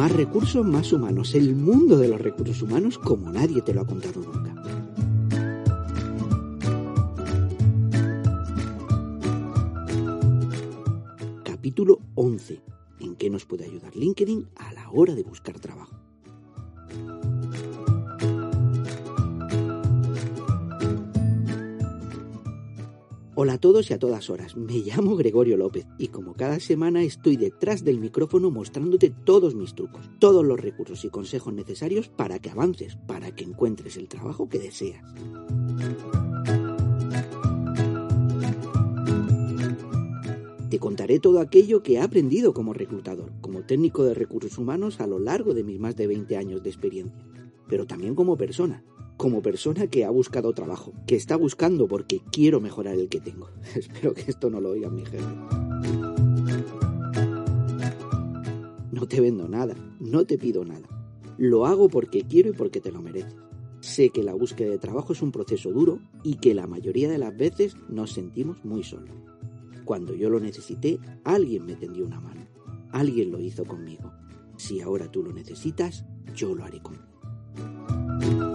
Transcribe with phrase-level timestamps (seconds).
[0.00, 1.34] Más recursos, más humanos.
[1.34, 4.54] El mundo de los recursos humanos como nadie te lo ha contado nunca.
[11.44, 12.62] Capítulo 11.
[13.00, 15.94] ¿En qué nos puede ayudar LinkedIn a la hora de buscar trabajo?
[23.42, 27.02] Hola a todos y a todas horas, me llamo Gregorio López y como cada semana
[27.02, 32.38] estoy detrás del micrófono mostrándote todos mis trucos, todos los recursos y consejos necesarios para
[32.38, 35.02] que avances, para que encuentres el trabajo que deseas.
[40.68, 45.06] Te contaré todo aquello que he aprendido como reclutador, como técnico de recursos humanos a
[45.06, 47.18] lo largo de mis más de 20 años de experiencia,
[47.70, 48.84] pero también como persona,
[49.20, 53.50] como persona que ha buscado trabajo, que está buscando porque quiero mejorar el que tengo.
[53.76, 55.22] Espero que esto no lo oigan mi jefe.
[58.90, 60.88] No te vendo nada, no te pido nada.
[61.36, 63.36] Lo hago porque quiero y porque te lo mereces.
[63.80, 67.18] Sé que la búsqueda de trabajo es un proceso duro y que la mayoría de
[67.18, 69.14] las veces nos sentimos muy solos.
[69.84, 72.46] Cuando yo lo necesité, alguien me tendió una mano.
[72.90, 74.14] Alguien lo hizo conmigo.
[74.56, 78.49] Si ahora tú lo necesitas, yo lo haré contigo.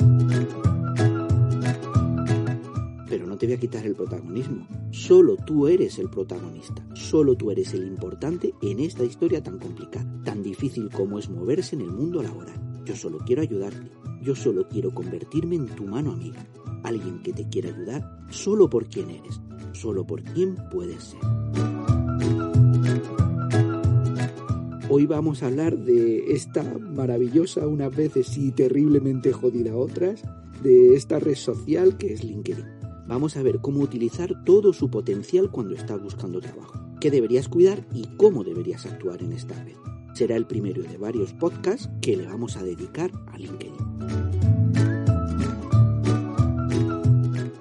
[3.36, 4.66] No te voy a quitar el protagonismo.
[4.92, 6.88] Solo tú eres el protagonista.
[6.94, 11.76] Solo tú eres el importante en esta historia tan complicada, tan difícil como es moverse
[11.76, 12.56] en el mundo laboral.
[12.86, 13.92] Yo solo quiero ayudarte.
[14.22, 16.48] Yo solo quiero convertirme en tu mano amiga.
[16.84, 19.42] Alguien que te quiera ayudar solo por quien eres,
[19.74, 21.20] solo por quien puedes ser.
[24.88, 30.24] Hoy vamos a hablar de esta maravillosa, unas veces y terriblemente jodida otras,
[30.64, 32.75] de esta red social que es LinkedIn.
[33.08, 37.86] Vamos a ver cómo utilizar todo su potencial cuando estás buscando trabajo, qué deberías cuidar
[37.94, 39.76] y cómo deberías actuar en esta red.
[40.16, 43.74] Será el primero de varios podcasts que le vamos a dedicar a LinkedIn.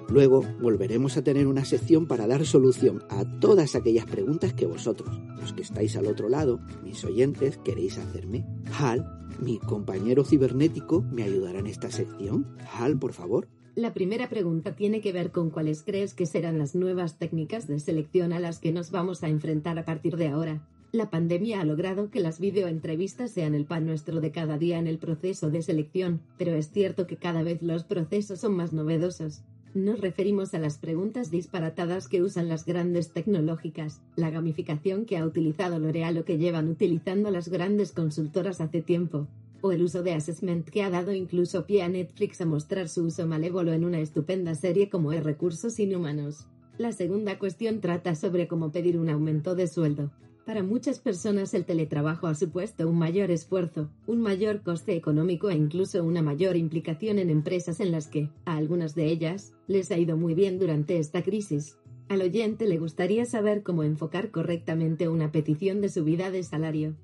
[0.09, 5.19] Luego volveremos a tener una sección para dar solución a todas aquellas preguntas que vosotros,
[5.37, 8.45] los que estáis al otro lado, mis oyentes, queréis hacerme.
[8.79, 9.05] Hal,
[9.41, 12.47] mi compañero cibernético, me ayudará en esta sección.
[12.73, 13.49] Hal, por favor.
[13.75, 17.81] La primera pregunta tiene que ver con cuáles crees que serán las nuevas técnicas de
[17.81, 20.65] selección a las que nos vamos a enfrentar a partir de ahora.
[20.93, 24.87] La pandemia ha logrado que las videoentrevistas sean el pan nuestro de cada día en
[24.87, 29.41] el proceso de selección, pero es cierto que cada vez los procesos son más novedosos.
[29.73, 35.25] Nos referimos a las preguntas disparatadas que usan las grandes tecnológicas, la gamificación que ha
[35.25, 39.27] utilizado L'Oreal o que llevan utilizando las grandes consultoras hace tiempo,
[39.65, 43.05] o el uso de assessment que ha dado incluso pie a Netflix a mostrar su
[43.05, 46.45] uso malévolo en una estupenda serie como es Recursos Inhumanos.
[46.77, 50.11] La segunda cuestión trata sobre cómo pedir un aumento de sueldo.
[50.45, 55.55] Para muchas personas el teletrabajo ha supuesto un mayor esfuerzo, un mayor coste económico e
[55.55, 59.97] incluso una mayor implicación en empresas en las que, a algunas de ellas, les ha
[59.97, 61.79] ido muy bien durante esta crisis.
[62.07, 66.95] Al oyente le gustaría saber cómo enfocar correctamente una petición de subida de salario.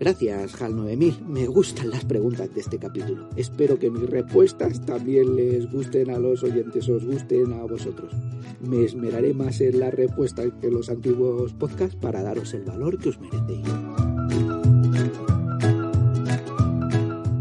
[0.00, 1.24] Gracias, HAL 9000.
[1.26, 3.28] Me gustan las preguntas de este capítulo.
[3.34, 8.12] Espero que mis respuestas también les gusten a los oyentes, os gusten a vosotros.
[8.60, 13.08] Me esmeraré más en la respuesta que los antiguos podcasts para daros el valor que
[13.08, 13.66] os merecéis.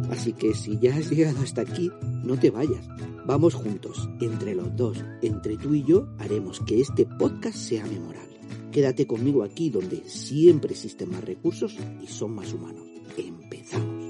[0.09, 1.91] Así que si ya has llegado hasta aquí,
[2.23, 2.87] no te vayas.
[3.27, 8.36] Vamos juntos, entre los dos, entre tú y yo, haremos que este podcast sea memorable.
[8.71, 12.87] Quédate conmigo aquí donde siempre existen más recursos y son más humanos.
[13.17, 14.07] Empezamos.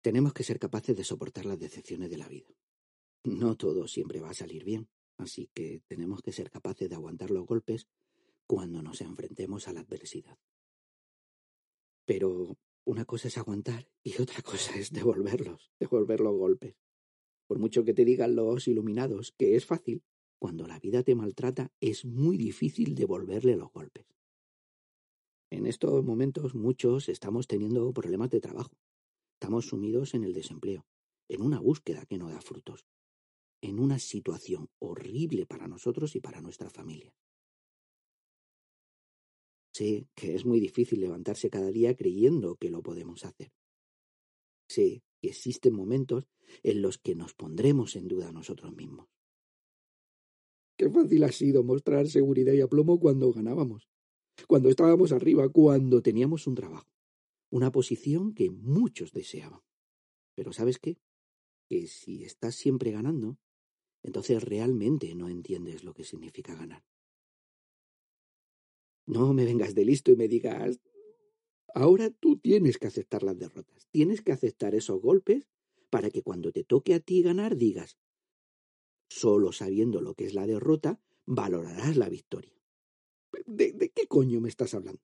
[0.00, 2.54] Tenemos que ser capaces de soportar las decepciones de la vida.
[3.24, 4.86] No todo siempre va a salir bien,
[5.16, 7.88] así que tenemos que ser capaces de aguantar los golpes
[8.46, 10.38] cuando nos enfrentemos a la adversidad.
[12.04, 16.76] Pero una cosa es aguantar y otra cosa es devolverlos, devolver los golpes.
[17.46, 20.02] Por mucho que te digan los iluminados que es fácil,
[20.38, 24.06] cuando la vida te maltrata es muy difícil devolverle los golpes.
[25.50, 28.76] En estos momentos muchos estamos teniendo problemas de trabajo.
[29.34, 30.86] Estamos sumidos en el desempleo,
[31.28, 32.86] en una búsqueda que no da frutos,
[33.62, 37.14] en una situación horrible para nosotros y para nuestra familia.
[39.72, 43.52] Sé que es muy difícil levantarse cada día creyendo que lo podemos hacer.
[44.68, 46.26] Sé que existen momentos
[46.62, 49.08] en los que nos pondremos en duda nosotros mismos.
[50.76, 53.88] Qué fácil ha sido mostrar seguridad y aplomo cuando ganábamos,
[54.48, 56.88] cuando estábamos arriba, cuando teníamos un trabajo,
[57.50, 59.60] una posición que muchos deseaban.
[60.34, 60.98] Pero ¿sabes qué?
[61.68, 63.38] Que si estás siempre ganando,
[64.02, 66.84] entonces realmente no entiendes lo que significa ganar.
[69.06, 70.80] No me vengas de listo y me digas,
[71.74, 75.48] ahora tú tienes que aceptar las derrotas, tienes que aceptar esos golpes
[75.90, 77.98] para que cuando te toque a ti ganar digas,
[79.08, 82.52] solo sabiendo lo que es la derrota, valorarás la victoria.
[83.46, 85.02] ¿De, qué coño me estás hablando?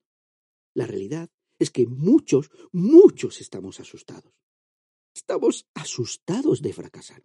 [0.73, 1.29] La realidad
[1.59, 4.33] es que muchos, muchos estamos asustados.
[5.13, 7.23] Estamos asustados de fracasar.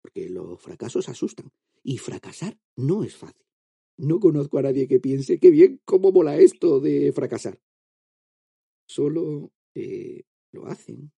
[0.00, 1.52] Porque los fracasos asustan.
[1.82, 3.46] Y fracasar no es fácil.
[3.98, 7.60] No conozco a nadie que piense que bien, cómo mola esto de fracasar.
[8.86, 10.22] Solo eh,
[10.52, 11.12] lo hacen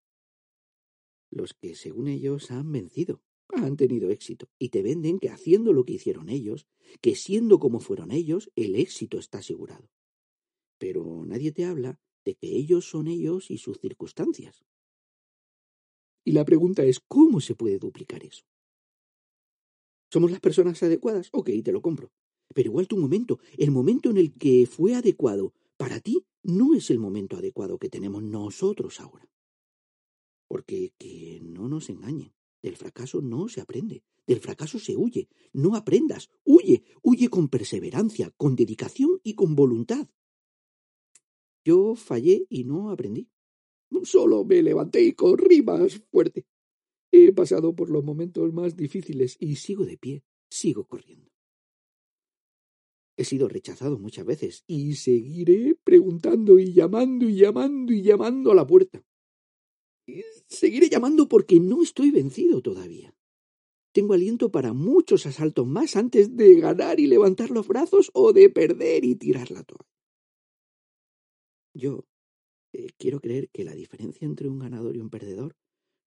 [1.30, 5.84] los que, según ellos, han vencido, han tenido éxito, y te venden que haciendo lo
[5.84, 6.66] que hicieron ellos,
[7.00, 9.90] que siendo como fueron ellos, el éxito está asegurado.
[10.78, 14.64] Pero nadie te habla de que ellos son ellos y sus circunstancias.
[16.24, 18.44] Y la pregunta es, ¿cómo se puede duplicar eso?
[20.10, 21.28] ¿Somos las personas adecuadas?
[21.32, 22.10] Ok, te lo compro.
[22.54, 26.88] Pero igual tu momento, el momento en el que fue adecuado para ti, no es
[26.88, 29.28] el momento adecuado que tenemos nosotros ahora.
[30.48, 35.28] Porque que no nos engañen, del fracaso no se aprende, del fracaso se huye.
[35.52, 40.08] No aprendas, huye, huye con perseverancia, con dedicación y con voluntad.
[41.66, 43.28] Yo fallé y no aprendí.
[44.04, 46.46] Solo me levanté y corrí más fuerte.
[47.12, 51.30] He pasado por los momentos más difíciles y sigo de pie, sigo corriendo.
[53.18, 58.54] He sido rechazado muchas veces y seguiré preguntando y llamando y llamando y llamando a
[58.54, 59.04] la puerta.
[60.46, 63.12] Seguiré llamando porque no estoy vencido todavía.
[63.92, 68.50] Tengo aliento para muchos asaltos más antes de ganar y levantar los brazos o de
[68.50, 69.90] perder y tirar la toalla.
[71.74, 72.06] Yo
[72.72, 75.56] eh, quiero creer que la diferencia entre un ganador y un perdedor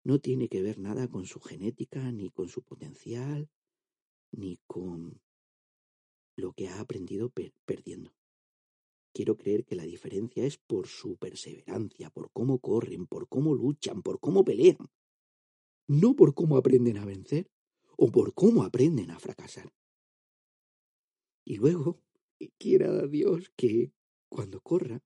[0.06, 3.50] no tiene que ver nada con su genética, ni con su potencial,
[4.32, 5.20] ni con
[6.42, 7.32] lo que ha aprendido
[7.66, 8.14] perdiendo.
[9.14, 14.02] Quiero creer que la diferencia es por su perseverancia, por cómo corren, por cómo luchan,
[14.02, 14.90] por cómo pelean.
[15.88, 17.50] No por cómo aprenden a vencer
[17.98, 19.74] o por cómo aprenden a fracasar.
[21.46, 22.02] Y luego,
[22.58, 23.92] quiera Dios que
[24.30, 25.04] cuando corra,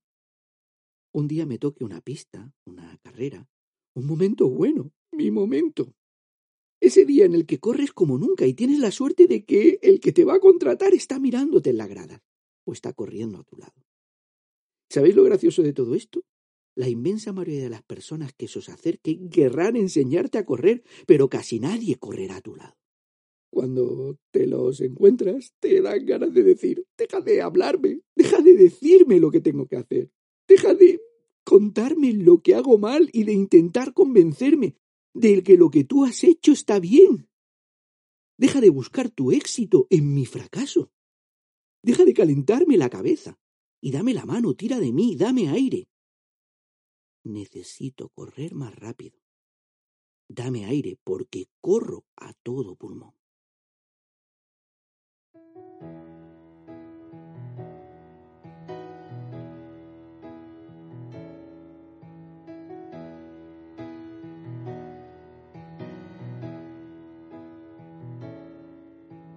[1.12, 3.48] un día me toque una pista, una carrera,
[3.94, 5.94] un momento bueno, mi momento.
[6.86, 9.98] Ese día en el que corres como nunca y tienes la suerte de que el
[9.98, 12.22] que te va a contratar está mirándote en la grada
[12.64, 13.74] o está corriendo a tu lado.
[14.88, 16.22] ¿Sabéis lo gracioso de todo esto?
[16.76, 21.28] La inmensa mayoría de las personas que se os acerquen querrán enseñarte a correr, pero
[21.28, 22.76] casi nadie correrá a tu lado.
[23.50, 29.18] Cuando te los encuentras, te dan ganas de decir, deja de hablarme, deja de decirme
[29.18, 30.12] lo que tengo que hacer,
[30.46, 31.00] deja de
[31.42, 34.76] contarme lo que hago mal y de intentar convencerme
[35.16, 37.28] de que lo que tú has hecho está bien.
[38.36, 40.92] Deja de buscar tu éxito en mi fracaso.
[41.82, 43.38] Deja de calentarme la cabeza
[43.80, 45.88] y dame la mano, tira de mí, dame aire.
[47.24, 49.18] Necesito correr más rápido.
[50.28, 53.15] Dame aire porque corro a todo pulmón.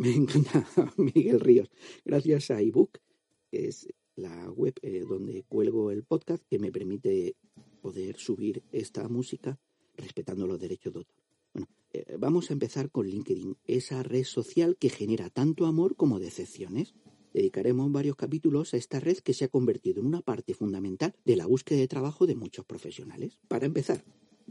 [0.04, 0.66] Me encanta
[0.96, 1.70] Miguel Ríos.
[2.06, 2.98] Gracias a ebook,
[3.50, 7.36] que es la web eh, donde cuelgo el podcast, que me permite
[7.82, 9.58] poder subir esta música
[9.98, 11.16] respetando los derechos de autor.
[11.52, 16.18] Bueno, eh, vamos a empezar con LinkedIn, esa red social que genera tanto amor como
[16.18, 16.94] decepciones.
[17.34, 21.36] Dedicaremos varios capítulos a esta red que se ha convertido en una parte fundamental de
[21.36, 23.38] la búsqueda de trabajo de muchos profesionales.
[23.48, 24.02] Para empezar,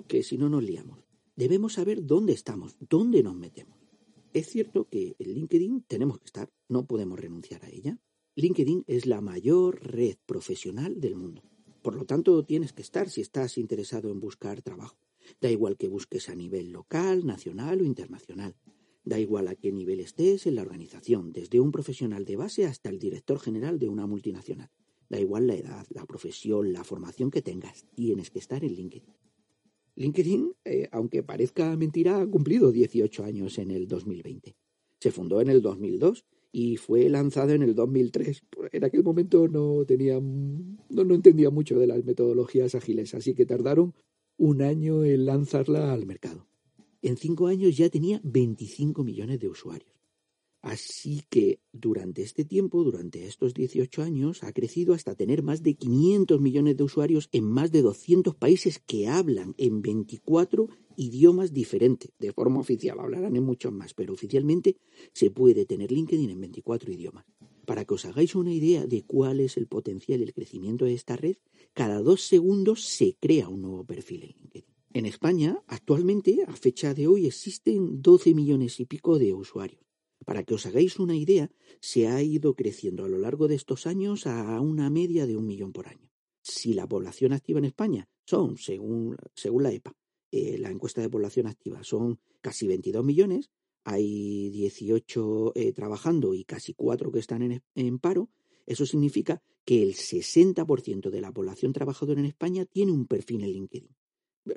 [0.07, 0.99] que si no nos liamos,
[1.35, 3.68] debemos saber dónde estamos, dónde nos metemos.
[4.31, 7.97] Es cierto que en LinkedIn tenemos que estar, no podemos renunciar a ella.
[8.35, 11.41] LinkedIn es la mayor red profesional del mundo.
[11.81, 14.99] Por lo tanto, tienes que estar si estás interesado en buscar trabajo.
[15.41, 18.55] Da igual que busques a nivel local, nacional o internacional.
[19.03, 22.89] Da igual a qué nivel estés en la organización, desde un profesional de base hasta
[22.89, 24.69] el director general de una multinacional.
[25.09, 29.15] Da igual la edad, la profesión, la formación que tengas, tienes que estar en LinkedIn.
[29.95, 34.55] LinkedIn, eh, aunque parezca mentira, ha cumplido 18 años en el 2020.
[34.99, 38.43] Se fundó en el 2002 y fue lanzado en el 2003.
[38.71, 43.45] En aquel momento no tenía, no, no entendía mucho de las metodologías ágiles, así que
[43.45, 43.93] tardaron
[44.37, 46.47] un año en lanzarla al mercado.
[47.01, 49.88] En cinco años ya tenía 25 millones de usuarios.
[50.61, 55.75] Así que durante este tiempo, durante estos 18 años, ha crecido hasta tener más de
[55.75, 62.11] 500 millones de usuarios en más de 200 países que hablan en 24 idiomas diferentes.
[62.19, 64.75] De forma oficial hablarán en muchos más, pero oficialmente
[65.13, 67.25] se puede tener LinkedIn en 24 idiomas.
[67.65, 70.93] Para que os hagáis una idea de cuál es el potencial y el crecimiento de
[70.93, 71.37] esta red,
[71.73, 74.65] cada dos segundos se crea un nuevo perfil en LinkedIn.
[74.91, 79.88] En España, actualmente, a fecha de hoy, existen 12 millones y pico de usuarios.
[80.25, 81.49] Para que os hagáis una idea,
[81.79, 85.47] se ha ido creciendo a lo largo de estos años a una media de un
[85.47, 86.09] millón por año.
[86.41, 89.95] Si la población activa en España son, según, según la EPA,
[90.31, 93.49] eh, la encuesta de población activa, son casi 22 millones,
[93.83, 98.29] hay 18 eh, trabajando y casi 4 que están en, paro,
[98.65, 103.51] eso significa que el 60% de la población trabajadora en España tiene un perfil en
[103.51, 103.95] LinkedIn.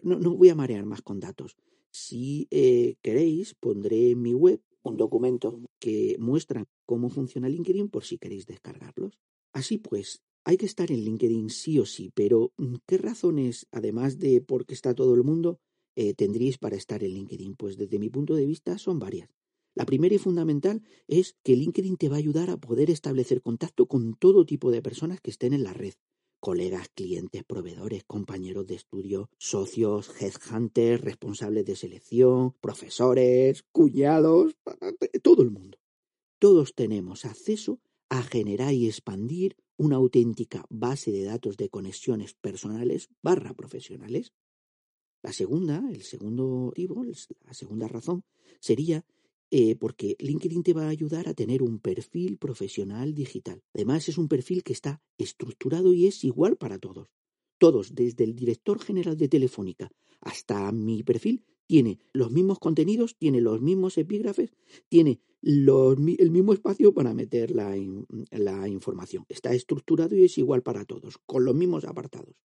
[0.02, 1.56] No, no voy a marear más con datos.
[1.90, 8.04] Si eh, queréis, pondré en mi web un documento que muestra cómo funciona LinkedIn por
[8.04, 9.18] si queréis descargarlos.
[9.52, 14.18] Así pues, hay que estar en LinkedIn sí o sí, pero mm, ¿qué razones, además
[14.18, 15.58] de por qué está todo el mundo,
[15.94, 17.54] eh, tendríais para estar en LinkedIn?
[17.54, 19.28] Pues desde mi punto de vista son varias.
[19.74, 23.86] La primera y fundamental es que LinkedIn te va a ayudar a poder establecer contacto
[23.86, 25.94] con todo tipo de personas que estén en la red.
[26.44, 34.56] Colegas, clientes, proveedores, compañeros de estudio, socios, headhunters, responsables de selección, profesores, cuñados,
[35.22, 35.78] todo el mundo.
[36.40, 43.08] Todos tenemos acceso a generar y expandir una auténtica base de datos de conexiones personales
[43.22, 44.32] barra profesionales.
[45.22, 46.74] La segunda, el segundo
[47.46, 48.24] la segunda razón,
[48.58, 49.04] sería
[49.54, 53.62] eh, porque LinkedIn te va a ayudar a tener un perfil profesional digital.
[53.74, 57.08] Además, es un perfil que está estructurado y es igual para todos.
[57.58, 59.92] Todos, desde el director general de Telefónica
[60.22, 64.54] hasta mi perfil, tiene los mismos contenidos, tiene los mismos epígrafes,
[64.88, 67.76] tiene el mismo espacio para meter la,
[68.30, 69.26] la información.
[69.28, 72.36] Está estructurado y es igual para todos, con los mismos apartados.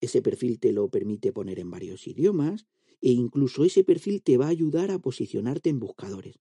[0.00, 2.66] Ese perfil te lo permite poner en varios idiomas
[3.02, 6.36] e incluso ese perfil te va a ayudar a posicionarte en buscadores.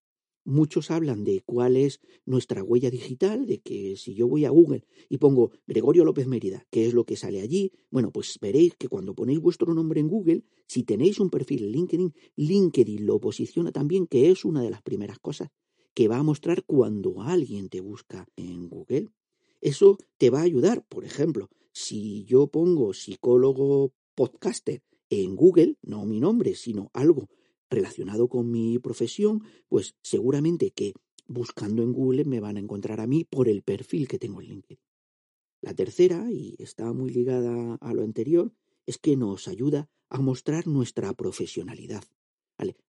[0.47, 4.85] Muchos hablan de cuál es nuestra huella digital, de que si yo voy a Google
[5.09, 7.71] y pongo Gregorio López Mérida, ¿qué es lo que sale allí?
[7.89, 11.71] Bueno, pues veréis que cuando ponéis vuestro nombre en Google, si tenéis un perfil en
[11.71, 15.49] LinkedIn, LinkedIn lo posiciona también, que es una de las primeras cosas
[15.95, 19.09] que va a mostrar cuando alguien te busca en Google.
[19.61, 26.05] Eso te va a ayudar, por ejemplo, si yo pongo psicólogo podcaster en Google, no
[26.05, 27.29] mi nombre, sino algo
[27.69, 30.93] relacionado con mi profesión, pues seguramente que
[31.27, 34.47] buscando en Google me van a encontrar a mí por el perfil que tengo en
[34.47, 34.79] LinkedIn.
[35.61, 38.53] La tercera, y está muy ligada a lo anterior,
[38.85, 42.03] es que nos ayuda a mostrar nuestra profesionalidad.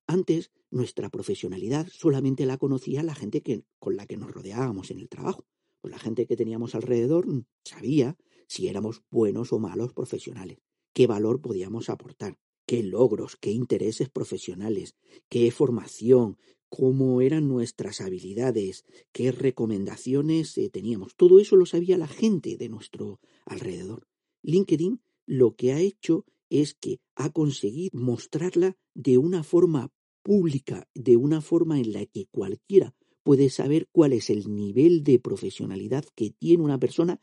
[0.06, 5.00] Antes, nuestra profesionalidad solamente la conocía la gente que, con la que nos rodeábamos en
[5.00, 5.46] el trabajo.
[5.80, 7.26] Pues la gente que teníamos alrededor
[7.64, 8.16] sabía
[8.46, 10.58] si éramos buenos o malos profesionales,
[10.92, 14.96] qué valor podíamos aportar qué logros, qué intereses profesionales,
[15.28, 16.36] qué formación,
[16.68, 21.14] cómo eran nuestras habilidades, qué recomendaciones eh, teníamos.
[21.16, 24.06] Todo eso lo sabía la gente de nuestro alrededor.
[24.42, 29.92] LinkedIn lo que ha hecho es que ha conseguido mostrarla de una forma
[30.22, 35.18] pública, de una forma en la que cualquiera puede saber cuál es el nivel de
[35.18, 37.20] profesionalidad que tiene una persona,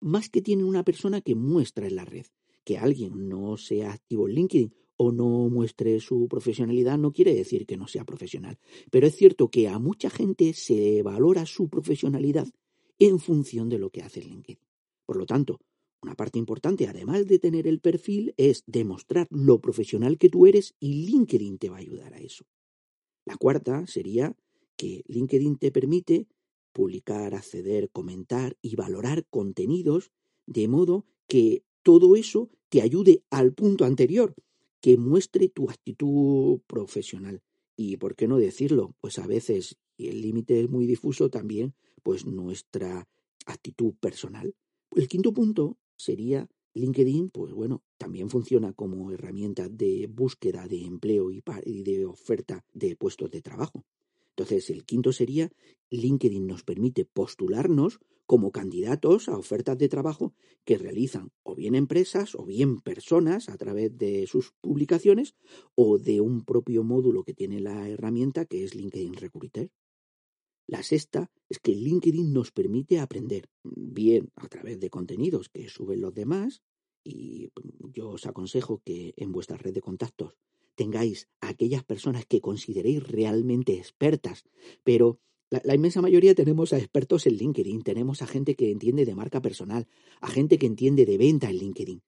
[0.00, 2.26] más que tiene una persona que muestra en la red.
[2.70, 7.66] Que alguien no sea activo en LinkedIn o no muestre su profesionalidad no quiere decir
[7.66, 8.60] que no sea profesional.
[8.92, 12.46] Pero es cierto que a mucha gente se valora su profesionalidad
[13.00, 14.60] en función de lo que hace LinkedIn.
[15.04, 15.58] Por lo tanto,
[16.00, 20.76] una parte importante, además de tener el perfil, es demostrar lo profesional que tú eres
[20.78, 22.44] y LinkedIn te va a ayudar a eso.
[23.26, 24.36] La cuarta sería
[24.76, 26.28] que LinkedIn te permite
[26.72, 30.12] publicar, acceder, comentar y valorar contenidos
[30.46, 34.34] de modo que todo eso te ayude al punto anterior,
[34.80, 37.42] que muestre tu actitud profesional.
[37.76, 41.74] Y por qué no decirlo, pues a veces, y el límite es muy difuso también,
[42.02, 43.06] pues nuestra
[43.44, 44.54] actitud personal.
[44.94, 51.30] El quinto punto sería LinkedIn, pues bueno, también funciona como herramienta de búsqueda de empleo
[51.30, 51.42] y,
[51.82, 53.84] de oferta de puestos de trabajo.
[54.30, 55.50] Entonces, el quinto sería,
[55.90, 57.98] LinkedIn nos permite postularnos
[58.30, 60.34] como candidatos a ofertas de trabajo
[60.64, 65.34] que realizan o bien empresas o bien personas a través de sus publicaciones
[65.74, 69.72] o de un propio módulo que tiene la herramienta que es LinkedIn Recruiter.
[70.68, 76.00] La sexta es que LinkedIn nos permite aprender bien a través de contenidos que suben
[76.00, 76.62] los demás
[77.02, 77.50] y
[77.92, 80.36] yo os aconsejo que en vuestra red de contactos
[80.76, 84.44] tengáis a aquellas personas que consideréis realmente expertas,
[84.84, 85.18] pero
[85.50, 89.42] la, inmensa mayoría tenemos a expertos en LinkedIn, tenemos a gente que entiende de marca
[89.42, 89.88] personal,
[90.20, 92.02] a gente que entiende de venta en LinkedIn.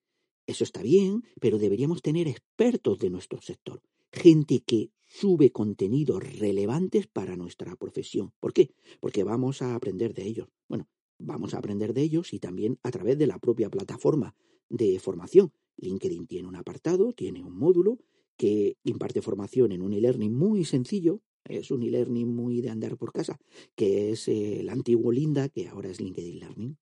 [0.47, 7.07] Eso está bien, pero deberíamos tener expertos de nuestro sector, gente que sube contenidos relevantes
[7.07, 8.31] para nuestra profesión.
[8.39, 8.73] ¿Por qué?
[8.99, 10.47] Porque vamos a aprender de ellos.
[10.67, 10.87] Bueno,
[11.19, 14.35] vamos a aprender de ellos y también a través de la propia plataforma
[14.69, 15.51] de formación.
[15.77, 17.99] LinkedIn tiene un apartado, tiene un módulo
[18.37, 23.11] que imparte formación en un e-learning muy sencillo, es un e-learning muy de andar por
[23.11, 23.39] casa,
[23.75, 26.77] que es el antiguo Linda, que ahora es LinkedIn Learning.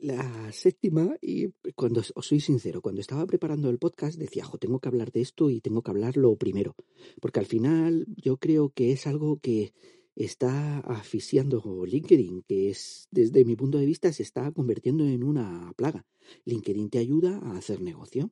[0.00, 4.80] La séptima, y cuando os soy sincero, cuando estaba preparando el podcast decía, jo, tengo
[4.80, 6.74] que hablar de esto y tengo que hablarlo primero,
[7.20, 9.72] porque al final yo creo que es algo que
[10.14, 15.72] está asfixiando LinkedIn, que es, desde mi punto de vista, se está convirtiendo en una
[15.76, 16.06] plaga.
[16.44, 18.30] LinkedIn te ayuda a hacer negocio.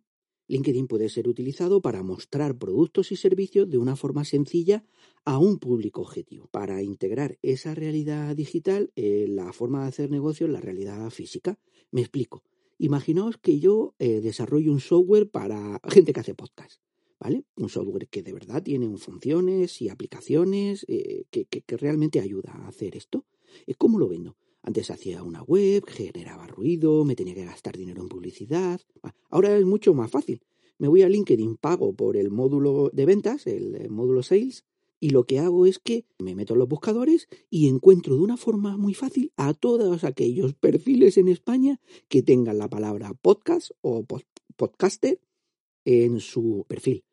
[0.51, 4.85] LinkedIn puede ser utilizado para mostrar productos y servicios de una forma sencilla
[5.25, 10.47] a un público objetivo, para integrar esa realidad digital en la forma de hacer negocio
[10.47, 11.59] en la realidad física.
[11.93, 12.43] Me explico.
[12.79, 16.81] Imaginaos que yo eh, desarrollo un software para gente que hace podcast,
[17.21, 17.45] ¿vale?
[17.55, 22.53] Un software que de verdad tiene funciones y aplicaciones eh, que, que, que realmente ayuda
[22.53, 23.25] a hacer esto.
[23.79, 24.37] ¿Cómo lo vendo?
[24.63, 28.81] Antes hacía una web, generaba ruido, me tenía que gastar dinero en publicidad.
[29.31, 30.43] Ahora es mucho más fácil.
[30.79, 34.65] Me voy a LinkedIn, pago por el módulo de ventas, el módulo sales,
[35.01, 38.37] y lo que hago es que me meto en los buscadores y encuentro de una
[38.37, 44.05] forma muy fácil a todos aquellos perfiles en España que tengan la palabra podcast o
[44.57, 45.19] podcaster
[45.87, 47.05] en su perfil.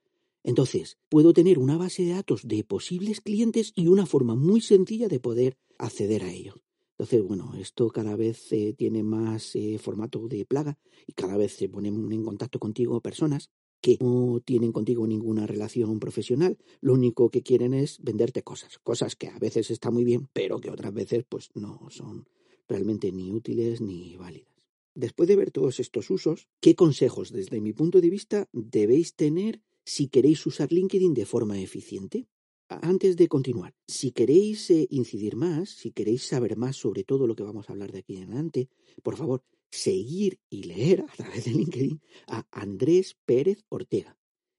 [0.44, 5.08] Entonces, puedo tener una base de datos de posibles clientes y una forma muy sencilla
[5.08, 6.67] de poder acceder a ellos.
[7.00, 11.54] Entonces, bueno, esto cada vez eh, tiene más eh, formato de plaga y cada vez
[11.54, 17.30] se ponen en contacto contigo personas que no tienen contigo ninguna relación profesional, lo único
[17.30, 20.92] que quieren es venderte cosas, cosas que a veces están muy bien, pero que otras
[20.92, 22.28] veces pues no son
[22.68, 24.52] realmente ni útiles ni válidas.
[24.96, 29.62] Después de ver todos estos usos, ¿qué consejos desde mi punto de vista debéis tener
[29.86, 32.26] si queréis usar LinkedIn de forma eficiente?
[32.70, 37.34] Antes de continuar, si queréis eh, incidir más, si queréis saber más sobre todo lo
[37.34, 38.68] que vamos a hablar de aquí en adelante,
[39.04, 44.18] por favor, seguir y leer a través de LinkedIn a Andrés Pérez Ortega.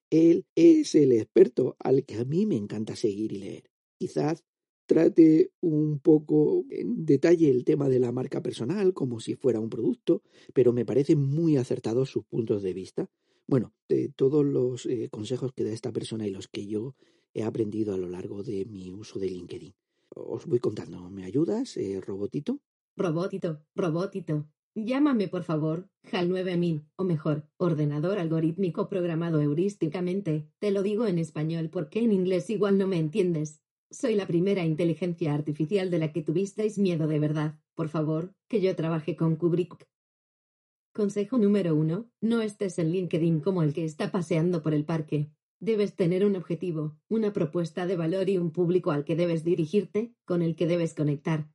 [0.08, 3.70] Él es el experto al que a mí me encanta seguir y leer.
[3.98, 4.42] Quizás
[4.86, 9.68] trate un poco en detalle el tema de la marca personal como si fuera un
[9.68, 10.22] producto,
[10.54, 13.10] pero me parecen muy acertados sus puntos de vista.
[13.46, 16.94] Bueno, de todos los eh, consejos que da esta persona y los que yo
[17.38, 19.74] he aprendido a lo largo de mi uso de LinkedIn.
[20.10, 21.08] Os voy contando.
[21.10, 22.60] ¿Me ayudas, eh, Robotito?
[22.96, 24.48] Robotito, Robotito.
[24.74, 30.48] Llámame, por favor, HAL 9000, o mejor, ordenador algorítmico programado heurísticamente.
[30.58, 33.60] Te lo digo en español porque en inglés igual no me entiendes.
[33.90, 37.58] Soy la primera inteligencia artificial de la que tuvisteis miedo de verdad.
[37.74, 39.88] Por favor, que yo trabaje con Kubrick.
[40.92, 45.30] Consejo número uno, no estés en LinkedIn como el que está paseando por el parque.
[45.60, 50.14] Debes tener un objetivo, una propuesta de valor y un público al que debes dirigirte,
[50.24, 51.50] con el que debes conectar.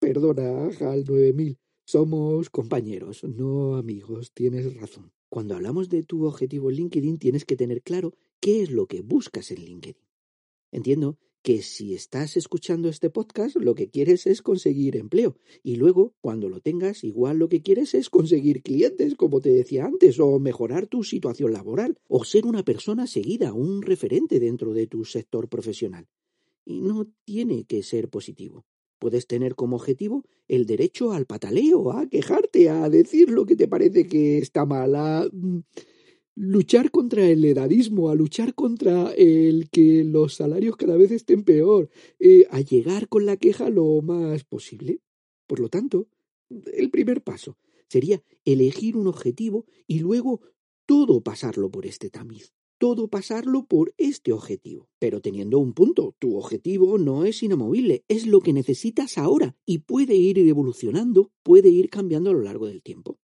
[0.00, 1.58] Perdona, HAL 9000.
[1.86, 5.12] Somos compañeros, no amigos, tienes razón.
[5.30, 9.02] Cuando hablamos de tu objetivo en LinkedIn, tienes que tener claro qué es lo que
[9.02, 10.02] buscas en LinkedIn.
[10.72, 11.18] Entiendo
[11.48, 15.38] que si estás escuchando este podcast, lo que quieres es conseguir empleo.
[15.62, 19.86] Y luego, cuando lo tengas, igual lo que quieres es conseguir clientes, como te decía
[19.86, 24.88] antes, o mejorar tu situación laboral, o ser una persona seguida, un referente dentro de
[24.88, 26.06] tu sector profesional.
[26.66, 28.66] Y no tiene que ser positivo.
[28.98, 33.68] Puedes tener como objetivo el derecho al pataleo, a quejarte, a decir lo que te
[33.68, 35.60] parece que está mal, a mm,
[36.38, 41.90] luchar contra el edadismo, a luchar contra el que los salarios cada vez estén peor,
[42.20, 45.00] eh, a llegar con la queja lo más posible.
[45.48, 46.06] Por lo tanto,
[46.72, 50.40] el primer paso sería elegir un objetivo y luego
[50.86, 54.88] todo pasarlo por este tamiz todo pasarlo por este objetivo.
[55.00, 59.78] Pero teniendo un punto, tu objetivo no es inamovible, es lo que necesitas ahora y
[59.78, 63.18] puede ir evolucionando, puede ir cambiando a lo largo del tiempo.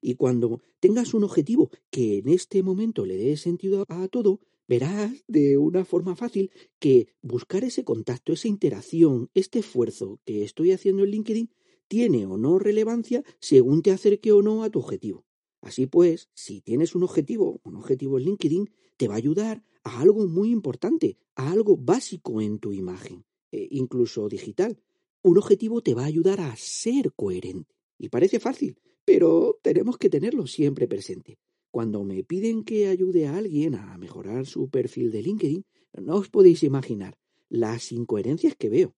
[0.00, 5.12] Y cuando tengas un objetivo que en este momento le dé sentido a todo, verás
[5.26, 11.02] de una forma fácil que buscar ese contacto, esa interacción, este esfuerzo que estoy haciendo
[11.02, 11.50] en LinkedIn
[11.88, 15.26] tiene o no relevancia según te acerque o no a tu objetivo.
[15.60, 20.00] Así pues, si tienes un objetivo, un objetivo en LinkedIn, te va a ayudar a
[20.00, 24.80] algo muy importante, a algo básico en tu imagen, e incluso digital.
[25.22, 27.74] Un objetivo te va a ayudar a ser coherente.
[27.98, 28.78] Y parece fácil,
[29.12, 31.36] pero tenemos que tenerlo siempre presente.
[31.72, 36.28] Cuando me piden que ayude a alguien a mejorar su perfil de LinkedIn, no os
[36.28, 37.18] podéis imaginar
[37.48, 38.94] las incoherencias que veo.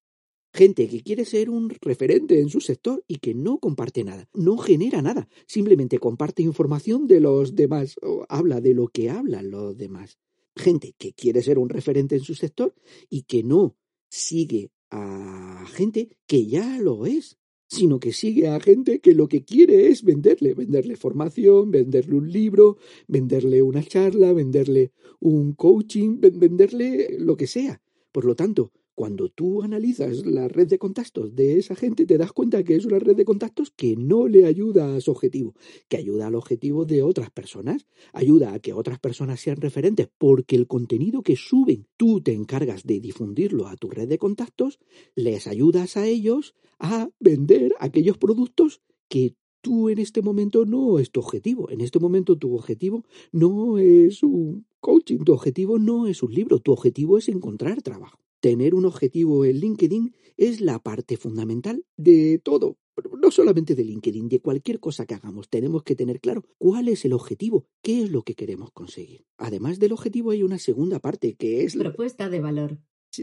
[0.52, 4.58] Gente que quiere ser un referente en su sector y que no comparte nada, no
[4.58, 9.78] genera nada, simplemente comparte información de los demás, o habla de lo que hablan los
[9.78, 10.18] demás.
[10.54, 12.74] Gente que quiere ser un referente en su sector
[13.08, 13.78] y que no
[14.10, 17.38] sigue a gente que ya lo es,
[17.72, 22.30] sino que sigue a gente que lo que quiere es venderle, venderle formación, venderle un
[22.30, 22.76] libro,
[23.08, 27.80] venderle una charla, venderle un coaching, venderle lo que sea.
[28.12, 32.32] Por lo tanto, cuando tú analizas la red de contactos de esa gente, te das
[32.32, 35.54] cuenta que es una red de contactos que no le ayuda a su objetivo,
[35.88, 40.56] que ayuda al objetivo de otras personas, ayuda a que otras personas sean referentes, porque
[40.56, 44.78] el contenido que suben, tú te encargas de difundirlo a tu red de contactos,
[45.14, 51.10] les ayudas a ellos a vender aquellos productos que tú en este momento no es
[51.10, 51.70] tu objetivo.
[51.70, 56.58] En este momento tu objetivo no es un coaching, tu objetivo no es un libro,
[56.58, 58.18] tu objetivo es encontrar trabajo.
[58.42, 62.76] Tener un objetivo en LinkedIn es la parte fundamental de todo.
[63.16, 67.04] No solamente de LinkedIn, de cualquier cosa que hagamos, tenemos que tener claro cuál es
[67.04, 69.24] el objetivo, qué es lo que queremos conseguir.
[69.36, 72.78] Además del objetivo hay una segunda parte que es la propuesta de valor.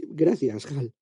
[0.08, 0.94] Gracias, Hal.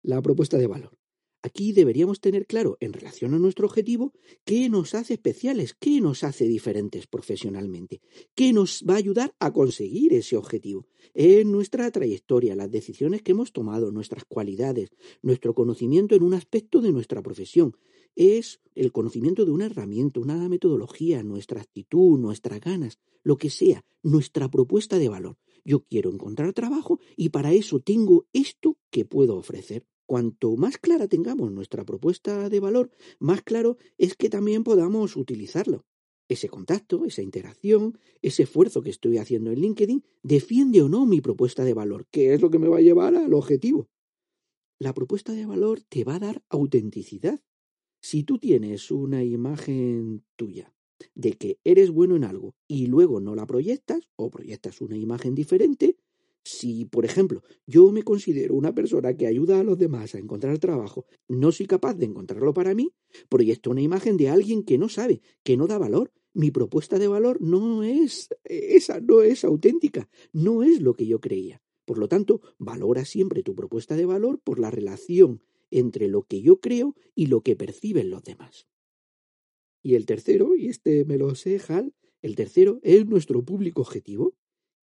[0.00, 0.96] La propuesta de valor.
[1.42, 4.12] Aquí deberíamos tener claro, en relación a nuestro objetivo,
[4.44, 8.00] qué nos hace especiales, qué nos hace diferentes profesionalmente,
[8.34, 10.86] qué nos va a ayudar a conseguir ese objetivo.
[11.14, 14.90] En nuestra trayectoria, las decisiones que hemos tomado, nuestras cualidades,
[15.22, 17.76] nuestro conocimiento en un aspecto de nuestra profesión.
[18.16, 23.84] Es el conocimiento de una herramienta, una metodología, nuestra actitud, nuestras ganas, lo que sea,
[24.02, 25.36] nuestra propuesta de valor.
[25.64, 29.84] Yo quiero encontrar trabajo y para eso tengo esto que puedo ofrecer.
[30.06, 35.84] Cuanto más clara tengamos nuestra propuesta de valor, más claro es que también podamos utilizarlo.
[36.28, 41.20] Ese contacto, esa interacción, ese esfuerzo que estoy haciendo en LinkedIn, defiende o no mi
[41.20, 43.88] propuesta de valor, que es lo que me va a llevar al objetivo.
[44.78, 47.40] La propuesta de valor te va a dar autenticidad.
[48.00, 50.72] Si tú tienes una imagen tuya
[51.14, 55.34] de que eres bueno en algo y luego no la proyectas o proyectas una imagen
[55.34, 55.96] diferente,
[56.46, 60.58] si, por ejemplo, yo me considero una persona que ayuda a los demás a encontrar
[60.58, 62.94] trabajo, no soy capaz de encontrarlo para mí,
[63.28, 66.12] proyecto una imagen de alguien que no sabe, que no da valor.
[66.34, 71.20] Mi propuesta de valor no es esa, no es auténtica, no es lo que yo
[71.20, 71.60] creía.
[71.84, 76.42] Por lo tanto, valora siempre tu propuesta de valor por la relación entre lo que
[76.42, 78.68] yo creo y lo que perciben los demás.
[79.82, 84.34] Y el tercero, y este me lo sé, Hal, el tercero es nuestro público objetivo.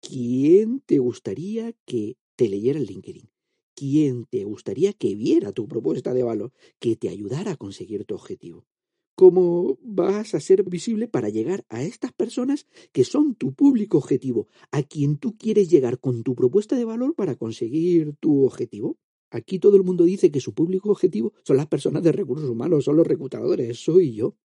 [0.07, 3.27] ¿Quién te gustaría que te leyera el LinkedIn?
[3.75, 8.13] ¿Quién te gustaría que viera tu propuesta de valor, que te ayudara a conseguir tu
[8.13, 8.67] objetivo?
[9.15, 14.47] ¿Cómo vas a ser visible para llegar a estas personas que son tu público objetivo,
[14.71, 18.99] a quien tú quieres llegar con tu propuesta de valor para conseguir tu objetivo?
[19.31, 22.85] Aquí todo el mundo dice que su público objetivo son las personas de recursos humanos,
[22.85, 24.35] son los reclutadores, soy yo.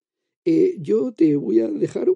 [0.43, 2.09] Eh, yo te voy a dejar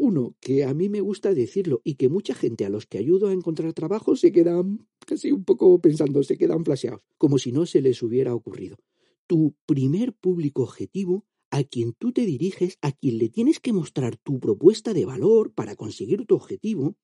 [0.00, 3.28] uno que a mí me gusta decirlo y que mucha gente a los que ayudo
[3.28, 7.66] a encontrar trabajo se quedan casi un poco pensando, se quedan flaseados, como si no
[7.66, 8.78] se les hubiera ocurrido.
[9.26, 14.16] Tu primer público objetivo, a quien tú te diriges, a quien le tienes que mostrar
[14.16, 16.96] tu propuesta de valor para conseguir tu objetivo,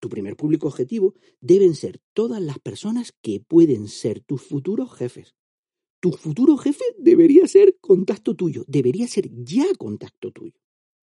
[0.00, 5.34] Tu primer público objetivo deben ser todas las personas que pueden ser tus futuros jefes.
[6.00, 10.54] Tu futuro jefe debería ser contacto tuyo, debería ser ya contacto tuyo.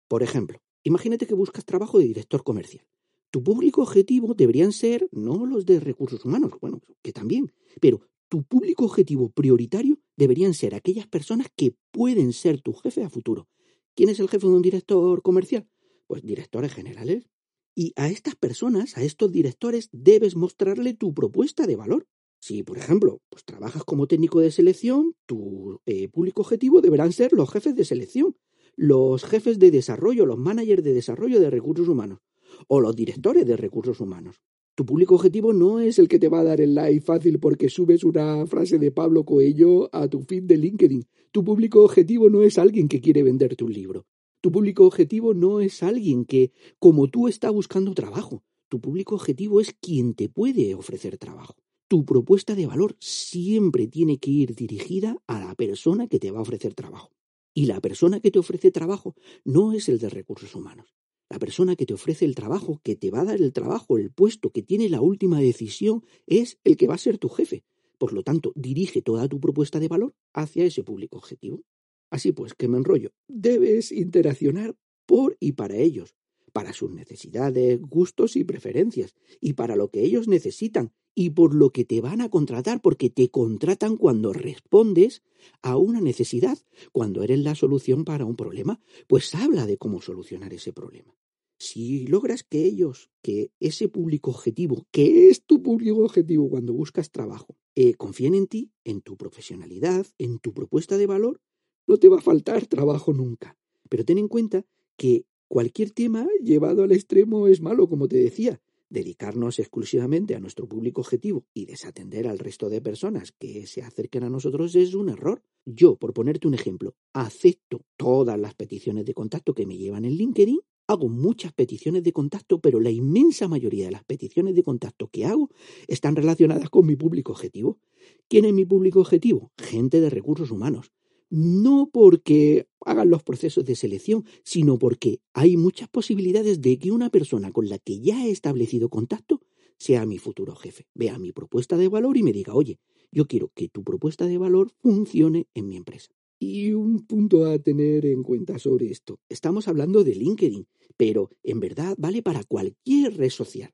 [0.07, 2.85] Por ejemplo, imagínate que buscas trabajo de director comercial.
[3.31, 8.43] Tu público objetivo deberían ser no los de recursos humanos, bueno, que también, pero tu
[8.43, 13.49] público objetivo prioritario deberían ser aquellas personas que pueden ser tu jefe a futuro.
[13.93, 15.67] ¿Quién es el jefe de un director comercial?
[16.07, 17.27] Pues directores generales.
[17.75, 22.07] Y a estas personas, a estos directores, debes mostrarle tu propuesta de valor.
[22.39, 27.33] Si, por ejemplo, pues trabajas como técnico de selección, tu eh, público objetivo deberán ser
[27.33, 28.37] los jefes de selección,
[28.75, 32.19] los jefes de desarrollo, los managers de desarrollo de recursos humanos
[32.67, 34.41] o los directores de recursos humanos.
[34.75, 37.69] Tu público objetivo no es el que te va a dar el like fácil porque
[37.69, 41.05] subes una frase de Pablo Coelho a tu feed de LinkedIn.
[41.31, 44.05] Tu público objetivo no es alguien que quiere venderte un libro.
[44.41, 48.43] Tu público objetivo no es alguien que, como tú, está buscando trabajo.
[48.67, 51.55] Tu público objetivo es quien te puede ofrecer trabajo.
[51.87, 56.39] Tu propuesta de valor siempre tiene que ir dirigida a la persona que te va
[56.39, 57.11] a ofrecer trabajo.
[57.57, 59.15] Y la persona que te ofrece trabajo
[59.45, 60.93] no es el de recursos humanos.
[61.29, 64.11] La persona que te ofrece el trabajo, que te va a dar el trabajo, el
[64.11, 67.63] puesto, que tiene la última decisión, es el que va a ser tu jefe.
[67.97, 71.63] Por lo tanto, dirige toda tu propuesta de valor hacia ese público objetivo.
[72.11, 73.13] Así pues, que me enrollo.
[73.29, 76.13] Debes interaccionar por y para ellos,
[76.51, 81.71] para sus necesidades, gustos y preferencias, y para lo que ellos necesitan, y por lo
[81.71, 85.23] que te van a contratar, porque te contratan cuando respondes
[85.61, 86.59] a una necesidad,
[86.91, 91.15] cuando eres la solución para un problema, pues habla de cómo solucionar ese problema.
[91.57, 97.11] Si logras que ellos, que ese público objetivo, que es tu público objetivo cuando buscas
[97.11, 101.41] trabajo, eh, confíen en ti, en tu profesionalidad, en tu propuesta de valor,
[101.87, 103.57] no te va a faltar trabajo nunca.
[103.89, 104.65] Pero ten en cuenta
[104.97, 108.61] que cualquier tema llevado al extremo es malo, como te decía.
[108.89, 114.23] Dedicarnos exclusivamente a nuestro público objetivo y desatender al resto de personas que se acerquen
[114.23, 115.41] a nosotros es un error.
[115.65, 120.13] Yo, por ponerte un ejemplo, acepto todas las peticiones de contacto que me llevan en
[120.13, 125.07] LinkedIn, hago muchas peticiones de contacto, pero la inmensa mayoría de las peticiones de contacto
[125.07, 125.49] que hago
[125.87, 127.79] están relacionadas con mi público objetivo.
[128.27, 129.51] ¿Quién es mi público objetivo?
[129.57, 130.91] Gente de recursos humanos
[131.29, 137.09] no porque hagan los procesos de selección, sino porque hay muchas posibilidades de que una
[137.09, 139.41] persona con la que ya he establecido contacto
[139.77, 142.79] sea mi futuro jefe, vea mi propuesta de valor y me diga, oye,
[143.11, 146.11] yo quiero que tu propuesta de valor funcione en mi empresa.
[146.37, 149.19] Y un punto a tener en cuenta sobre esto.
[149.29, 153.73] Estamos hablando de LinkedIn, pero en verdad vale para cualquier red social.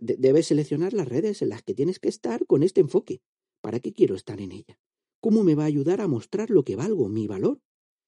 [0.00, 3.22] Debes seleccionar las redes en las que tienes que estar con este enfoque.
[3.60, 4.78] ¿Para qué quiero estar en ella?
[5.26, 7.60] ¿Cómo me va a ayudar a mostrar lo que valgo, mi valor?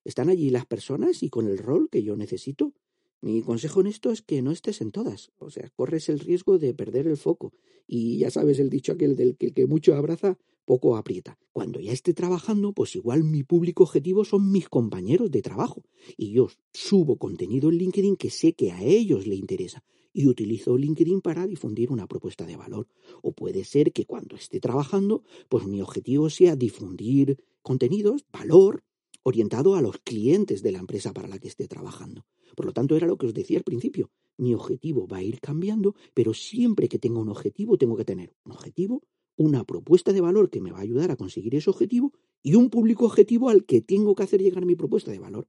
[0.04, 2.74] ¿Están allí las personas y con el rol que yo necesito?
[3.20, 6.61] Mi consejo en esto es que no estés en todas, o sea, corres el riesgo
[6.61, 7.52] de perder el foco.
[7.88, 11.37] Y ya sabes el dicho aquel del que, que mucho abraza, poco aprieta.
[11.52, 15.83] Cuando ya esté trabajando, pues igual mi público objetivo son mis compañeros de trabajo.
[16.16, 20.77] Y yo subo contenido en LinkedIn que sé que a ellos le interesa y utilizo
[20.77, 22.88] LinkedIn para difundir una propuesta de valor.
[23.23, 28.85] O puede ser que cuando esté trabajando, pues mi objetivo sea difundir contenidos, valor,
[29.23, 32.27] orientado a los clientes de la empresa para la que esté trabajando.
[32.57, 34.11] Por lo tanto, era lo que os decía al principio.
[34.37, 38.35] Mi objetivo va a ir cambiando, pero siempre que tenga un objetivo, tengo que tener
[38.44, 39.03] un objetivo,
[39.37, 42.71] una propuesta de valor que me va a ayudar a conseguir ese objetivo y un
[42.71, 45.47] público objetivo al que tengo que hacer llegar mi propuesta de valor.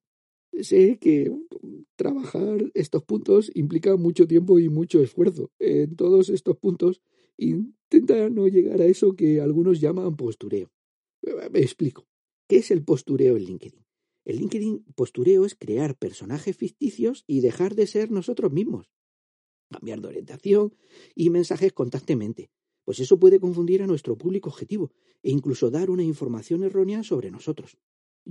[0.62, 1.32] Sé que
[1.96, 5.52] trabajar estos puntos implica mucho tiempo y mucho esfuerzo.
[5.60, 7.02] En todos estos puntos
[7.38, 10.72] intenta no llegar a eso que algunos llaman postureo.
[11.52, 12.08] Me explico.
[12.48, 13.86] ¿Qué es el postureo en LinkedIn?
[14.26, 18.90] El LinkedIn postureo es crear personajes ficticios y dejar de ser nosotros mismos.
[19.70, 20.76] Cambiar de orientación
[21.16, 22.50] y mensajes constantemente.
[22.86, 24.92] Pues eso puede confundir a nuestro público objetivo
[25.22, 27.78] e incluso dar una información errónea sobre nosotros.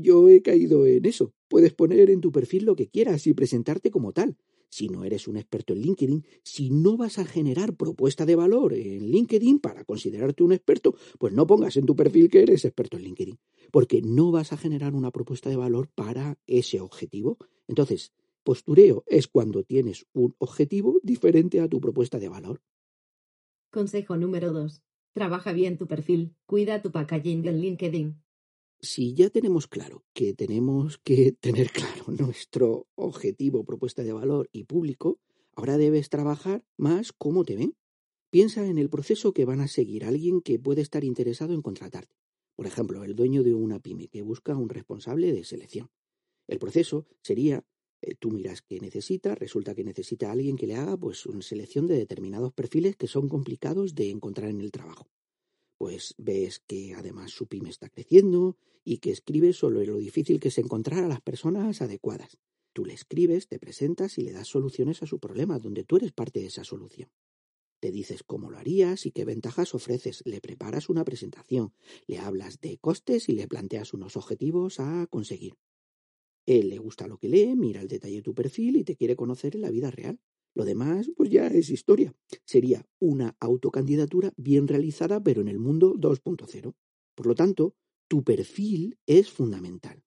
[0.00, 1.34] Yo he caído en eso.
[1.48, 4.36] Puedes poner en tu perfil lo que quieras y presentarte como tal.
[4.70, 8.74] Si no eres un experto en LinkedIn, si no vas a generar propuesta de valor
[8.74, 12.96] en LinkedIn para considerarte un experto, pues no pongas en tu perfil que eres experto
[12.96, 13.40] en LinkedIn,
[13.72, 17.36] porque no vas a generar una propuesta de valor para ese objetivo.
[17.66, 18.12] Entonces,
[18.44, 22.60] postureo es cuando tienes un objetivo diferente a tu propuesta de valor.
[23.72, 24.80] Consejo número 2.
[25.12, 26.36] Trabaja bien tu perfil.
[26.46, 28.22] Cuida tu packaging en LinkedIn
[28.80, 34.64] si ya tenemos claro que tenemos que tener claro nuestro objetivo, propuesta de valor y
[34.64, 35.18] público,
[35.54, 37.76] ahora debes trabajar más cómo te ven.
[38.30, 42.14] Piensa en el proceso que van a seguir alguien que puede estar interesado en contratarte.
[42.56, 45.90] Por ejemplo, el dueño de una pyme que busca un responsable de selección.
[46.46, 47.64] El proceso sería
[48.00, 51.86] Eh, tú miras qué necesita, resulta que necesita alguien que le haga pues una selección
[51.86, 55.08] de determinados perfiles que son complicados de encontrar en el trabajo.
[55.78, 60.48] Pues ves que además su pyme está creciendo y que escribe sobre lo difícil que
[60.48, 62.38] es encontrar a las personas adecuadas.
[62.72, 66.12] Tú le escribes, te presentas y le das soluciones a su problema, donde tú eres
[66.12, 67.10] parte de esa solución.
[67.80, 71.72] Te dices cómo lo harías y qué ventajas ofreces, le preparas una presentación,
[72.08, 75.54] le hablas de costes y le planteas unos objetivos a conseguir.
[76.46, 79.14] Él le gusta lo que lee, mira el detalle de tu perfil y te quiere
[79.14, 80.18] conocer en la vida real.
[80.54, 82.14] Lo demás, pues ya es historia.
[82.44, 86.74] Sería una autocandidatura bien realizada, pero en el mundo 2.0.
[87.14, 87.74] Por lo tanto,
[88.08, 90.02] tu perfil es fundamental.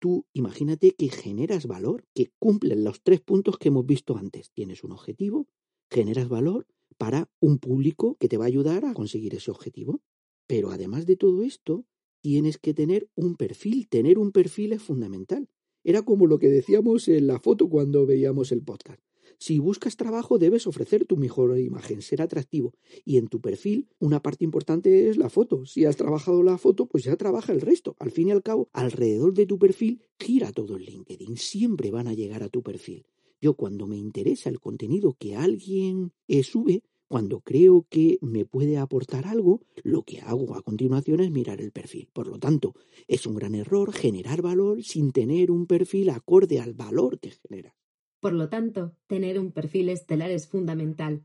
[0.00, 4.50] Tú imagínate que generas valor, que cumplen los tres puntos que hemos visto antes.
[4.50, 5.46] Tienes un objetivo,
[5.90, 10.00] generas valor para un público que te va a ayudar a conseguir ese objetivo.
[10.46, 11.84] Pero además de todo esto,
[12.22, 13.88] tienes que tener un perfil.
[13.88, 15.48] Tener un perfil es fundamental.
[15.84, 19.00] Era como lo que decíamos en la foto cuando veíamos el podcast.
[19.42, 22.74] Si buscas trabajo debes ofrecer tu mejor imagen, ser atractivo.
[23.06, 25.64] Y en tu perfil una parte importante es la foto.
[25.64, 27.96] Si has trabajado la foto, pues ya trabaja el resto.
[27.98, 31.38] Al fin y al cabo, alrededor de tu perfil gira todo el LinkedIn.
[31.38, 33.06] Siempre van a llegar a tu perfil.
[33.40, 38.76] Yo cuando me interesa el contenido que alguien eh, sube, cuando creo que me puede
[38.76, 42.10] aportar algo, lo que hago a continuación es mirar el perfil.
[42.12, 42.74] Por lo tanto,
[43.08, 47.74] es un gran error generar valor sin tener un perfil acorde al valor que genera.
[48.20, 51.24] Por lo tanto, tener un perfil estelar es fundamental.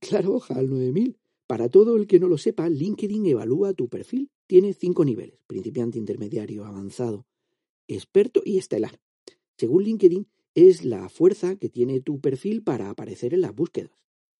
[0.00, 1.18] Claro, HAL 9000.
[1.46, 4.30] Para todo el que no lo sepa, LinkedIn evalúa tu perfil.
[4.46, 7.26] Tiene cinco niveles, principiante, intermediario, avanzado,
[7.88, 9.00] experto y estelar.
[9.56, 13.92] Según LinkedIn, es la fuerza que tiene tu perfil para aparecer en las búsquedas.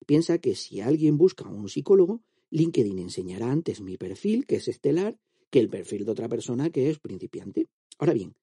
[0.05, 4.69] Piensa que si alguien busca a un psicólogo, LinkedIn enseñará antes mi perfil, que es
[4.69, 5.19] estelar,
[5.51, 7.69] que el perfil de otra persona que es principiante.
[7.99, 8.35] Ahora bien,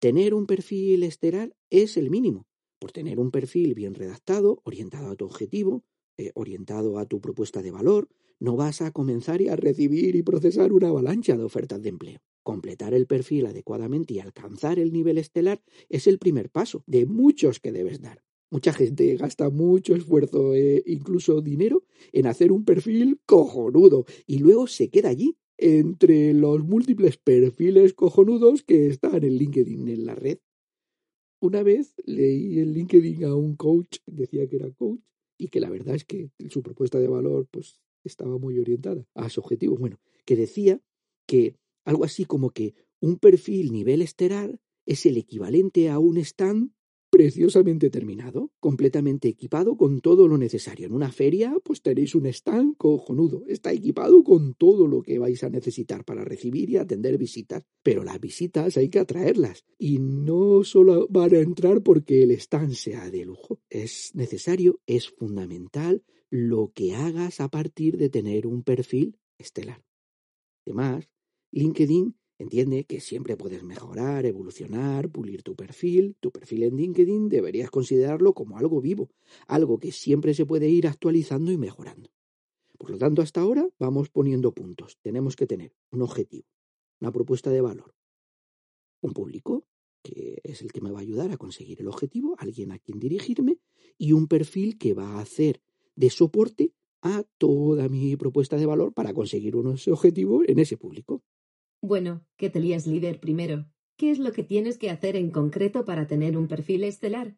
[0.00, 2.46] tener un perfil estelar es el mínimo.
[2.84, 5.86] Por tener un perfil bien redactado, orientado a tu objetivo,
[6.18, 10.70] eh, orientado a tu propuesta de valor, no vas a comenzar a recibir y procesar
[10.70, 12.20] una avalancha de ofertas de empleo.
[12.42, 17.58] Completar el perfil adecuadamente y alcanzar el nivel estelar es el primer paso de muchos
[17.58, 18.22] que debes dar.
[18.50, 24.66] Mucha gente gasta mucho esfuerzo e incluso dinero en hacer un perfil cojonudo y luego
[24.66, 30.36] se queda allí entre los múltiples perfiles cojonudos que están en LinkedIn, en la red.
[31.44, 35.02] Una vez leí en LinkedIn a un coach, decía que era coach,
[35.36, 39.28] y que la verdad es que su propuesta de valor pues estaba muy orientada a
[39.28, 39.76] su objetivo.
[39.76, 40.80] Bueno, que decía
[41.26, 46.72] que algo así como que un perfil nivel estelar es el equivalente a un stand
[47.14, 50.86] preciosamente terminado, completamente equipado con todo lo necesario.
[50.86, 53.44] En una feria, pues tenéis un stand cojonudo.
[53.46, 57.64] Está equipado con todo lo que vais a necesitar para recibir y atender visitas.
[57.84, 59.64] Pero las visitas hay que atraerlas.
[59.78, 63.60] Y no solo van a entrar porque el stand sea de lujo.
[63.70, 69.84] Es necesario, es fundamental lo que hagas a partir de tener un perfil estelar.
[70.66, 71.08] Además,
[71.52, 76.14] LinkedIn Entiende que siempre puedes mejorar, evolucionar, pulir tu perfil.
[76.20, 79.08] Tu perfil en LinkedIn deberías considerarlo como algo vivo,
[79.46, 82.10] algo que siempre se puede ir actualizando y mejorando.
[82.76, 84.98] Por lo tanto, hasta ahora vamos poniendo puntos.
[85.00, 86.44] Tenemos que tener un objetivo,
[87.00, 87.94] una propuesta de valor,
[89.00, 89.64] un público,
[90.02, 93.00] que es el que me va a ayudar a conseguir el objetivo, alguien a quien
[93.00, 93.56] dirigirme,
[93.96, 95.62] y un perfil que va a hacer
[95.96, 101.22] de soporte a toda mi propuesta de valor para conseguir ese objetivo en ese público.
[101.86, 103.66] Bueno, que te lías líder primero.
[103.98, 107.36] ¿Qué es lo que tienes que hacer en concreto para tener un perfil estelar?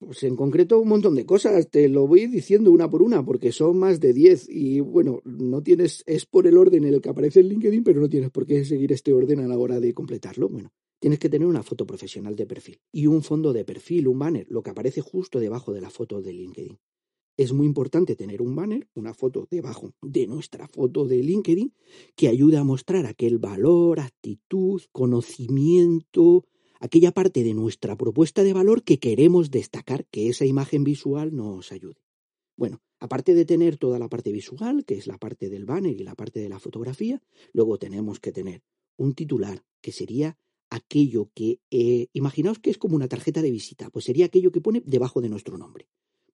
[0.00, 3.52] Pues en concreto un montón de cosas, te lo voy diciendo una por una, porque
[3.52, 7.10] son más de 10 y bueno, no tienes, es por el orden en el que
[7.10, 9.94] aparece en LinkedIn, pero no tienes por qué seguir este orden a la hora de
[9.94, 10.48] completarlo.
[10.48, 14.18] Bueno, tienes que tener una foto profesional de perfil y un fondo de perfil, un
[14.18, 16.76] banner, lo que aparece justo debajo de la foto de LinkedIn.
[17.36, 21.74] Es muy importante tener un banner, una foto debajo de nuestra foto de LinkedIn,
[22.14, 26.46] que ayude a mostrar aquel valor, actitud, conocimiento,
[26.80, 31.72] aquella parte de nuestra propuesta de valor que queremos destacar, que esa imagen visual nos
[31.72, 32.00] ayude.
[32.56, 36.04] Bueno, aparte de tener toda la parte visual, que es la parte del banner y
[36.04, 37.22] la parte de la fotografía,
[37.52, 38.62] luego tenemos que tener
[38.96, 40.38] un titular, que sería
[40.70, 44.62] aquello que, eh, imaginaos que es como una tarjeta de visita, pues sería aquello que
[44.62, 45.86] pone debajo de nuestro nombre.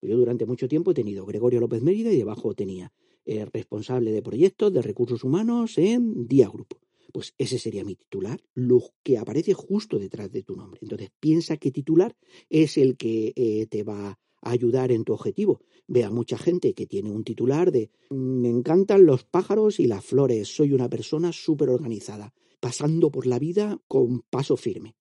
[0.02, 2.92] Yo durante mucho tiempo he tenido Gregorio López Mérida y debajo tenía
[3.24, 6.80] eh, responsable de proyectos de recursos humanos en Día Grupo.
[7.12, 10.80] Pues ese sería mi titular, lo que aparece justo detrás de tu nombre.
[10.82, 12.16] Entonces piensa que titular
[12.48, 15.60] es el que eh, te va a ayudar en tu objetivo.
[15.86, 20.04] Ve a mucha gente que tiene un titular de me encantan los pájaros y las
[20.04, 24.96] flores, soy una persona súper organizada, pasando por la vida con paso firme.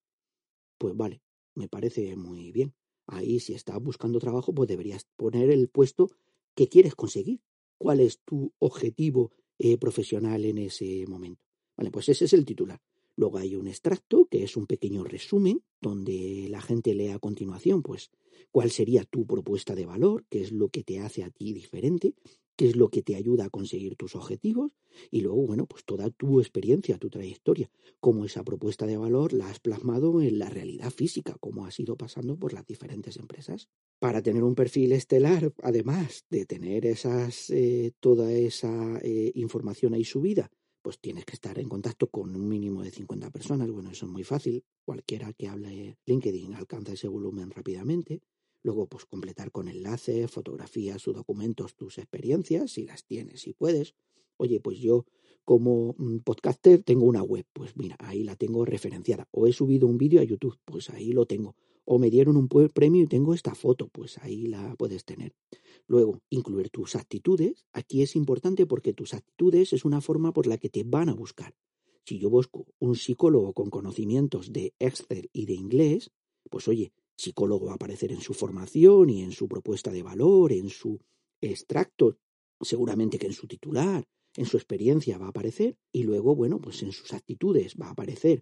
[0.77, 1.21] Pues vale,
[1.55, 2.73] me parece muy bien.
[3.11, 6.09] Ahí, si estás buscando trabajo, pues deberías poner el puesto
[6.55, 7.41] que quieres conseguir.
[7.77, 11.45] ¿Cuál es tu objetivo eh, profesional en ese momento?
[11.75, 12.81] Vale, pues ese es el titular.
[13.17, 17.83] Luego hay un extracto, que es un pequeño resumen, donde la gente lee a continuación,
[17.83, 18.11] pues,
[18.49, 22.13] cuál sería tu propuesta de valor, qué es lo que te hace a ti diferente,
[22.61, 24.71] qué es lo que te ayuda a conseguir tus objetivos,
[25.09, 29.49] y luego, bueno, pues toda tu experiencia, tu trayectoria, cómo esa propuesta de valor la
[29.49, 33.67] has plasmado en la realidad física, cómo has ido pasando por las diferentes empresas.
[33.97, 40.03] Para tener un perfil estelar, además de tener esas, eh, toda esa eh, información ahí
[40.03, 40.51] subida,
[40.83, 43.71] pues tienes que estar en contacto con un mínimo de 50 personas.
[43.71, 44.63] Bueno, eso es muy fácil.
[44.85, 48.21] Cualquiera que hable LinkedIn alcanza ese volumen rápidamente.
[48.63, 53.95] Luego, pues completar con enlaces, fotografías, sus documentos, tus experiencias, si las tienes, si puedes.
[54.37, 55.05] Oye, pues yo
[55.45, 59.27] como mm, podcaster tengo una web, pues mira, ahí la tengo referenciada.
[59.31, 61.55] O he subido un vídeo a YouTube, pues ahí lo tengo.
[61.85, 65.33] O me dieron un premio y tengo esta foto, pues ahí la puedes tener.
[65.87, 67.65] Luego, incluir tus actitudes.
[67.73, 71.15] Aquí es importante porque tus actitudes es una forma por la que te van a
[71.15, 71.55] buscar.
[72.05, 76.11] Si yo busco un psicólogo con conocimientos de Excel y de inglés,
[76.49, 80.51] pues oye, psicólogo va a aparecer en su formación y en su propuesta de valor,
[80.51, 80.99] en su
[81.39, 82.17] extracto,
[82.61, 86.81] seguramente que en su titular, en su experiencia va a aparecer y luego, bueno, pues
[86.83, 88.41] en sus actitudes va a aparecer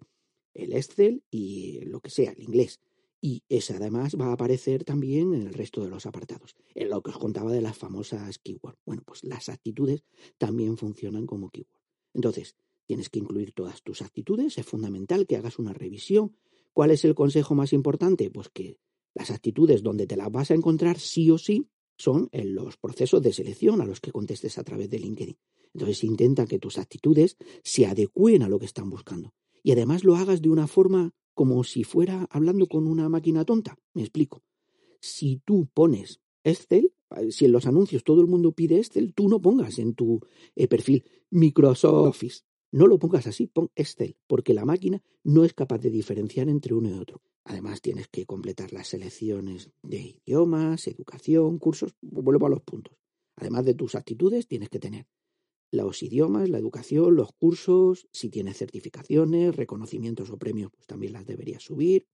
[0.54, 2.80] el Excel y lo que sea, el inglés.
[3.22, 7.02] Y ese además va a aparecer también en el resto de los apartados, en lo
[7.02, 8.78] que os contaba de las famosas keywords.
[8.86, 10.04] Bueno, pues las actitudes
[10.38, 11.84] también funcionan como keywords.
[12.14, 12.56] Entonces,
[12.86, 16.34] tienes que incluir todas tus actitudes, es fundamental que hagas una revisión.
[16.72, 18.30] ¿Cuál es el consejo más importante?
[18.30, 18.78] Pues que
[19.14, 23.22] las actitudes donde te las vas a encontrar sí o sí son en los procesos
[23.22, 25.36] de selección a los que contestes a través de LinkedIn.
[25.74, 29.34] Entonces intenta que tus actitudes se adecúen a lo que están buscando.
[29.62, 33.76] Y además lo hagas de una forma como si fuera hablando con una máquina tonta.
[33.94, 34.42] Me explico.
[35.00, 36.92] Si tú pones Excel,
[37.30, 40.20] si en los anuncios todo el mundo pide Excel, tú no pongas en tu
[40.54, 42.40] eh, perfil Microsoft Office.
[42.72, 46.74] No lo pongas así, pon Excel, porque la máquina no es capaz de diferenciar entre
[46.74, 47.20] uno y otro.
[47.44, 51.96] Además, tienes que completar las selecciones de idiomas, educación, cursos.
[52.00, 52.96] Vuelvo a los puntos.
[53.36, 55.06] Además de tus actitudes, tienes que tener
[55.72, 61.26] los idiomas, la educación, los cursos, si tienes certificaciones, reconocimientos o premios, pues también las
[61.26, 62.06] deberías subir.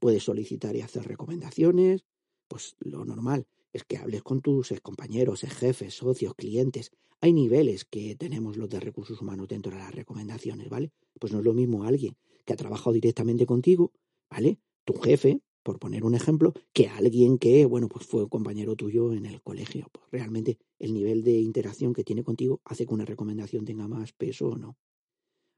[0.00, 2.04] Puedes solicitar y hacer recomendaciones.
[2.48, 6.92] Pues lo normal es que hables con tus compañeros, jefes, socios, clientes.
[7.22, 10.90] Hay niveles que tenemos los de recursos humanos dentro de las recomendaciones, ¿vale?
[11.20, 13.92] Pues no es lo mismo alguien que ha trabajado directamente contigo,
[14.28, 14.58] ¿vale?
[14.84, 19.12] Tu jefe, por poner un ejemplo, que alguien que, bueno, pues fue un compañero tuyo
[19.12, 19.86] en el colegio.
[19.92, 24.12] Pues realmente el nivel de interacción que tiene contigo hace que una recomendación tenga más
[24.12, 24.76] peso o no.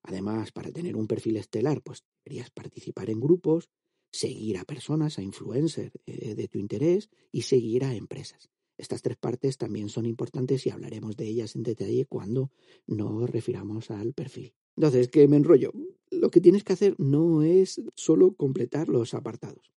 [0.02, 3.70] Además, para tener un perfil estelar, pues deberías participar en grupos,
[4.12, 8.53] seguir a personas, a influencers eh, de tu interés y seguir a empresas.
[8.76, 12.50] Estas tres partes también son importantes y hablaremos de ellas en detalle cuando
[12.86, 14.54] nos refiramos al perfil.
[14.76, 15.72] Entonces, que me enrollo.
[16.10, 19.72] Lo que tienes que hacer no es solo completar los apartados.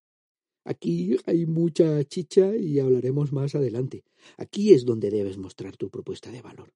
[0.64, 4.04] Aquí hay mucha chicha y hablaremos más adelante.
[4.36, 6.74] Aquí es donde debes mostrar tu propuesta de valor.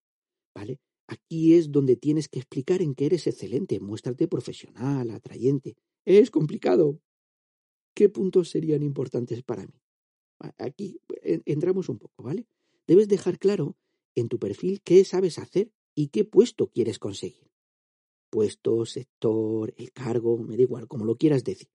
[0.55, 0.81] ¿Vale?
[1.09, 5.77] Aquí es donde tienes que explicar en qué eres excelente, muéstrate profesional, atrayente.
[6.07, 7.01] Es complicado.
[7.95, 9.75] ¿Qué puntos serían importantes para mí?
[10.59, 11.01] Aquí
[11.45, 12.47] entramos un poco, ¿vale?
[12.87, 13.77] Debes dejar claro
[14.15, 17.51] en tu perfil qué sabes hacer y qué puesto quieres conseguir.
[18.31, 21.69] Puesto, sector, el cargo, me da igual, como lo quieras decir.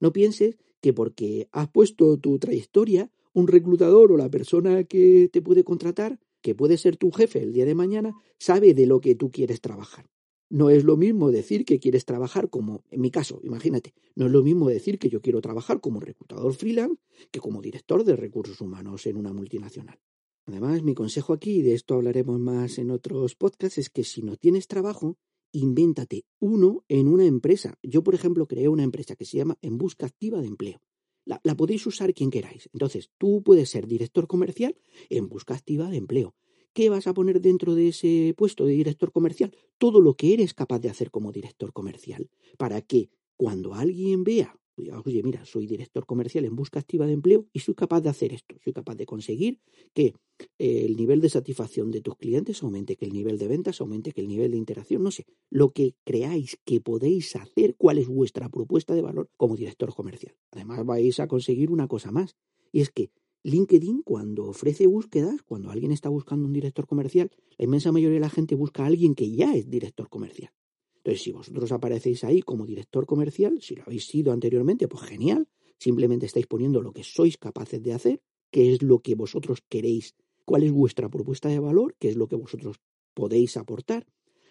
[0.00, 5.40] No pienses que porque has puesto tu trayectoria, un reclutador o la persona que te
[5.40, 9.14] puede contratar, que puede ser tu jefe el día de mañana, sabe de lo que
[9.14, 10.10] tú quieres trabajar.
[10.50, 14.32] No es lo mismo decir que quieres trabajar como, en mi caso, imagínate, no es
[14.32, 18.60] lo mismo decir que yo quiero trabajar como reclutador freelance que como director de recursos
[18.60, 20.00] humanos en una multinacional.
[20.46, 24.22] Además, mi consejo aquí, y de esto hablaremos más en otros podcasts, es que si
[24.22, 25.18] no tienes trabajo,
[25.52, 27.78] invéntate uno en una empresa.
[27.84, 30.82] Yo, por ejemplo, creé una empresa que se llama En Busca Activa de Empleo.
[31.24, 32.68] La, la, podéis usar quien queráis.
[32.72, 34.76] Entonces, tú puedes ser director comercial
[35.10, 36.34] en busca activa de empleo.
[36.72, 39.56] ¿Qué vas a poner dentro de ese puesto de director comercial?
[39.78, 42.30] Todo lo que eres capaz de hacer como director comercial.
[42.58, 44.60] Para que cuando alguien vea
[45.04, 48.32] oye, mira, soy director comercial en busca activa de empleo y soy capaz de hacer
[48.32, 49.60] esto, soy capaz de conseguir
[49.94, 50.14] que
[50.58, 54.12] eh, el nivel de satisfacción de tus clientes aumente, que el nivel de ventas aumente,
[54.12, 58.08] que el nivel de interacción, no sé, lo que creáis que podéis hacer, cuál es
[58.08, 60.34] vuestra propuesta de valor como director comercial.
[60.52, 62.36] Además vais a conseguir una cosa más,
[62.72, 63.10] y es que
[63.42, 68.20] LinkedIn cuando ofrece búsquedas, cuando alguien está buscando un director comercial, la inmensa mayoría de
[68.20, 70.52] la gente busca a alguien que ya es director comercial.
[70.96, 75.48] Entonces, si vosotros aparecéis ahí como director comercial, si lo habéis sido anteriormente, pues genial.
[75.78, 80.14] Simplemente estáis poniendo lo que sois capaces de hacer, qué es lo que vosotros queréis,
[80.44, 82.76] cuál es vuestra propuesta de valor, qué es lo que vosotros
[83.14, 84.06] podéis aportar.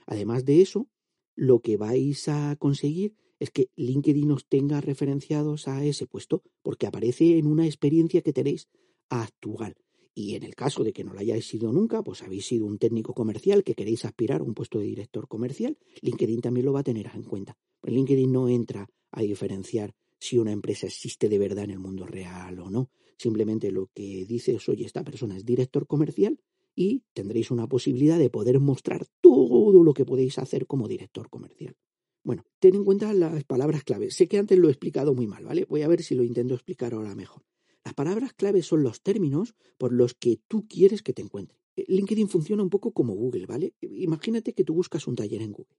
[0.08, 0.88] Además de eso,
[1.36, 6.88] lo que vais a conseguir es que LinkedIn os tenga referenciados a ese puesto, porque
[6.88, 8.68] aparece en una experiencia que tenéis
[9.10, 9.76] actual.
[10.14, 12.78] Y en el caso de que no lo hayáis sido nunca, pues habéis sido un
[12.78, 16.82] técnico comercial que queréis aspirar a un puesto de director comercial, LinkedIn también lo va
[16.82, 17.58] a tener en cuenta.
[17.80, 22.06] Pues LinkedIn no entra a diferenciar si una empresa existe de verdad en el mundo
[22.06, 22.92] real o no.
[23.18, 26.40] Simplemente lo que dice es, oye, esta persona es director comercial
[26.76, 31.76] y tendréis una posibilidad de poder mostrar todo lo que podéis hacer como director comercial.
[32.24, 34.11] Bueno, ten en cuenta las palabras clave.
[34.11, 35.65] Sé que antes lo he explicado muy mal, ¿vale?
[35.65, 37.43] Voy a ver si lo intento explicar ahora mejor.
[37.84, 41.59] Las palabras clave son los términos por los que tú quieres que te encuentre.
[41.76, 43.74] Eh, LinkedIn funciona un poco como Google, ¿vale?
[43.82, 45.78] Imagínate que tú buscas un taller en Google.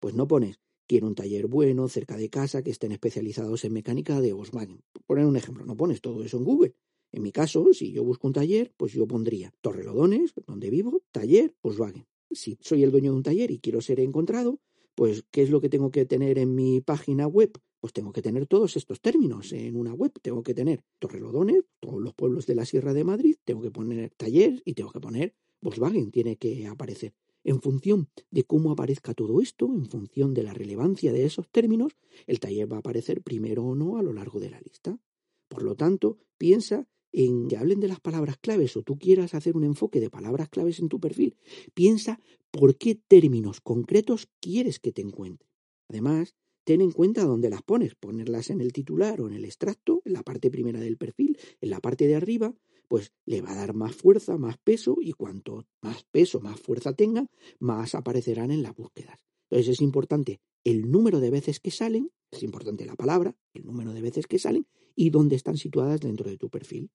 [0.00, 4.20] Pues no pones quiero un taller bueno, cerca de casa, que estén especializados en mecánica
[4.20, 4.82] de Volkswagen.
[5.06, 6.74] Poner un ejemplo, no pones todo eso en Google.
[7.12, 11.54] En mi caso, si yo busco un taller, pues yo pondría Torrelodones, donde vivo, taller,
[11.62, 12.06] Volkswagen.
[12.30, 14.60] Si soy el dueño de un taller y quiero ser encontrado,
[14.96, 17.52] pues ¿qué es lo que tengo que tener en mi página web?
[17.80, 20.10] Pues tengo que tener todos estos términos en una web.
[20.22, 24.10] Tengo que tener Torrelodones, todos los pueblos de la Sierra de Madrid, tengo que poner
[24.16, 27.14] taller y tengo que poner Volkswagen, tiene que aparecer.
[27.44, 31.92] En función de cómo aparezca todo esto, en función de la relevancia de esos términos,
[32.26, 34.98] el taller va a aparecer primero o no a lo largo de la lista.
[35.46, 39.56] Por lo tanto, piensa en que hablen de las palabras claves o tú quieras hacer
[39.56, 41.34] un enfoque de palabras claves en tu perfil,
[41.72, 45.48] piensa por qué términos concretos quieres que te encuentre.
[45.88, 50.02] Además, ten en cuenta dónde las pones, ponerlas en el titular o en el extracto,
[50.04, 52.54] en la parte primera del perfil, en la parte de arriba,
[52.86, 56.92] pues le va a dar más fuerza, más peso y cuanto más peso, más fuerza
[56.92, 59.18] tengan, más aparecerán en las búsquedas.
[59.48, 63.94] Entonces es importante el número de veces que salen, es importante la palabra, el número
[63.94, 64.66] de veces que salen
[64.96, 66.90] y dónde están situadas dentro de tu perfil.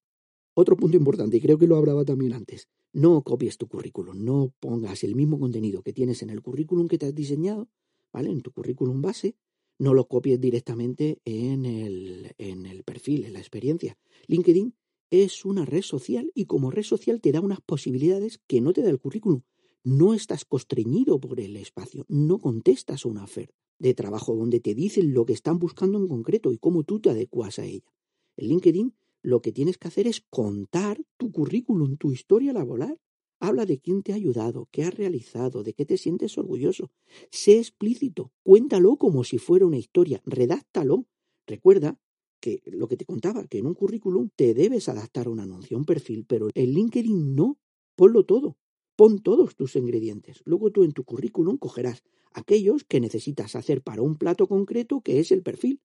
[0.53, 4.53] Otro punto importante, y creo que lo hablaba también antes, no copies tu currículum, no
[4.59, 7.69] pongas el mismo contenido que tienes en el currículum que te has diseñado,
[8.11, 8.29] ¿vale?
[8.31, 9.37] En tu currículum base,
[9.79, 13.97] no lo copies directamente en el, en el perfil, en la experiencia.
[14.27, 14.75] LinkedIn
[15.09, 18.81] es una red social y como red social te da unas posibilidades que no te
[18.81, 19.43] da el currículum.
[19.83, 24.75] No estás constreñido por el espacio, no contestas a una oferta de trabajo donde te
[24.75, 27.91] dicen lo que están buscando en concreto y cómo tú te adecuas a ella.
[28.37, 32.99] En LinkedIn lo que tienes que hacer es contar tu currículum, tu historia laboral.
[33.39, 36.91] Habla de quién te ha ayudado, qué has realizado, de qué te sientes orgulloso.
[37.31, 41.07] Sé explícito, cuéntalo como si fuera una historia, redáctalo.
[41.47, 41.99] Recuerda
[42.39, 45.77] que lo que te contaba, que en un currículum te debes adaptar a un anuncio,
[45.77, 47.57] un perfil, pero en LinkedIn no.
[47.95, 48.57] Ponlo todo.
[49.01, 50.43] Pon todos tus ingredientes.
[50.45, 55.19] Luego tú en tu currículum cogerás aquellos que necesitas hacer para un plato concreto que
[55.19, 55.81] es el perfil.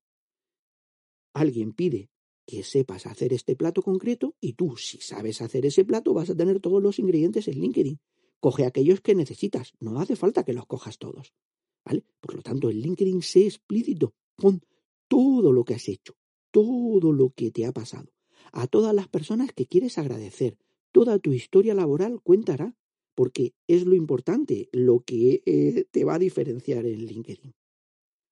[1.33, 2.11] Alguien pide
[2.45, 6.37] que sepas hacer este plato concreto y tú, si sabes hacer ese plato, vas a
[6.37, 8.01] tener todos los ingredientes en LinkedIn.
[8.39, 9.73] Coge aquellos que necesitas.
[9.81, 11.33] No hace falta que los cojas todos.
[11.87, 12.05] ¿Vale?
[12.21, 14.12] Por lo tanto, en LinkedIn sé explícito.
[14.37, 14.61] Pon
[15.09, 16.19] todo lo que has hecho,
[16.51, 18.12] todo lo que te ha pasado,
[18.53, 20.59] a todas las personas que quieres agradecer.
[20.93, 22.77] Toda tu historia laboral cuentará,
[23.17, 27.55] porque es lo importante, lo que eh, te va a diferenciar en LinkedIn.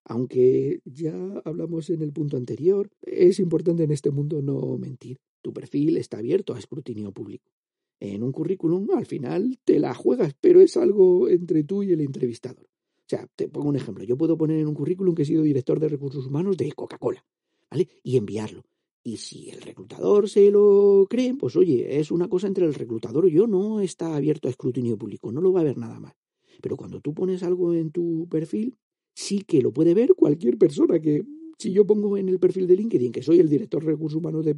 [0.04, 5.18] Aunque ya hablamos en el punto anterior, es importante en este mundo no mentir.
[5.42, 7.50] Tu perfil está abierto a escrutinio público.
[7.98, 12.02] En un currículum, al final, te la juegas, pero es algo entre tú y el
[12.02, 12.66] entrevistador.
[12.66, 14.04] O sea, te pongo un ejemplo.
[14.04, 17.24] Yo puedo poner en un currículum que he sido director de recursos humanos de Coca-Cola.
[17.70, 17.88] ¿vale?
[18.02, 18.62] Y enviarlo.
[19.06, 23.28] Y si el reclutador se lo cree, pues oye, es una cosa entre el reclutador
[23.28, 26.14] y yo, no está abierto a escrutinio público, no lo va a ver nada más.
[26.62, 28.78] Pero cuando tú pones algo en tu perfil,
[29.14, 31.22] sí que lo puede ver cualquier persona que,
[31.58, 34.46] si yo pongo en el perfil de LinkedIn que soy el director de recursos humanos
[34.46, 34.54] de,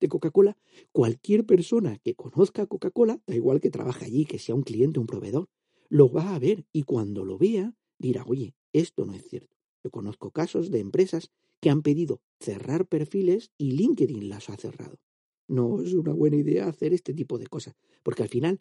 [0.00, 0.56] de Coca-Cola,
[0.92, 5.06] cualquier persona que conozca Coca-Cola, da igual que trabaje allí, que sea un cliente, un
[5.06, 5.50] proveedor,
[5.90, 9.54] lo va a ver y cuando lo vea dirá, oye, esto no es cierto.
[9.84, 11.30] Yo conozco casos de empresas
[11.60, 14.98] que han pedido cerrar perfiles y LinkedIn las ha cerrado.
[15.46, 18.60] No es una buena idea hacer este tipo de cosas, porque al final,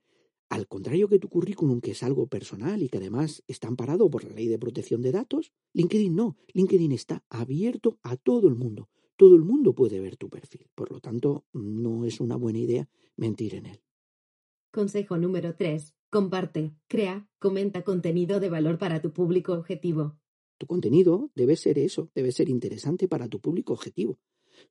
[0.50, 4.24] al contrario que tu currículum, que es algo personal y que además está amparado por
[4.24, 8.90] la ley de protección de datos, LinkedIn no, LinkedIn está abierto a todo el mundo.
[9.16, 10.68] Todo el mundo puede ver tu perfil.
[10.76, 13.82] Por lo tanto, no es una buena idea mentir en él.
[14.72, 15.94] Consejo número 3.
[16.10, 20.18] Comparte, crea, comenta contenido de valor para tu público objetivo.
[20.60, 24.20] Tu contenido debe ser eso, debe ser interesante para tu público objetivo.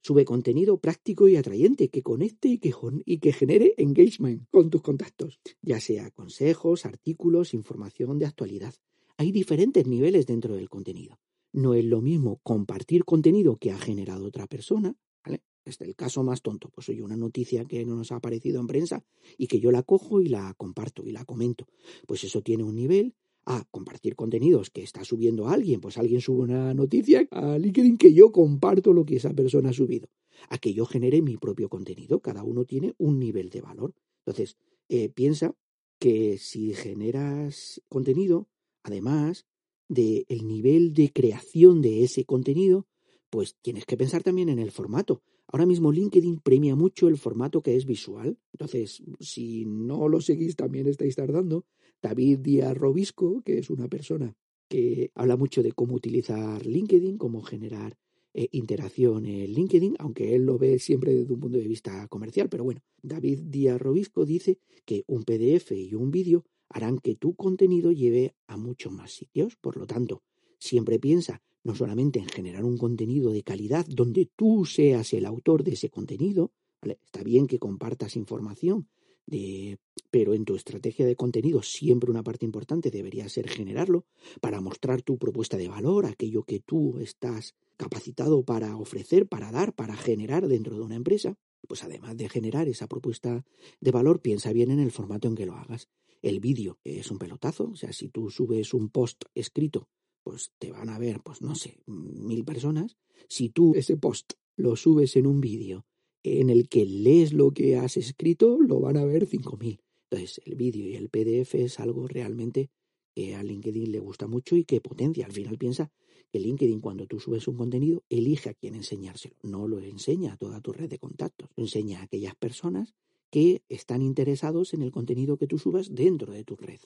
[0.02, 5.80] Sube contenido práctico y atrayente que conecte y que, genere engagement con tus contactos, ya
[5.80, 8.74] sea consejos, artículos, información de actualidad.
[9.16, 11.18] Hay diferentes niveles dentro del contenido.
[11.54, 16.22] No es lo mismo compartir contenido que ha generado otra persona, Este es el caso
[16.22, 16.68] más tonto.
[16.68, 19.02] Pues oye, una noticia que no nos ha aparecido en prensa
[19.38, 21.66] y que yo la cojo y la comparto y la comento.
[22.06, 23.14] Pues eso tiene un nivel
[23.50, 28.12] a compartir contenidos que está subiendo alguien, pues alguien sube una noticia a LinkedIn que
[28.12, 30.10] yo comparto lo que esa persona ha subido,
[30.50, 32.20] a que yo genere mi propio contenido.
[32.20, 33.94] Cada uno tiene un nivel de valor.
[34.18, 34.58] Entonces,
[34.90, 35.54] eh, piensa
[35.98, 38.48] que si generas contenido,
[38.82, 39.46] además
[39.88, 42.86] del el nivel de creación de ese contenido,
[43.30, 45.22] pues tienes que pensar también en el formato.
[45.50, 48.38] Ahora mismo LinkedIn premia mucho el formato que es visual.
[48.52, 51.64] Entonces, si no lo seguís, también estáis tardando.
[52.02, 54.34] David Díaz Robisco, que es una persona
[54.68, 57.96] que habla mucho de cómo utilizar LinkedIn, cómo generar
[58.34, 62.48] eh, interacción en LinkedIn, aunque él lo ve siempre desde un punto de vista comercial.
[62.48, 67.34] Pero bueno, David Díaz Robisco dice que un PDF y un vídeo harán que tu
[67.34, 69.56] contenido lleve a muchos más sitios.
[69.56, 70.22] Por lo tanto,
[70.58, 75.64] siempre piensa no solamente en generar un contenido de calidad donde tú seas el autor
[75.64, 78.88] de ese contenido, está bien que compartas información,
[79.28, 79.78] de,
[80.10, 84.06] pero en tu estrategia de contenido siempre una parte importante debería ser generarlo
[84.40, 89.74] para mostrar tu propuesta de valor, aquello que tú estás capacitado para ofrecer, para dar,
[89.74, 91.36] para generar dentro de una empresa.
[91.66, 93.44] Pues además de generar esa propuesta
[93.80, 95.88] de valor, piensa bien en el formato en que lo hagas.
[96.22, 99.88] El vídeo es un pelotazo, o sea, si tú subes un post escrito,
[100.24, 102.96] pues te van a ver, pues no sé, mil personas.
[103.28, 105.84] Si tú ese post lo subes en un vídeo
[106.22, 109.80] en el que lees lo que has escrito, lo van a ver cinco mil.
[110.10, 112.70] Entonces, el vídeo y el PDF es algo realmente
[113.14, 115.26] que a LinkedIn le gusta mucho y que potencia.
[115.26, 115.90] Al final piensa
[116.30, 119.36] que LinkedIn, cuando tú subes un contenido, elige a quién enseñárselo.
[119.42, 121.50] No lo enseña a toda tu red de contactos.
[121.56, 122.94] Enseña a aquellas personas
[123.30, 126.80] que están interesados en el contenido que tú subas dentro de tu red.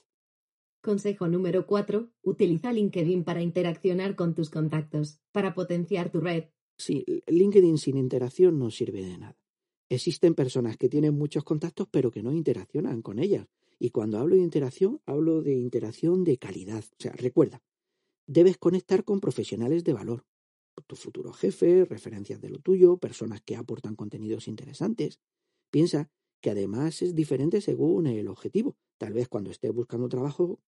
[0.80, 2.10] Consejo número 4.
[2.22, 6.46] Utiliza LinkedIn para interaccionar con tus contactos, para potenciar tu red.
[6.82, 9.38] Sí, LinkedIn sin interacción no sirve de nada.
[9.88, 13.46] Existen personas que tienen muchos contactos pero que no interaccionan con ellas.
[13.78, 16.82] Y cuando hablo de interacción, hablo de interacción de calidad.
[16.82, 17.62] O sea, recuerda,
[18.26, 20.26] debes conectar con profesionales de valor.
[20.88, 25.20] Tu futuro jefe, referencias de lo tuyo, personas que aportan contenidos interesantes.
[25.70, 26.10] Piensa
[26.42, 28.76] que además es diferente según el objetivo.
[28.98, 30.60] Tal vez cuando estés buscando trabajo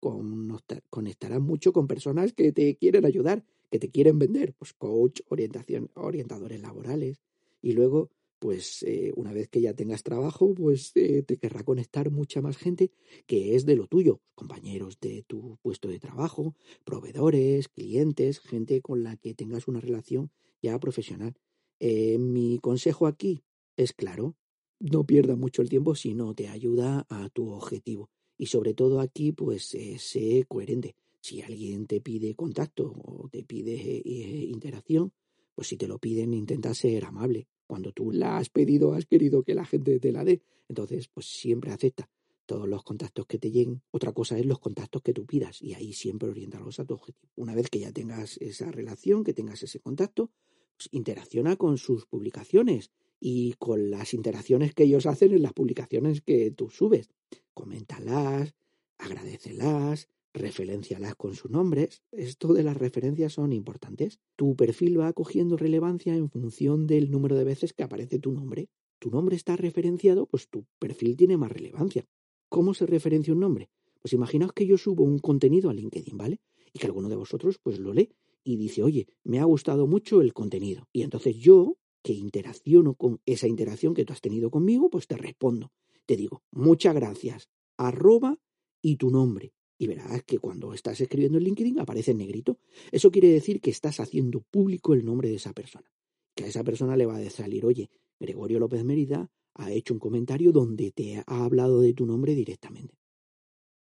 [0.90, 5.90] conectarás mucho con personas que te quieren ayudar, que te quieren vender, pues coach, orientación,
[5.96, 7.22] orientadores laborales.
[7.62, 12.12] Y luego, pues eh, una vez que ya tengas trabajo, pues eh, te querrá conectar
[12.12, 12.92] mucha más gente
[13.26, 19.04] que es de lo tuyo, compañeros de tu puesto de trabajo, proveedores, clientes, gente con
[19.04, 21.34] la que tengas una relación ya profesional.
[21.80, 23.44] Eh, mi consejo aquí
[23.76, 24.36] es claro,
[24.84, 28.10] no pierdas mucho el tiempo si no te ayuda a tu objetivo.
[28.38, 30.96] Y sobre todo aquí, pues eh, sé coherente.
[31.22, 35.14] Si alguien te pide contacto o te pide eh, interacción,
[35.56, 37.48] pues si te lo piden, intenta ser amable.
[37.66, 40.42] Cuando tú la has pedido, has querido que la gente te la dé.
[40.68, 42.10] Entonces, pues siempre acepta
[42.46, 43.82] todos los contactos que te lleguen.
[43.92, 47.32] Otra cosa es los contactos que tú pidas y ahí siempre orientarlos a tu objetivo.
[47.36, 50.30] Una vez que ya tengas esa relación, que tengas ese contacto,
[50.76, 52.92] pues interacciona con sus publicaciones
[53.26, 57.10] y con las interacciones que ellos hacen en las publicaciones que tú subes.
[57.54, 58.54] Coméntalas,
[58.98, 62.04] agradecelas, referencialas con sus nombres.
[62.12, 64.20] Esto de las referencias son importantes.
[64.36, 68.68] Tu perfil va cogiendo relevancia en función del número de veces que aparece tu nombre.
[69.00, 72.06] Tu nombre está referenciado, pues tu perfil tiene más relevancia.
[72.50, 73.70] ¿Cómo se referencia un nombre?
[74.02, 76.42] Pues imaginaos que yo subo un contenido a LinkedIn, ¿vale?
[76.74, 78.10] Y que alguno de vosotros pues lo lee
[78.44, 80.90] y dice, oye, me ha gustado mucho el contenido.
[80.92, 85.18] Y entonces yo que interacciono con esa interacción que tú has tenido conmigo, pues te
[85.18, 85.72] respondo.
[86.06, 88.40] Te digo, muchas gracias, arroba
[88.82, 89.54] y tu nombre.
[89.78, 92.60] Y verás que cuando estás escribiendo en LinkedIn aparece en negrito.
[92.92, 95.90] Eso quiere decir que estás haciendo público el nombre de esa persona.
[96.36, 97.90] Que a esa persona le va a salir, oye,
[98.20, 102.96] Gregorio López Mérida ha hecho un comentario donde te ha hablado de tu nombre directamente.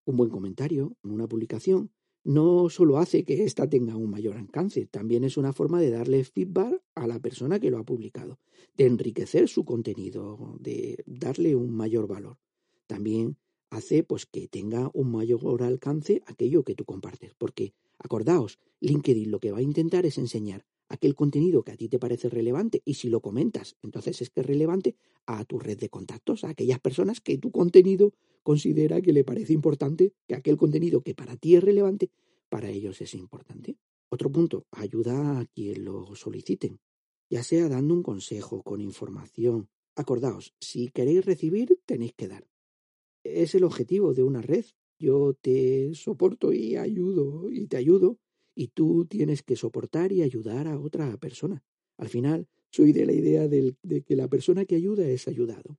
[0.05, 1.93] Un buen comentario en una publicación
[2.29, 6.25] no solo hace que ésta tenga un mayor alcance, también es una forma de darle
[6.25, 8.39] feedback a la persona que lo ha publicado,
[8.77, 12.37] de enriquecer su contenido, de darle un mayor valor.
[12.87, 13.39] También
[13.71, 19.41] hace pues que tenga un mayor alcance aquello que tú compartes, porque acordaos, LinkedIn lo
[19.41, 22.95] que va a intentar es enseñar aquel contenido que a ti te parece relevante y
[22.95, 26.81] si lo comentas, entonces es que es relevante a tu red de contactos, a aquellas
[26.81, 28.13] personas que tu contenido
[28.43, 32.11] considera que le parece importante, que aquel contenido que para ti es relevante,
[32.49, 33.77] para ellos es importante.
[34.11, 36.81] Otro punto, ayuda a quien lo soliciten,
[37.29, 39.69] ya sea dando un consejo, con información.
[39.97, 42.49] Acordaos, si queréis recibir, tenéis que dar.
[43.23, 44.65] Es el objetivo de una red.
[44.99, 48.19] Yo te soporto y ayudo y te ayudo
[48.59, 51.63] y tú tienes que soportar y ayudar a otra persona.
[51.97, 55.79] Al final, soy de la idea de que la persona que ayuda es ayudado.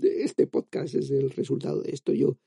[0.00, 2.14] Este podcast es el resultado de esto.
[2.14, 2.38] Yo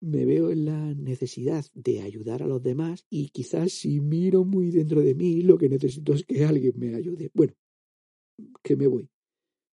[0.00, 4.72] me veo en la necesidad de ayudar a los demás y quizás si miro muy
[4.72, 7.30] dentro de mí lo que necesito es que alguien me ayude.
[7.32, 7.54] Bueno,
[8.64, 9.08] que me voy.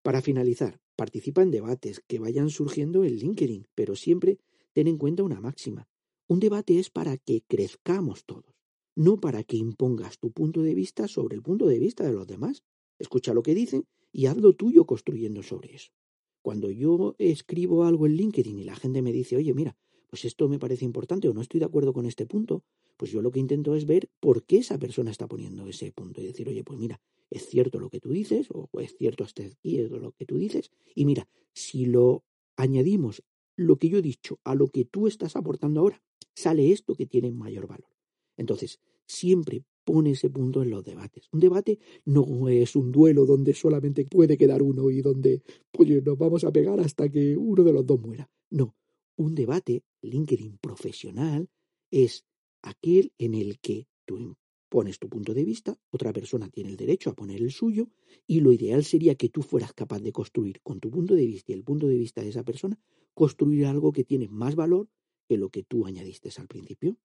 [0.03, 4.37] Para finalizar, participa en debates que vayan surgiendo en LinkedIn, pero siempre
[4.73, 5.89] ten en cuenta una máxima.
[6.27, 8.58] Un debate es para que crezcamos todos,
[8.99, 12.27] no para que impongas tu punto de vista sobre el punto de vista de los
[12.27, 12.65] demás.
[12.97, 15.93] Escucha lo que dicen y haz lo tuyo construyendo sobre eso.
[16.41, 19.77] Cuando yo escribo algo en LinkedIn y la gente me dice, oye, mira,
[20.09, 22.65] pues esto me parece importante o no estoy de acuerdo con este punto,
[22.97, 26.19] pues yo lo que intento es ver por qué esa persona está poniendo ese punto
[26.19, 29.43] y decir, oye, pues mira, es cierto lo que tú dices, o es cierto hasta
[29.43, 32.25] aquí lo que tú dices, y mira, si lo
[32.57, 33.23] añadimos
[33.55, 36.03] lo que yo he dicho a lo que tú estás aportando ahora,
[36.35, 37.87] sale esto que tiene mayor valor.
[38.35, 38.79] Entonces,
[39.09, 41.27] siempre pone ese punto en los debates.
[41.31, 45.41] Un debate no es un duelo donde solamente puede quedar uno y donde
[45.71, 48.29] pues, nos vamos a pegar hasta que uno de los dos muera.
[48.51, 48.75] No,
[49.15, 51.49] un debate, LinkedIn profesional,
[51.89, 52.23] es
[52.61, 54.35] aquel en el que tú
[54.69, 57.89] pones tu punto de vista, otra persona tiene el derecho a poner el suyo,
[58.27, 61.51] y lo ideal sería que tú fueras capaz de construir con tu punto de vista
[61.51, 62.79] y el punto de vista de esa persona,
[63.15, 64.87] construir algo que tiene más valor
[65.27, 66.95] que lo que tú añadiste al principio.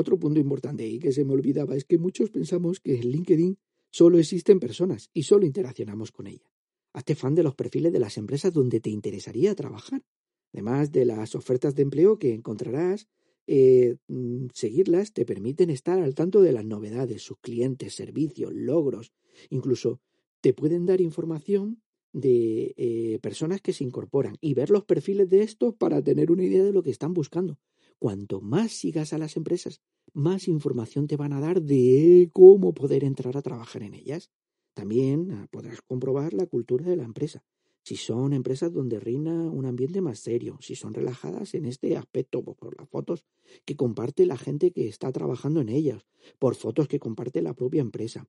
[0.00, 3.58] Otro punto importante y que se me olvidaba es que muchos pensamos que en LinkedIn
[3.90, 6.52] solo existen personas y solo interaccionamos con ellas.
[6.92, 10.04] Hazte fan de los perfiles de las empresas donde te interesaría trabajar.
[10.52, 13.08] Además de las ofertas de empleo que encontrarás,
[13.48, 19.10] eh, mm, seguirlas te permiten estar al tanto de las novedades, sus clientes, servicios, logros.
[19.50, 20.00] Incluso
[20.40, 21.82] te pueden dar información
[22.12, 26.44] de eh, personas que se incorporan y ver los perfiles de estos para tener una
[26.44, 27.58] idea de lo que están buscando.
[27.98, 29.80] Cuanto más sigas a las empresas,
[30.12, 34.30] más información te van a dar de cómo poder entrar a trabajar en ellas.
[34.74, 37.42] También ah, podrás comprobar la cultura de la empresa.
[37.82, 42.44] Si son empresas donde reina un ambiente más serio, si son relajadas en este aspecto,
[42.44, 43.24] pues, por las fotos
[43.64, 46.06] que comparte la gente que está trabajando en ellas,
[46.38, 48.28] por fotos que comparte la propia empresa.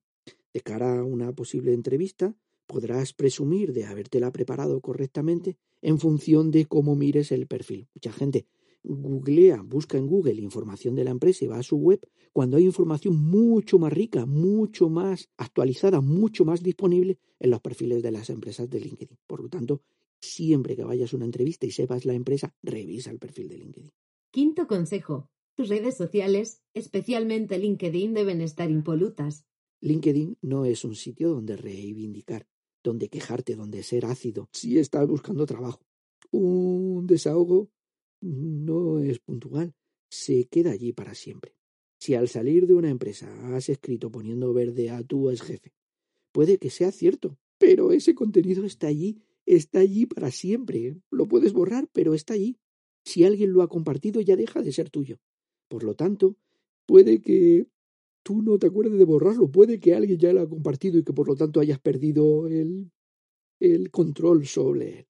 [0.52, 2.34] De cara a una posible entrevista,
[2.66, 7.88] podrás presumir de habértela preparado correctamente en función de cómo mires el perfil.
[7.94, 8.46] Mucha gente
[8.82, 12.00] googlea, busca en Google información de la empresa y va a su web
[12.32, 18.02] cuando hay información mucho más rica, mucho más actualizada, mucho más disponible en los perfiles
[18.02, 19.18] de las empresas de LinkedIn.
[19.26, 19.82] Por lo tanto,
[20.20, 23.92] siempre que vayas a una entrevista y sepas la empresa, revisa el perfil de LinkedIn.
[24.30, 25.28] Quinto consejo.
[25.56, 29.44] Tus redes sociales, especialmente LinkedIn, deben estar impolutas.
[29.80, 32.46] LinkedIn no es un sitio donde reivindicar,
[32.82, 35.80] donde quejarte, donde ser ácido, si estás buscando trabajo.
[36.30, 37.70] Un desahogo
[38.20, 39.74] no es puntual,
[40.10, 41.54] se queda allí para siempre.
[41.98, 45.74] Si al salir de una empresa has escrito poniendo verde a tu ex jefe,
[46.32, 50.96] puede que sea cierto, pero ese contenido está allí, está allí para siempre.
[51.10, 52.56] Lo puedes borrar, pero está allí.
[53.04, 55.18] Si alguien lo ha compartido, ya deja de ser tuyo.
[55.68, 56.36] Por lo tanto,
[56.86, 57.66] puede que
[58.22, 61.12] tú no te acuerdes de borrarlo, puede que alguien ya lo ha compartido y que
[61.12, 62.90] por lo tanto hayas perdido el,
[63.60, 65.06] el control sobre él.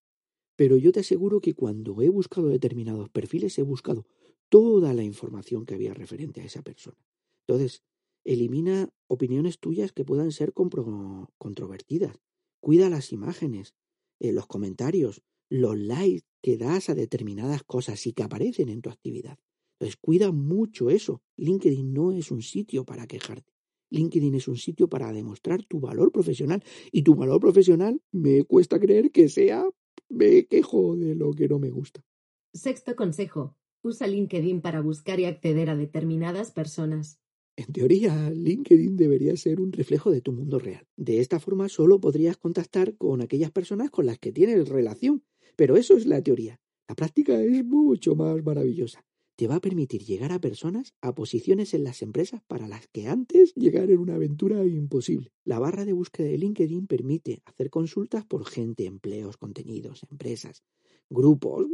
[0.61, 4.05] Pero yo te aseguro que cuando he buscado determinados perfiles, he buscado
[4.51, 6.99] toda la información que había referente a esa persona.
[7.47, 7.83] Entonces,
[8.25, 12.15] elimina opiniones tuyas que puedan ser controvertidas.
[12.61, 13.73] Cuida las imágenes,
[14.19, 18.91] eh, los comentarios, los likes que das a determinadas cosas y que aparecen en tu
[18.91, 19.39] actividad.
[19.79, 21.23] Entonces, cuida mucho eso.
[21.39, 23.55] LinkedIn no es un sitio para quejarte.
[23.89, 26.63] LinkedIn es un sitio para demostrar tu valor profesional.
[26.93, 29.67] Y tu valor profesional me cuesta creer que sea
[30.11, 32.05] me quejo de lo que no me gusta.
[32.53, 33.57] Sexto consejo.
[33.83, 37.19] Usa LinkedIn para buscar y acceder a determinadas personas.
[37.57, 40.87] En teoría, LinkedIn debería ser un reflejo de tu mundo real.
[40.97, 45.25] De esta forma solo podrías contactar con aquellas personas con las que tienes relación.
[45.57, 46.61] Pero eso es la teoría.
[46.89, 49.05] La práctica es mucho más maravillosa.
[49.41, 53.07] Te va a permitir llegar a personas, a posiciones en las empresas para las que
[53.07, 55.33] antes llegar era una aventura imposible.
[55.47, 60.63] La barra de búsqueda de LinkedIn permite hacer consultas por gente, empleos, contenidos, empresas,
[61.09, 61.67] grupos,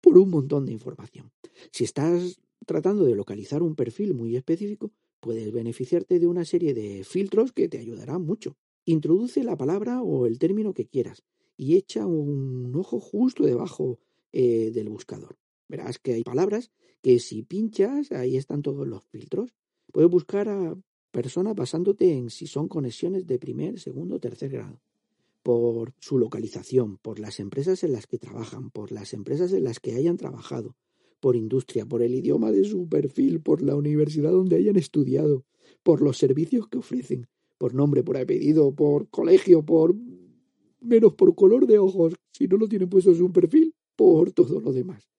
[0.00, 1.32] por un montón de información.
[1.72, 7.02] Si estás tratando de localizar un perfil muy específico, puedes beneficiarte de una serie de
[7.02, 8.56] filtros que te ayudarán mucho.
[8.84, 11.24] Introduce la palabra o el término que quieras
[11.56, 13.98] y echa un ojo justo debajo
[14.32, 15.39] eh, del buscador.
[15.70, 19.54] Verás que hay palabras que si pinchas, ahí están todos los filtros.
[19.92, 20.76] Puedes buscar a
[21.12, 24.80] personas basándote en si son conexiones de primer, segundo, tercer grado
[25.44, 29.78] por su localización, por las empresas en las que trabajan, por las empresas en las
[29.80, 30.76] que hayan trabajado,
[31.20, 35.44] por industria, por el idioma de su perfil, por la universidad donde hayan estudiado,
[35.82, 39.94] por los servicios que ofrecen, por nombre, por apellido, por colegio, por
[40.80, 44.60] menos por color de ojos, si no lo tienen puesto en un perfil, por todo
[44.60, 45.09] lo demás.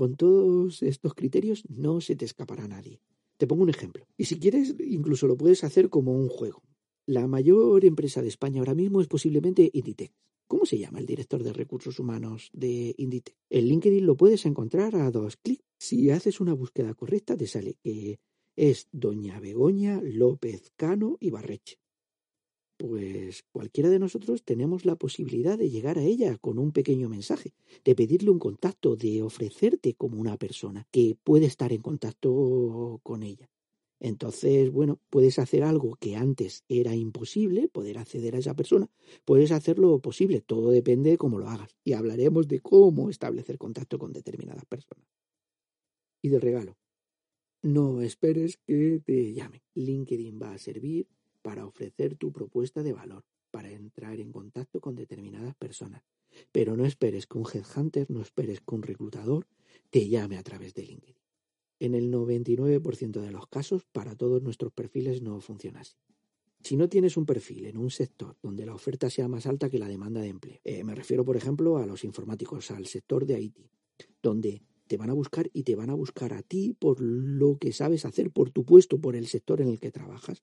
[0.00, 3.02] Con todos estos criterios no se te escapará nadie.
[3.36, 4.06] Te pongo un ejemplo.
[4.16, 6.62] Y si quieres, incluso lo puedes hacer como un juego.
[7.04, 10.14] La mayor empresa de España ahora mismo es posiblemente Inditex.
[10.46, 13.36] ¿Cómo se llama el director de recursos humanos de Inditex?
[13.50, 15.66] En LinkedIn lo puedes encontrar a dos clics.
[15.78, 18.20] Si haces una búsqueda correcta, te sale que
[18.56, 21.79] es doña Begoña López Cano y Barreche.
[22.80, 27.52] Pues cualquiera de nosotros tenemos la posibilidad de llegar a ella con un pequeño mensaje,
[27.84, 33.22] de pedirle un contacto, de ofrecerte como una persona que puede estar en contacto con
[33.22, 33.50] ella.
[33.98, 38.88] Entonces, bueno, puedes hacer algo que antes era imposible, poder acceder a esa persona,
[39.26, 41.76] puedes hacerlo posible, todo depende de cómo lo hagas.
[41.84, 45.04] Y hablaremos de cómo establecer contacto con determinadas personas.
[46.22, 46.78] Y del regalo.
[47.60, 49.60] No esperes que te llamen.
[49.74, 51.06] LinkedIn va a servir
[51.42, 56.02] para ofrecer tu propuesta de valor, para entrar en contacto con determinadas personas.
[56.52, 59.46] Pero no esperes que un headhunter, no esperes que un reclutador
[59.90, 61.16] te llame a través de LinkedIn.
[61.80, 65.96] En el 99% de los casos, para todos nuestros perfiles no funciona así.
[66.62, 69.78] Si no tienes un perfil en un sector donde la oferta sea más alta que
[69.78, 73.40] la demanda de empleo, eh, me refiero, por ejemplo, a los informáticos, al sector de
[73.40, 73.56] IT,
[74.22, 77.72] donde te van a buscar y te van a buscar a ti por lo que
[77.72, 80.42] sabes hacer, por tu puesto, por el sector en el que trabajas,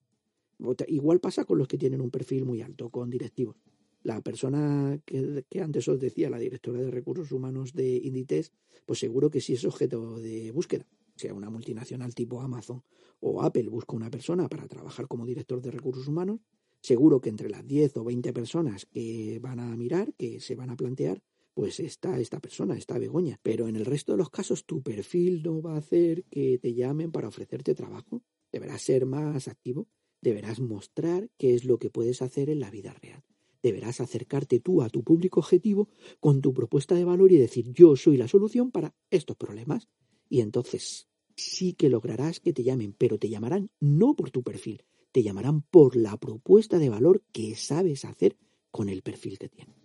[0.87, 3.57] Igual pasa con los que tienen un perfil muy alto, con directivos.
[4.03, 8.51] La persona que, antes os decía, la directora de recursos humanos de Inditex,
[8.85, 10.87] pues seguro que sí es objeto de búsqueda.
[11.15, 12.83] Sea una multinacional tipo Amazon
[13.19, 16.39] o Apple busca una persona para trabajar como director de recursos humanos,
[16.81, 20.69] seguro que entre las 10 o 20 personas que van a mirar, que se van
[20.69, 21.21] a plantear,
[21.53, 23.39] pues está esta persona, está Begoña.
[23.41, 26.73] Pero en el resto de los casos tu perfil no va a hacer que te
[26.75, 28.21] llamen para ofrecerte trabajo.
[28.51, 29.87] Deberás ser más activo
[30.21, 33.23] Deberás mostrar qué es lo que puedes hacer en la vida real.
[33.61, 35.89] Deberás acercarte tú a tu público objetivo
[36.19, 39.87] con tu propuesta de valor y decir yo soy la solución para estos problemas.
[40.29, 44.83] Y entonces sí que lograrás que te llamen, pero te llamarán no por tu perfil,
[45.11, 48.37] te llamarán por la propuesta de valor que sabes hacer
[48.71, 49.75] con el perfil que tienes.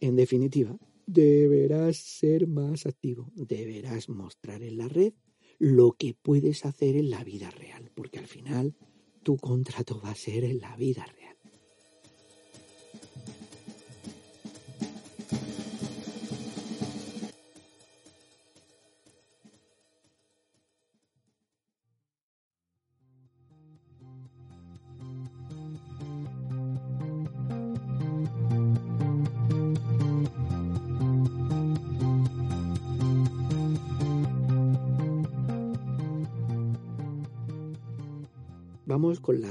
[0.00, 0.76] En definitiva,
[1.06, 5.12] deberás ser más activo, deberás mostrar en la red
[5.58, 8.74] lo que puedes hacer en la vida real, porque al final
[9.22, 11.31] tu contrato va a ser en la vida real.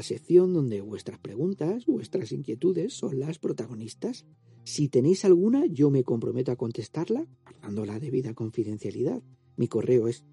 [0.04, 4.26] Sección donde vuestras preguntas, vuestras inquietudes son las protagonistas.
[4.64, 9.22] Si tenéis alguna, yo me comprometo a contestarla, guardando la debida confidencialidad.
[9.58, 10.24] Mi correo es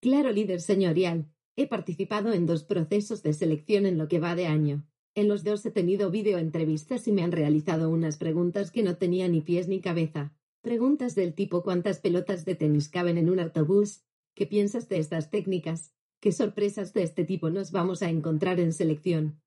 [0.00, 1.28] Claro, líder señorial.
[1.56, 4.86] He participado en dos procesos de selección en lo que va de año.
[5.14, 9.28] En los dos he tenido videoentrevistas y me han realizado unas preguntas que no tenía
[9.28, 10.34] ni pies ni cabeza.
[10.62, 14.04] Preguntas del tipo ¿cuántas pelotas de tenis caben en un autobús?
[14.34, 15.92] ¿Qué piensas de estas técnicas?
[16.20, 19.40] ¿Qué sorpresas de este tipo nos vamos a encontrar en selección?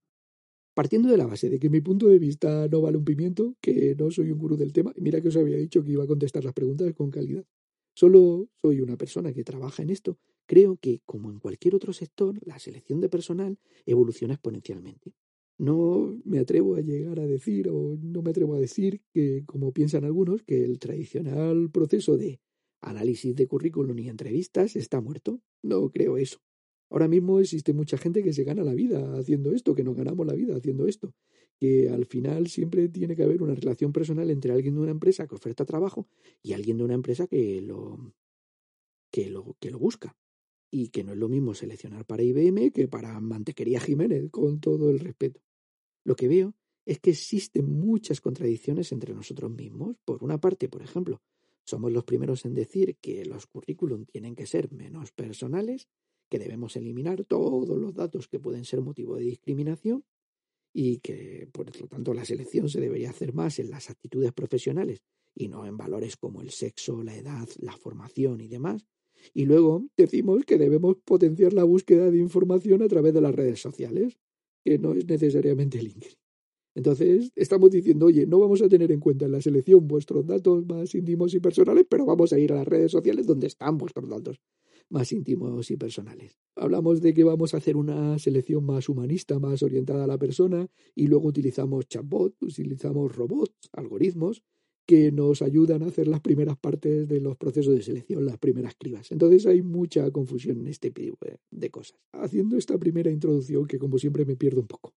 [0.74, 3.94] Partiendo de la base de que mi punto de vista no vale un pimiento, que
[4.00, 6.08] no soy un gurú del tema, y mira que os había dicho que iba a
[6.08, 7.46] contestar las preguntas con calidad.
[7.94, 10.18] Solo soy una persona que trabaja en esto.
[10.46, 15.14] Creo que, como en cualquier otro sector, la selección de personal evoluciona exponencialmente.
[15.62, 19.72] No me atrevo a llegar a decir, o no me atrevo a decir que, como
[19.72, 22.40] piensan algunos, que el tradicional proceso de
[22.82, 25.40] análisis de currículum y entrevistas está muerto.
[25.62, 26.40] No creo eso.
[26.90, 30.26] Ahora mismo existe mucha gente que se gana la vida haciendo esto, que nos ganamos
[30.26, 31.14] la vida haciendo esto,
[31.60, 35.28] que al final siempre tiene que haber una relación personal entre alguien de una empresa
[35.28, 36.08] que oferta trabajo
[36.42, 38.16] y alguien de una empresa que lo
[39.12, 40.18] que lo que lo busca
[40.72, 44.90] y que no es lo mismo seleccionar para IBM que para Mantequería Jiménez, con todo
[44.90, 45.40] el respeto.
[46.04, 49.98] Lo que veo es que existen muchas contradicciones entre nosotros mismos.
[50.04, 51.22] Por una parte, por ejemplo,
[51.64, 55.88] somos los primeros en decir que los currículum tienen que ser menos personales,
[56.30, 60.04] que debemos eliminar todos los datos que pueden ser motivo de discriminación
[60.74, 65.02] y que, por lo tanto, la selección se debería hacer más en las actitudes profesionales
[65.36, 68.86] y no en valores como el sexo, la edad, la formación y demás.
[69.34, 73.62] Y luego decimos que debemos potenciar la búsqueda de información a través de las redes
[73.62, 74.18] sociales
[74.64, 76.18] que no es necesariamente LinkedIn.
[76.74, 80.66] Entonces, estamos diciendo, oye, no vamos a tener en cuenta en la selección vuestros datos
[80.66, 84.10] más íntimos y personales, pero vamos a ir a las redes sociales donde están vuestros
[84.10, 84.40] datos
[84.90, 86.38] más íntimos y personales.
[86.56, 90.68] Hablamos de que vamos a hacer una selección más humanista, más orientada a la persona,
[90.96, 94.44] y luego utilizamos chatbots, utilizamos robots, algoritmos,
[94.86, 98.76] que nos ayudan a hacer las primeras partes de los procesos de selección, las primeras
[98.76, 99.12] cribas.
[99.12, 102.00] Entonces hay mucha confusión en este tipo de cosas.
[102.12, 104.94] Haciendo esta primera introducción, que como siempre me pierdo un poco.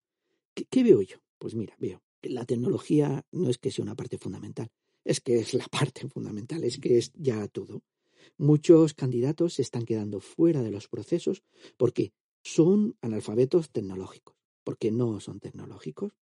[0.53, 1.17] ¿Qué, qué veo yo?
[1.37, 4.69] Pues mira, veo que la tecnología no es que sea una parte fundamental,
[5.03, 7.83] es que es la parte fundamental, es que es ya todo.
[8.37, 11.43] Muchos candidatos se están quedando fuera de los procesos
[11.77, 12.13] porque
[12.43, 16.13] son analfabetos tecnológicos, porque no son tecnológicos.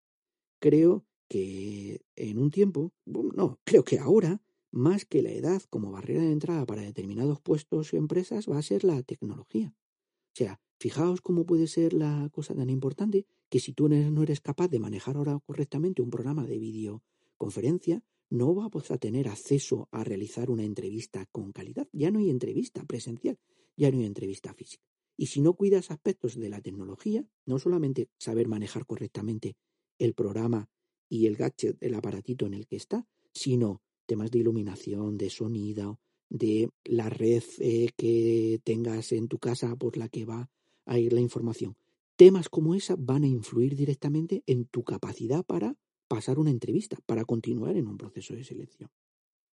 [0.60, 6.24] Creo que en un tiempo, no, creo que ahora, más que la edad como barrera
[6.24, 9.76] de entrada para determinados puestos o empresas, va a ser la tecnología.
[9.76, 14.42] O sea, fijaos cómo puede ser la cosa tan importante que si tú no eres
[14.42, 20.04] capaz de manejar ahora correctamente un programa de videoconferencia, no vas a tener acceso a
[20.04, 21.88] realizar una entrevista con calidad.
[21.92, 23.38] Ya no hay entrevista presencial,
[23.78, 24.84] ya no hay entrevista física.
[25.16, 29.56] Y si no cuidas aspectos de la tecnología, no solamente saber manejar correctamente
[30.00, 30.68] el programa
[31.14, 36.00] y el gadget, el aparatito en el que está, sino temas de iluminación, de sonido,
[36.28, 40.50] de la red eh, que tengas en tu casa por la que va
[40.86, 41.78] a ir la información.
[42.16, 45.76] Temas como esa van a influir directamente en tu capacidad para
[46.08, 48.90] pasar una entrevista, para continuar en un proceso de selección.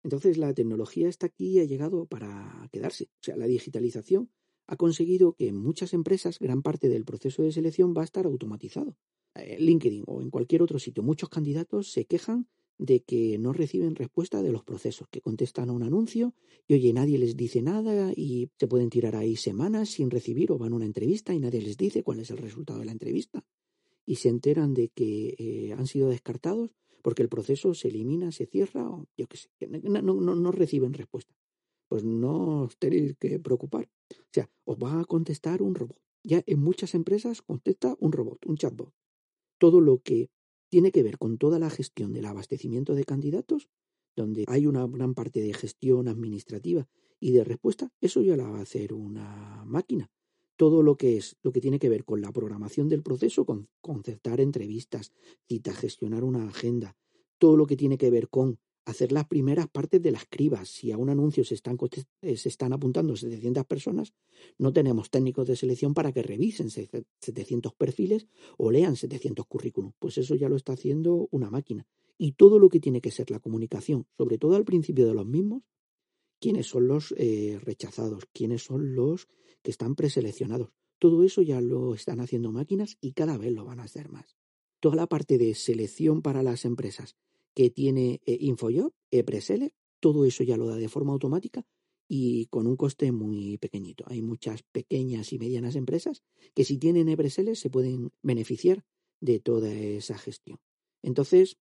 [0.03, 3.05] Entonces la tecnología está aquí y ha llegado para quedarse.
[3.05, 4.31] O sea, la digitalización
[4.67, 8.27] ha conseguido que en muchas empresas gran parte del proceso de selección va a estar
[8.27, 8.95] automatizado.
[9.39, 13.95] En LinkedIn o en cualquier otro sitio, muchos candidatos se quejan de que no reciben
[13.95, 16.35] respuesta de los procesos, que contestan a un anuncio
[16.69, 20.59] y oye, nadie les dice nada y se pueden tirar ahí semanas sin recibir o
[20.59, 23.45] van a una entrevista y nadie les dice cuál es el resultado de la entrevista.
[24.05, 26.71] Y se enteran de que eh, han sido descartados
[27.03, 29.49] porque el proceso se elimina, se cierra o yo qué sé,
[29.83, 31.35] no, no, no reciben respuesta.
[31.89, 33.89] Pues no os tenéis que preocupar.
[34.11, 35.99] O sea, os va a contestar un robot.
[36.25, 38.93] Ya en muchas empresas contesta un robot, un chatbot
[39.59, 40.31] todo lo que
[40.69, 43.69] tiene que ver con toda la gestión del abastecimiento de candidatos,
[44.17, 46.89] donde hay una gran parte de gestión administrativa
[47.21, 50.11] y de respuesta, eso ya la va a hacer una máquina.
[50.57, 53.69] Todo lo que es lo que tiene que ver con la programación del proceso, con
[53.81, 55.13] concertar entrevistas,
[55.47, 56.97] citas, gestionar una agenda,
[57.39, 60.69] todo lo que tiene que ver con hacer las primeras partes de las cribas.
[60.69, 61.77] Si a un anuncio se están,
[62.23, 62.37] eh,
[62.71, 64.15] apuntando 700 personas,
[64.59, 69.95] no tenemos técnicos de selección para que revisen 700 perfiles o lean 700 currículums.
[69.99, 71.87] Pues eso ya lo está haciendo una máquina.
[72.17, 75.27] Y todo lo que tiene que ser la comunicación, sobre todo al principio de los
[75.27, 75.63] mismos,
[76.41, 79.27] quiénes son los eh, rechazados, quiénes son los
[79.63, 80.71] que están preseleccionados.
[80.99, 84.37] Todo eso ya lo están haciendo máquinas y cada vez lo van a hacer más.
[84.79, 87.17] Toda la parte de selección para las empresas
[87.57, 91.65] que tiene eh, InfoJob, ePreseller, todo eso ya lo da de forma automática
[92.07, 94.05] y con un coste muy pequeñito.
[94.09, 96.23] Hay muchas pequeñas y medianas empresas
[96.55, 98.85] que si tienen ePreseller se pueden beneficiar
[99.21, 100.59] de toda esa gestión.
[101.03, 101.57] Entonces,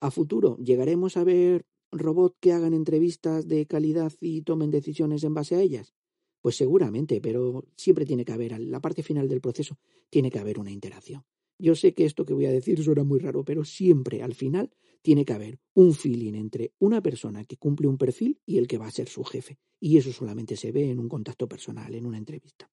[0.00, 5.32] a futuro, ¿llegaremos a ver robots que hagan entrevistas de calidad y tomen decisiones en
[5.32, 5.94] base a ellas?
[6.42, 9.78] Pues seguramente, pero siempre tiene que haber, la parte final del proceso,
[10.10, 11.24] tiene que haber una interacción.
[11.58, 14.74] Yo sé que esto que voy a decir suena muy raro, pero siempre al final
[15.02, 18.78] tiene que haber un feeling entre una persona que cumple un perfil y el que
[18.78, 19.58] va a ser su jefe.
[19.80, 22.70] Y eso solamente se ve en un contacto personal, en una entrevista.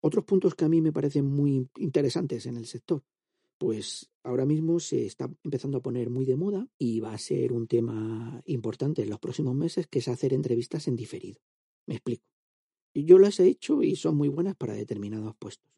[0.00, 3.02] Otros puntos que a mí me parecen muy interesantes en el sector.
[3.58, 7.52] Pues ahora mismo se está empezando a poner muy de moda y va a ser
[7.52, 11.40] un tema importante en los próximos meses, que es hacer entrevistas en diferido.
[11.86, 12.24] Me explico.
[12.94, 15.72] Yo las he hecho y son muy buenas para determinados puestos.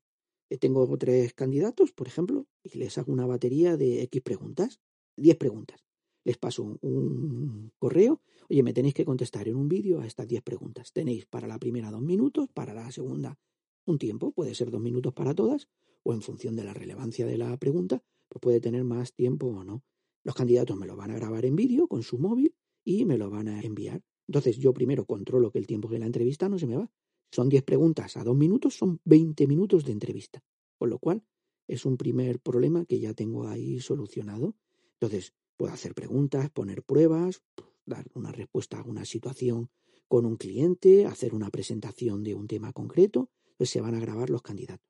[0.50, 4.80] Eh, tengo tres candidatos, por ejemplo, y les hago una batería de X preguntas
[5.16, 5.80] 10 preguntas.
[6.24, 10.42] Les paso un correo, oye, me tenéis que contestar en un vídeo a estas 10
[10.42, 10.92] preguntas.
[10.92, 13.38] Tenéis para la primera dos minutos, para la segunda
[13.86, 15.68] un tiempo, puede ser dos minutos para todas,
[16.02, 19.64] o en función de la relevancia de la pregunta, pues puede tener más tiempo o
[19.64, 19.84] no.
[20.24, 22.54] Los candidatos me lo van a grabar en vídeo con su móvil
[22.84, 24.02] y me lo van a enviar.
[24.26, 26.90] Entonces yo primero controlo que el tiempo de la entrevista no se me va.
[27.30, 30.42] Son 10 preguntas a dos minutos, son 20 minutos de entrevista.
[30.78, 31.24] Con lo cual
[31.68, 34.54] es un primer problema que ya tengo ahí solucionado
[35.00, 37.42] entonces, puedo hacer preguntas, poner pruebas,
[37.84, 39.70] dar una respuesta a una situación
[40.08, 44.30] con un cliente, hacer una presentación de un tema concreto, pues se van a grabar
[44.30, 44.86] los candidatos.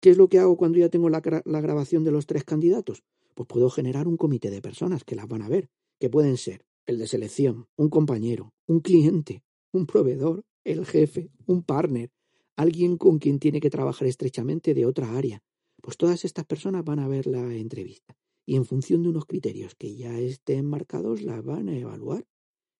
[0.00, 3.04] ¿Qué es lo que hago cuando ya tengo la, la, grabación de los tres candidatos?
[3.34, 6.66] Pues puedo generar un comité de personas que las van a ver, que pueden ser
[6.86, 12.10] el de selección, un compañero, un cliente, un proveedor, el jefe, un partner,
[12.56, 15.42] alguien con quien tiene que trabajar estrechamente de otra área.
[15.80, 19.74] Pues todas estas personas van a ver la entrevista y en función de unos criterios
[19.74, 22.26] que ya estén marcados las van a evaluar.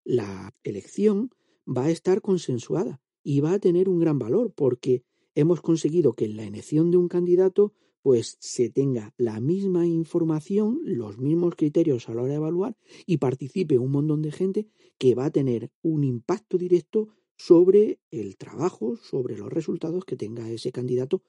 [0.05, 1.31] La elección
[1.67, 5.05] va a estar consensuada y va a tener un gran valor porque
[5.35, 10.81] hemos conseguido que en la elección de un candidato pues se tenga la misma información,
[10.83, 14.67] los mismos criterios a la hora de evaluar y participe un montón de gente
[14.99, 20.51] que va a tener un impacto directo sobre el trabajo, sobre los resultados que tenga
[20.51, 21.23] ese candidato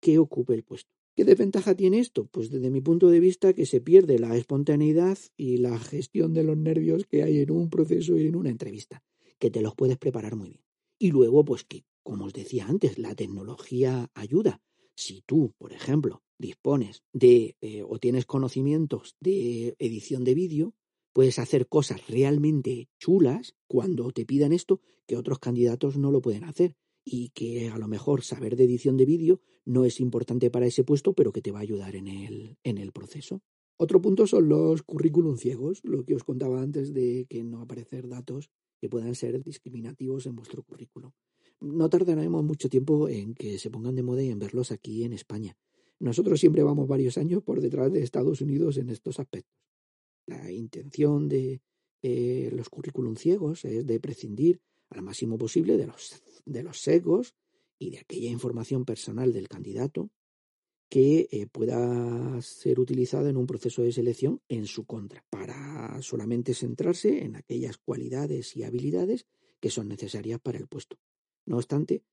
[0.00, 0.90] que ocupe el puesto.
[1.16, 2.26] ¿Qué desventaja tiene esto?
[2.26, 6.44] Pues desde mi punto de vista que se pierde la espontaneidad y la gestión de
[6.44, 9.02] los nervios que hay en un proceso y en una entrevista,
[9.38, 10.62] que te los puedes preparar muy bien.
[10.98, 14.60] Y luego, pues que, como os decía antes, la tecnología ayuda.
[14.94, 20.74] Si tú, por ejemplo, dispones de eh, o tienes conocimientos de edición de vídeo,
[21.14, 26.44] puedes hacer cosas realmente chulas cuando te pidan esto que otros candidatos no lo pueden
[26.44, 26.76] hacer
[27.08, 30.82] y que a lo mejor saber de edición de vídeo no es importante para ese
[30.82, 33.42] puesto, pero que te va a ayudar en el, en el proceso.
[33.76, 38.08] Otro punto son los currículum ciegos, lo que os contaba antes de que no aparecer
[38.08, 38.50] datos
[38.80, 41.12] que puedan ser discriminativos en vuestro currículum.
[41.60, 45.12] No tardaremos mucho tiempo en que se pongan de moda y en verlos aquí en
[45.12, 45.56] España.
[46.00, 49.54] Nosotros siempre vamos varios años por detrás de Estados Unidos en estos aspectos.
[50.26, 51.60] La intención de
[52.02, 54.60] eh, los currículum ciegos es de prescindir
[54.90, 57.34] al máximo posible de los, de los sesgos
[57.78, 60.10] y de aquella información personal del candidato
[60.88, 66.54] que eh, pueda ser utilizada en un proceso de selección en su contra, para solamente
[66.54, 69.26] centrarse en aquellas cualidades y habilidades
[69.60, 70.98] que son necesarias para el puesto.
[71.44, 72.04] No obstante,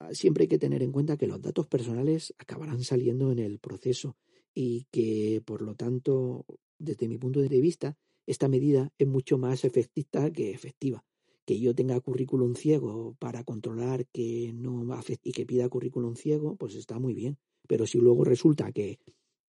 [0.00, 3.60] ah, siempre hay que tener en cuenta que los datos personales acabarán saliendo en el
[3.60, 4.16] proceso
[4.52, 6.44] y que, por lo tanto,
[6.78, 7.96] desde mi punto de vista,
[8.26, 11.04] esta medida es mucho más efectista que efectiva
[11.50, 14.86] que yo tenga currículum ciego para controlar que no
[15.24, 17.38] y que pida currículum ciego, pues está muy bien.
[17.66, 19.00] Pero si luego resulta que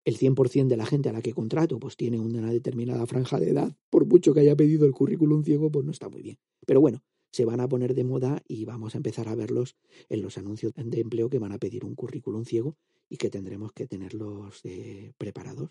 [0.04, 3.52] el 100% de la gente a la que contrato pues tiene una determinada franja de
[3.52, 6.40] edad, por mucho que haya pedido el currículum ciego, pues no está muy bien.
[6.66, 9.76] Pero bueno, se van a poner de moda y vamos a empezar a verlos
[10.10, 12.78] en los anuncios de empleo que van a pedir un currículum ciego
[13.10, 15.70] y que tendremos que tenerlos eh, preparados.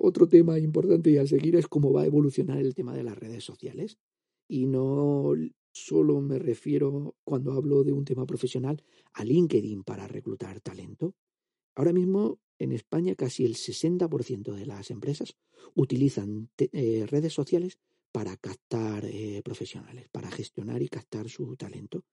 [0.00, 3.18] Otro tema importante y a seguir es cómo va a evolucionar el tema de las
[3.18, 3.98] redes sociales
[4.52, 5.32] y no
[5.72, 8.84] solo me refiero cuando hablo de un tema profesional
[9.14, 11.14] a LinkedIn para reclutar talento.
[11.74, 15.38] Ahora mismo en España casi el 60% de las empresas
[15.74, 17.78] utilizan eh, redes sociales
[18.12, 22.04] para captar eh, profesionales, para gestionar y captar su talento.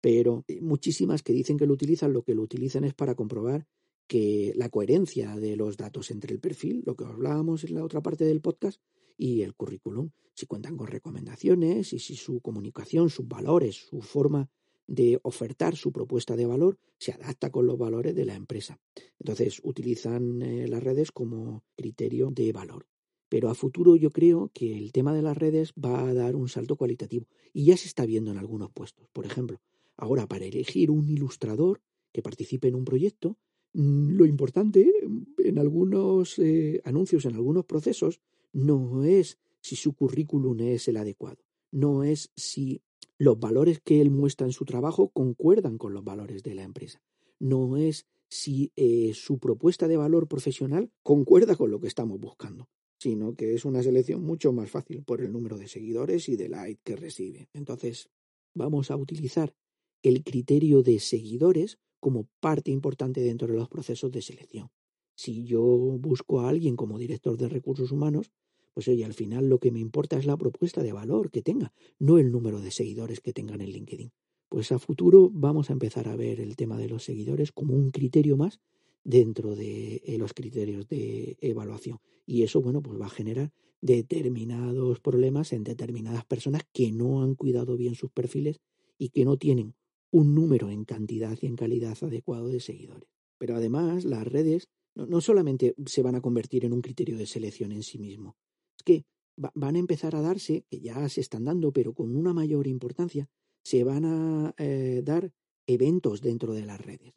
[0.00, 3.68] Pero muchísimas que dicen que lo utilizan, lo que lo utilizan es para comprobar
[4.08, 8.02] que la coherencia de los datos entre el perfil, lo que hablábamos en la otra
[8.02, 8.80] parte del podcast,
[9.16, 14.48] y el currículum, si cuentan con recomendaciones y si su comunicación, sus valores, su forma
[14.86, 18.78] de ofertar su propuesta de valor se adapta con los valores de la empresa.
[19.18, 22.86] Entonces utilizan eh, las redes como criterio de valor.
[23.28, 26.48] Pero a futuro yo creo que el tema de las redes va a dar un
[26.48, 29.08] salto cualitativo y ya se está viendo en algunos puestos.
[29.12, 29.60] Por ejemplo,
[29.96, 31.80] ahora para elegir un ilustrador
[32.12, 33.38] que participe en un proyecto,
[33.72, 34.92] mm, lo importante
[35.38, 38.20] en algunos eh, anuncios, en algunos procesos,
[38.54, 42.80] no es si su currículum es el adecuado, no es si
[43.18, 47.02] los valores que él muestra en su trabajo concuerdan con los valores de la empresa,
[47.38, 52.68] no es si eh, su propuesta de valor profesional concuerda con lo que estamos buscando,
[52.98, 56.48] sino que es una selección mucho más fácil por el número de seguidores y de
[56.48, 57.48] like que recibe.
[57.52, 58.08] Entonces,
[58.54, 59.54] vamos a utilizar
[60.02, 64.70] el criterio de seguidores como parte importante dentro de los procesos de selección.
[65.16, 68.30] Si yo busco a alguien como director de recursos humanos,
[68.74, 71.72] pues oye, al final lo que me importa es la propuesta de valor que tenga,
[71.98, 74.12] no el número de seguidores que tengan en LinkedIn.
[74.48, 77.90] Pues a futuro vamos a empezar a ver el tema de los seguidores como un
[77.90, 78.60] criterio más
[79.04, 81.98] dentro de eh, los criterios de evaluación.
[82.26, 87.34] Y eso, bueno, pues va a generar determinados problemas en determinadas personas que no han
[87.34, 88.60] cuidado bien sus perfiles
[88.98, 89.74] y que no tienen
[90.10, 93.08] un número en cantidad y en calidad adecuado de seguidores.
[93.38, 97.72] Pero además las redes no, solamente se van a convertir en un criterio de selección
[97.72, 98.36] en sí mismo,
[98.84, 99.04] que
[99.36, 103.28] van a empezar a darse, que ya se están dando, pero con una mayor importancia,
[103.64, 105.32] se van a eh, dar
[105.66, 107.14] eventos dentro de las redes.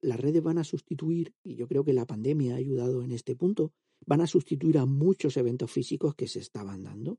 [0.00, 3.36] las redes van a sustituir, y yo creo que la pandemia ha ayudado en este
[3.36, 3.72] punto,
[4.04, 7.18] van a sustituir a muchos eventos físicos que se estaban dando.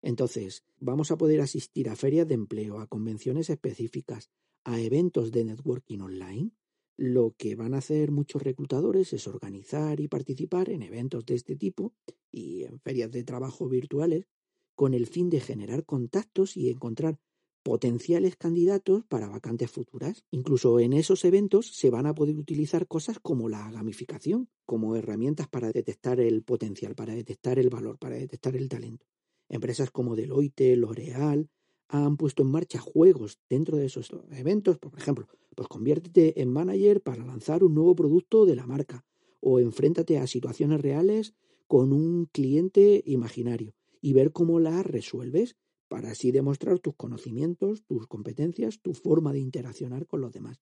[0.00, 4.30] Entonces, vamos a poder asistir a ferias de empleo, a convenciones específicas,
[4.64, 6.52] a eventos de networking online,
[6.98, 11.54] lo que van a hacer muchos reclutadores es organizar y participar en eventos de este
[11.54, 11.94] tipo
[12.32, 14.26] y en ferias de trabajo virtuales
[14.74, 17.20] con el fin de generar contactos y encontrar
[17.62, 20.24] potenciales candidatos para vacantes futuras.
[20.32, 25.48] Incluso en esos eventos se van a poder utilizar cosas como la gamificación, como herramientas
[25.48, 29.06] para detectar el potencial, para detectar el valor, para detectar el talento.
[29.48, 31.48] Empresas como Deloitte, L'Oreal,
[31.88, 34.78] han puesto en marcha juegos dentro de esos eventos.
[34.78, 35.28] Por ejemplo,
[35.58, 39.04] pues conviértete en manager para lanzar un nuevo producto de la marca
[39.40, 41.34] o enfréntate a situaciones reales
[41.66, 45.56] con un cliente imaginario y ver cómo las resuelves
[45.88, 50.60] para así demostrar tus conocimientos, tus competencias, tu forma de interaccionar con los demás.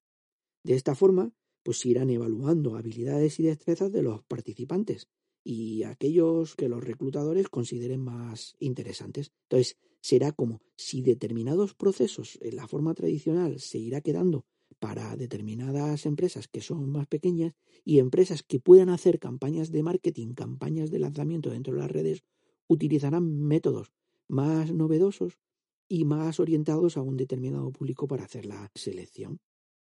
[0.65, 1.31] De esta forma,
[1.63, 5.09] pues irán evaluando habilidades y destrezas de los participantes
[5.45, 9.31] y aquellos que los reclutadores consideren más interesantes.
[9.43, 14.47] Entonces, será como si determinados procesos en la forma tradicional se irá quedando
[14.79, 20.35] para determinadas empresas que son más pequeñas y empresas que puedan hacer campañas de marketing,
[20.35, 22.25] campañas de lanzamiento dentro de las redes,
[22.69, 23.93] utilizarán métodos
[24.29, 25.39] más novedosos
[25.89, 29.39] y más orientados a un determinado público para hacer la selección.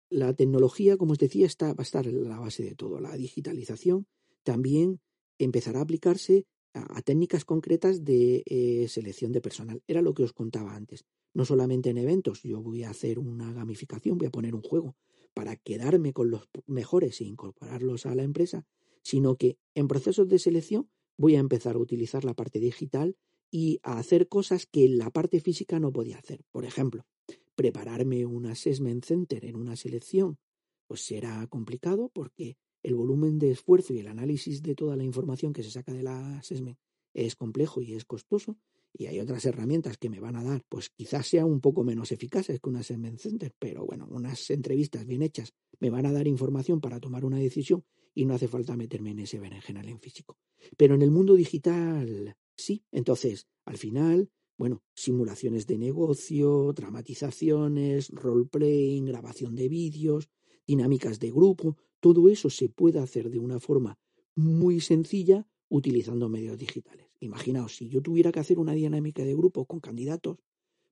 [0.09, 2.99] La tecnología, como os decía, está, va a estar en la base de todo.
[2.99, 4.07] La digitalización
[4.43, 5.01] también
[5.37, 9.81] empezará a aplicarse a, técnicas concretas de eh, selección de personal.
[9.87, 11.03] Era lo que os contaba antes.
[11.37, 14.95] No solamente en eventos, yo voy a hacer una gamificación, voy a poner un juego
[15.35, 18.65] para quedarme con los mejores e incorporarlos a la empresa,
[19.03, 23.17] sino que en procesos de selección voy a empezar a utilizar la parte digital
[23.51, 26.43] y a hacer cosas que la parte física no podía hacer.
[26.49, 27.05] Por ejemplo,
[27.53, 30.39] prepararme un assessment center en una selección,
[30.87, 35.53] pues será complicado porque el volumen de esfuerzo y el análisis de toda la información
[35.53, 36.79] que se saca de la assessment
[37.13, 38.57] es complejo y es costoso.
[38.93, 42.11] Y hay otras herramientas que me van a dar, pues quizás sea un poco menos
[42.11, 46.27] eficaces que un assessment center, pero bueno, unas entrevistas bien hechas me van a dar
[46.27, 47.83] información para tomar una decisión
[48.15, 50.37] y no hace falta meterme en ese berenjenal en físico.
[50.75, 59.05] Pero en el mundo digital Sí, entonces, al final, bueno, simulaciones de negocio, dramatizaciones, role-playing,
[59.05, 60.29] grabación de vídeos,
[60.65, 63.99] dinámicas de grupo, todo eso se puede hacer de una forma
[64.35, 67.06] muy sencilla utilizando medios digitales.
[67.19, 70.37] Imaginaos, si yo tuviera que hacer una dinámica de grupo con candidatos,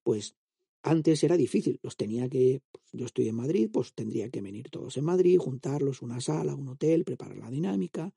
[0.04, 0.36] pues
[0.82, 4.70] antes era difícil, los tenía que, pues, yo estoy en Madrid, pues tendría que venir
[4.70, 8.14] todos en Madrid, juntarlos, una sala, un hotel, preparar la dinámica,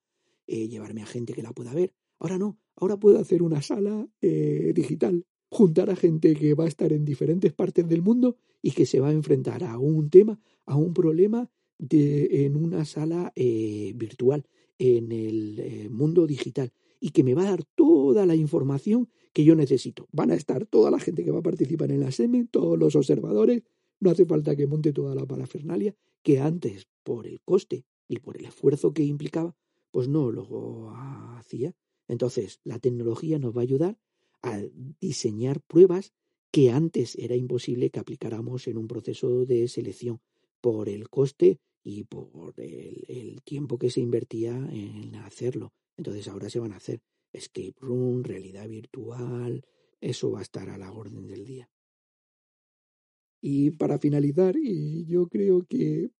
[0.46, 1.94] eh, llevarme a gente que la pueda ver.
[2.18, 6.68] Ahora no, ahora puedo hacer una sala eh, digital, juntar a gente que va a
[6.68, 10.40] estar en diferentes partes del mundo y que se va a enfrentar a un tema,
[10.66, 14.46] a un problema de, en una sala eh, virtual,
[14.78, 19.44] en el eh, mundo digital, y que me va a dar toda la información que
[19.44, 20.08] yo necesito.
[20.12, 22.96] Van a estar toda la gente que va a participar en la SEMI, todos los
[22.96, 23.62] observadores,
[24.00, 28.36] no hace falta que monte toda la parafernalia, que antes, por el coste y por
[28.36, 29.56] el esfuerzo que implicaba,
[29.90, 30.92] pues no lo
[31.36, 31.74] hacía.
[32.06, 33.98] Entonces, la tecnología nos va a ayudar
[34.42, 34.62] a
[35.00, 36.12] diseñar pruebas
[36.50, 40.20] que antes era imposible que aplicáramos en un proceso de selección
[40.60, 45.72] por el coste y por el, tiempo que se invertía en hacerlo.
[45.98, 47.00] Entonces ahora se van a hacer
[47.32, 49.66] escape room, realidad virtual,
[50.00, 51.68] eso va a estar a la orden del día.
[53.40, 56.10] Y para finalizar, y yo creo que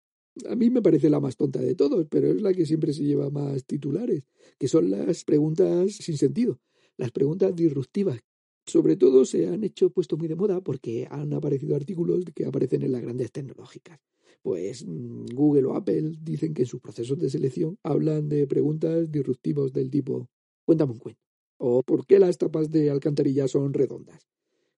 [0.49, 3.05] a mí me parece la más tonta de todos, pero es la que siempre se
[3.05, 4.25] lleva más titulares,
[4.59, 6.61] que son las preguntas sin sentido,
[6.97, 8.21] las preguntas disruptivas.
[8.67, 12.83] Sobre todo se han hecho puesto muy de moda porque han aparecido artículos que aparecen
[12.83, 14.01] en las grandes tecnológicas.
[14.43, 19.11] Pues mm, Google o Apple dicen que en sus procesos de selección hablan de preguntas
[19.11, 20.29] disruptivas del tipo
[20.65, 21.29] cuéntame un cuento
[21.59, 24.27] o ¿por qué las tapas de alcantarilla son redondas?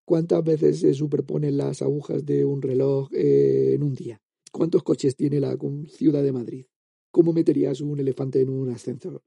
[0.04, 4.20] ¿Cuántas veces se superponen las agujas de un reloj eh, en un día?
[4.50, 5.56] ¿Cuántos coches tiene la
[5.88, 6.66] ciudad de Madrid?
[7.12, 9.22] ¿Cómo meterías un elefante en un ascensor?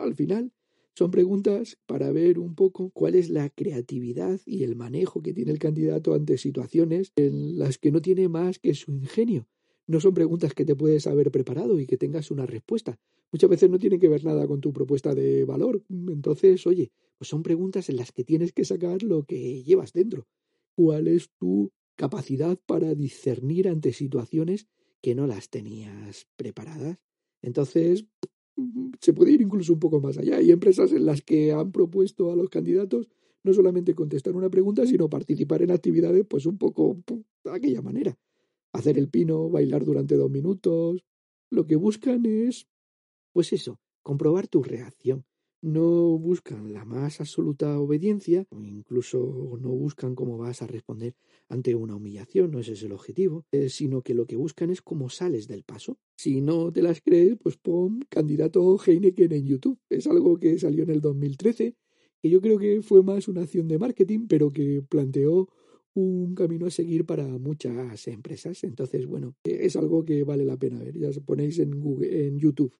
[0.00, 0.52] Al, final,
[0.94, 5.52] son preguntas para ver un poco cuál es la creatividad y el manejo que tiene
[5.52, 9.46] el candidato ante situaciones en las que no tiene más que su ingenio.
[9.86, 12.98] No son preguntas que te puedes haber preparado y que tengas una respuesta.
[13.32, 15.82] Muchas veces no tienen que ver nada con tu propuesta de valor.
[15.88, 20.26] Entonces, oye, pues son preguntas en las que tienes que sacar lo que llevas dentro.
[20.74, 24.66] ¿Cuál es tu capacidad para discernir ante situaciones
[25.02, 26.98] que no las tenías preparadas.
[27.42, 28.06] Entonces,
[29.00, 30.36] se puede ir incluso un poco más allá.
[30.36, 33.08] Hay empresas en las que han propuesto a los candidatos
[33.42, 38.18] no solamente contestar una pregunta, sino participar en actividades, pues un poco de aquella manera.
[38.72, 41.04] Hacer el pino, bailar durante dos minutos.
[41.50, 42.68] Lo que buscan es,
[43.32, 45.24] pues eso, comprobar tu reacción
[45.62, 51.14] no buscan la más absoluta obediencia, o incluso no buscan cómo vas a responder
[51.48, 54.82] ante una humillación, no ese es el objetivo, eh, sino que lo que buscan es
[54.82, 55.98] cómo sales del paso.
[56.16, 59.78] Si no te las crees, pues pon candidato Heineken en YouTube.
[59.90, 61.74] Es algo que salió en el 2013,
[62.22, 65.48] que yo creo que fue más una acción de marketing, pero que planteó
[65.94, 68.62] un camino a seguir para muchas empresas.
[68.64, 70.96] Entonces, bueno, es algo que vale la pena ver.
[70.98, 72.74] Ya ponéis en Google, en YouTube,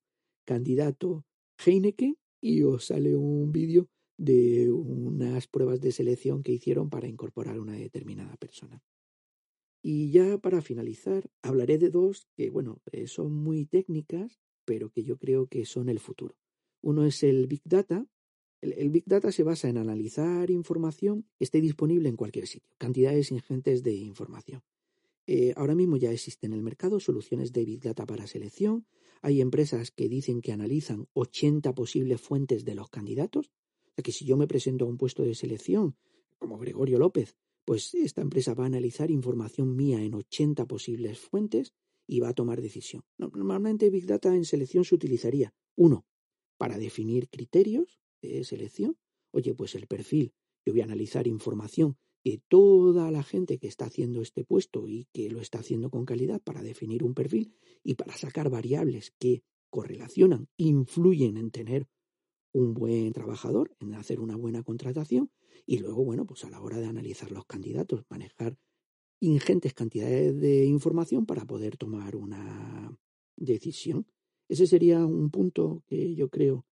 [0.45, 1.25] candidato
[1.65, 7.59] Heineken y os sale un vídeo de unas pruebas de selección que hicieron para incorporar
[7.59, 8.83] una determinada persona.
[9.83, 15.05] Y ya para finalizar, hablaré de dos que, bueno, eh, son muy técnicas, pero que
[15.05, 16.37] yo creo que son el futuro.
[16.83, 18.07] Uno es el Big Data.
[18.61, 23.33] El, Big Data se basa en analizar información que esté disponible en cualquier sitio, cantidades
[23.33, 24.63] ingentes de información.
[25.27, 28.87] Eh, ahora mismo ya existen en el mercado soluciones de Big Data para selección.
[29.23, 33.51] Hay empresas que dicen que analizan 80 posibles fuentes de los candidatos.
[33.97, 35.97] O que si yo me presento a un puesto de selección,
[36.39, 37.37] como Gregorio López,
[37.67, 41.75] pues esta empresa va a analizar información mía en 80 posibles fuentes
[42.07, 43.05] y va a tomar decisión.
[43.19, 46.07] Normalmente Big Data en selección se utilizaría, uno,
[46.57, 48.97] para definir criterios de selección.
[49.33, 50.33] Oye, pues el perfil,
[50.65, 55.07] yo voy a analizar información de toda la gente que está haciendo este puesto y
[55.13, 59.43] que lo está haciendo con calidad para definir un perfil y para sacar variables que
[59.71, 61.87] correlacionan, influyen en tener
[62.53, 65.31] un buen trabajador, en hacer una buena contratación
[65.67, 68.59] y luego, bueno, pues a la hora de analizar los candidatos, manejar
[69.21, 72.97] ingentes cantidades de información para poder tomar una
[73.37, 74.07] decisión.
[74.49, 76.67] Ese sería un punto que yo creo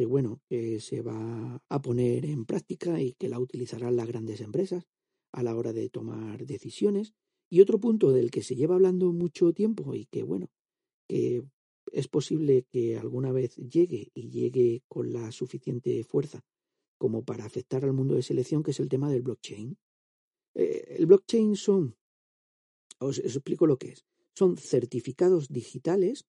[0.00, 4.40] que, bueno, que se va a poner en práctica y que la utilizarán las grandes
[4.40, 4.86] empresas
[5.30, 7.12] a la hora de tomar decisiones.
[7.50, 10.48] Y otro punto del que se lleva hablando mucho tiempo y que, bueno,
[11.06, 11.42] que
[11.92, 16.46] es posible que alguna vez llegue y llegue con la suficiente fuerza
[16.96, 19.76] como para afectar al mundo de selección, que es el tema del blockchain.
[20.54, 21.94] Eh, el blockchain son,
[23.00, 26.24] os, explico lo que es, son certificados digitales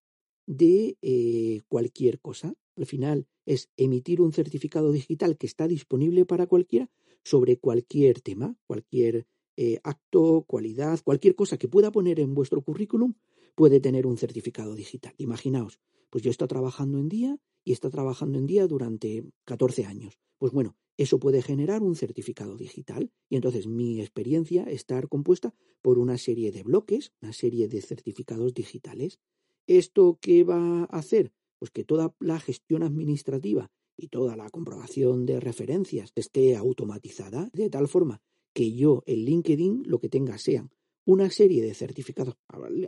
[0.45, 2.53] de eh, cualquier cosa.
[2.81, 6.89] Al final es emitir un certificado digital que está disponible para cualquiera
[7.23, 13.13] sobre cualquier tema, cualquier eh, acto, cualidad, cualquier cosa que pueda poner en vuestro currículum
[13.53, 15.13] puede tener un certificado digital.
[15.19, 15.79] Imaginaos,
[16.09, 20.17] pues yo estoy trabajando en día y está trabajando en día durante 14 años.
[20.39, 25.53] Pues bueno, eso puede generar un certificado digital y entonces mi experiencia está compuesta
[25.83, 29.19] por una serie de bloques, una serie de certificados digitales.
[29.67, 31.31] ¿Esto qué va a hacer?
[31.61, 37.69] Pues que toda la gestión administrativa y toda la comprobación de referencias esté automatizada de
[37.69, 38.19] tal forma
[38.51, 40.71] que yo en LinkedIn lo que tenga sean
[41.05, 42.35] una serie de certificados.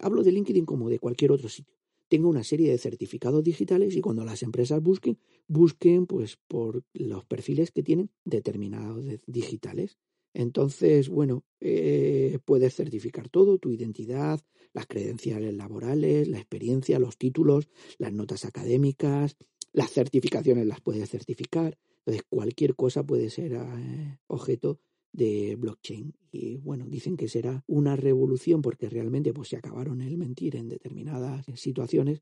[0.01, 1.75] Hablo de LinkedIn como de cualquier otro sitio
[2.13, 5.17] tenga una serie de certificados digitales y cuando las empresas busquen,
[5.47, 9.97] busquen pues por los perfiles que tienen determinados digitales.
[10.33, 14.39] Entonces, bueno, eh, puedes certificar todo, tu identidad,
[14.73, 19.37] las credenciales laborales, la experiencia, los títulos, las notas académicas,
[19.71, 21.77] las certificaciones las puedes certificar.
[21.99, 24.79] Entonces, cualquier cosa puede ser eh, objeto
[25.11, 26.13] de blockchain.
[26.31, 30.69] Y bueno, dicen que será una revolución porque realmente pues se acabaron el mentir en
[30.69, 32.21] determinadas situaciones.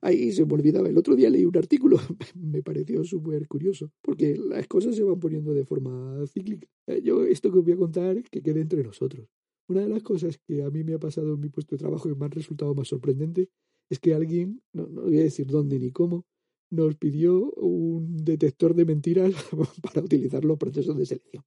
[0.00, 1.98] Ahí se me olvidaba, el otro día leí un artículo,
[2.34, 6.68] me pareció súper curioso, porque las cosas se van poniendo de forma cíclica.
[6.86, 9.26] Eh, yo esto que os voy a contar, que quede entre nosotros.
[9.68, 12.10] Una de las cosas que a mí me ha pasado en mi puesto de trabajo
[12.10, 13.48] y me ha resultado más sorprendente
[13.88, 16.26] es que alguien, no, no voy a decir dónde ni cómo,
[16.70, 19.32] nos pidió un detector de mentiras
[19.82, 21.44] para utilizar los procesos de selección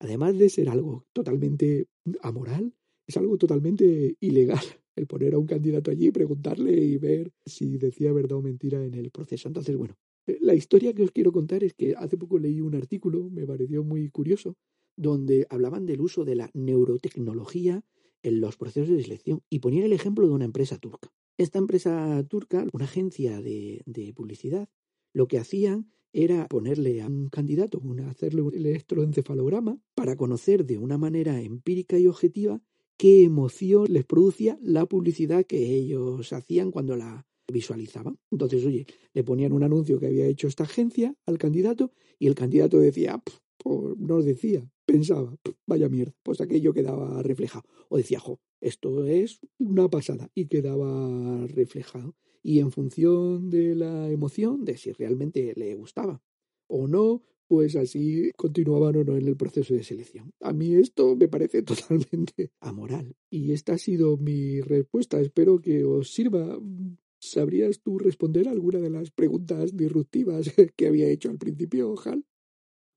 [0.00, 1.88] además de ser algo totalmente
[2.22, 2.72] amoral,
[3.06, 4.64] es algo totalmente ilegal
[4.98, 8.94] el poner a un candidato allí, preguntarle y ver si decía verdad o mentira en
[8.94, 9.48] el proceso.
[9.48, 9.96] Entonces, bueno,
[10.26, 13.46] eh, la historia que os quiero contar es que hace poco leí un artículo, me
[13.46, 14.56] pareció muy curioso,
[14.96, 17.84] donde hablaban del uso de la neurotecnología
[18.22, 21.12] en los procesos de selección y ponían el ejemplo de una empresa turca.
[21.36, 24.68] Esta empresa turca, una agencia de, de publicidad,
[25.12, 30.98] lo que hacían era ponerle a un candidato, hacerle un electroencefalograma para conocer de una
[30.98, 32.60] manera empírica y objetiva
[32.98, 38.18] qué emoción les producía la publicidad que ellos hacían cuando la visualizaban.
[38.30, 42.34] Entonces, oye, le ponían un anuncio que había hecho esta agencia al candidato y el
[42.34, 43.22] candidato decía,
[43.64, 45.34] no decía, pensaba,
[45.66, 47.64] vaya mierda, pues aquello quedaba reflejado.
[47.88, 54.10] O decía, jo, esto es una pasada y quedaba reflejado y en función de la
[54.10, 56.22] emoción, de si realmente le gustaba
[56.66, 60.30] o no, pues así continuaban o no en el proceso de selección.
[60.40, 63.16] A mí esto me parece totalmente amoral.
[63.30, 65.18] Y esta ha sido mi respuesta.
[65.20, 66.58] Espero que os sirva.
[67.20, 72.24] ¿Sabrías tú responder alguna de las preguntas disruptivas que había hecho al principio, Hal?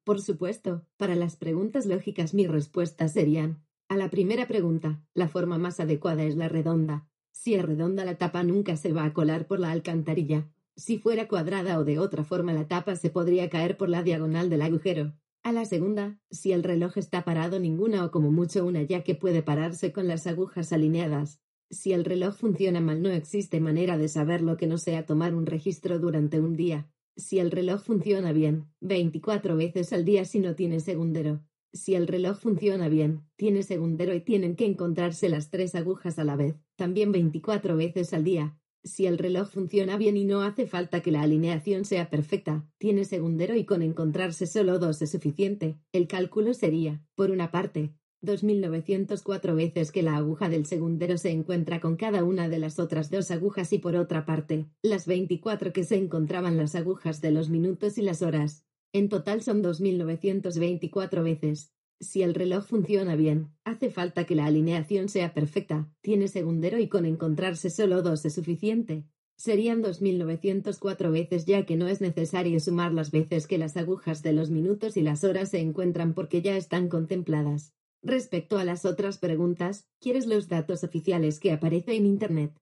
[0.04, 0.86] Por supuesto.
[0.98, 6.24] Para las preguntas lógicas, mis respuestas serían: a la primera pregunta, la forma más adecuada
[6.24, 7.10] es la redonda.
[7.32, 10.50] Si es redonda la tapa nunca se va a colar por la alcantarilla.
[10.76, 14.50] Si fuera cuadrada o de otra forma la tapa se podría caer por la diagonal
[14.50, 15.14] del agujero.
[15.44, 19.16] A la segunda, si el reloj está parado ninguna o como mucho una ya que
[19.16, 21.42] puede pararse con las agujas alineadas.
[21.70, 25.46] Si el reloj funciona mal no existe manera de saberlo que no sea tomar un
[25.46, 26.92] registro durante un día.
[27.16, 31.44] Si el reloj funciona bien, 24 veces al día si no tiene segundero.
[31.74, 36.24] Si el reloj funciona bien, tiene segundero y tienen que encontrarse las tres agujas a
[36.24, 38.61] la vez, también 24 veces al día.
[38.84, 43.06] Si el reloj funciona bien y no hace falta que la alineación sea perfecta, tiene
[43.06, 45.78] segundero y con encontrarse solo dos es suficiente.
[45.92, 47.94] El cálculo sería, por una parte,
[48.24, 53.12] 2.904 veces que la aguja del segundero se encuentra con cada una de las otras
[53.12, 57.50] dos agujas y por otra parte, las 24 que se encontraban las agujas de los
[57.50, 58.66] minutos y las horas.
[58.94, 61.72] En total son 2.924 veces.
[62.02, 66.88] Si el reloj funciona bien, hace falta que la alineación sea perfecta, tiene segundero y
[66.88, 69.06] con encontrarse solo dos es suficiente.
[69.38, 74.34] Serían 2.904 veces ya que no es necesario sumar las veces que las agujas de
[74.34, 77.76] los minutos y las horas se encuentran porque ya están contempladas.
[78.02, 82.58] Respecto a las otras preguntas, ¿quieres los datos oficiales que aparecen en Internet?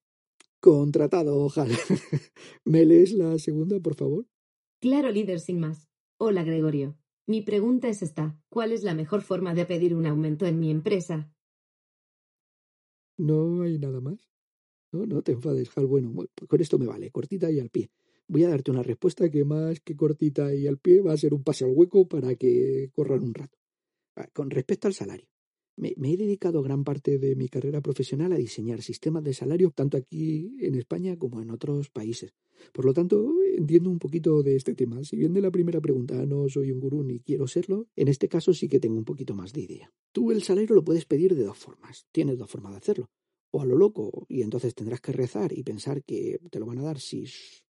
[0.59, 1.77] Contratado, ojalá.
[2.65, 4.25] ¿Me lees la segunda, por favor?
[4.81, 5.87] Claro, líder sin más.
[6.17, 6.98] Hola, Gregorio.
[7.29, 8.35] Mi pregunta es esta.
[8.49, 11.31] ¿Cuál es la mejor forma de pedir un aumento en mi empresa?
[13.19, 14.31] No hay nada más.
[14.91, 15.85] No, no te enfades, Hal.
[15.85, 16.11] Bueno,
[16.47, 17.91] con esto me vale, cortita y al pie.
[18.27, 21.35] Voy a darte una respuesta que más que cortita y al pie va a ser
[21.35, 23.59] un pase al hueco para que corran un rato.
[24.15, 25.28] Ah, con respecto al salario,
[25.79, 29.97] me, he dedicado gran parte de mi carrera profesional a diseñar sistemas de salario tanto
[29.97, 32.33] aquí en España como en otros países.
[32.73, 35.03] Por lo tanto, entiendo un poquito de este tema.
[35.03, 38.27] Si bien de la primera pregunta no soy un gurú ni quiero serlo, en este
[38.27, 39.93] caso sí que tengo un poquito más de idea.
[40.11, 42.05] Tú el salario lo puedes pedir de dos formas.
[42.11, 43.09] Tienes dos formas de hacerlo.
[43.51, 46.79] O a lo loco, y entonces tendrás que rezar y pensar que te lo van
[46.79, 47.25] a dar si,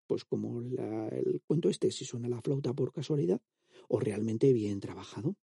[0.07, 3.41] pues como el cuento este, si suena la flauta por casualidad,
[3.88, 5.36] o realmente bien trabajado.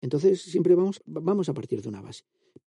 [0.00, 2.24] Entonces, siempre vamos, vamos a partir de una base.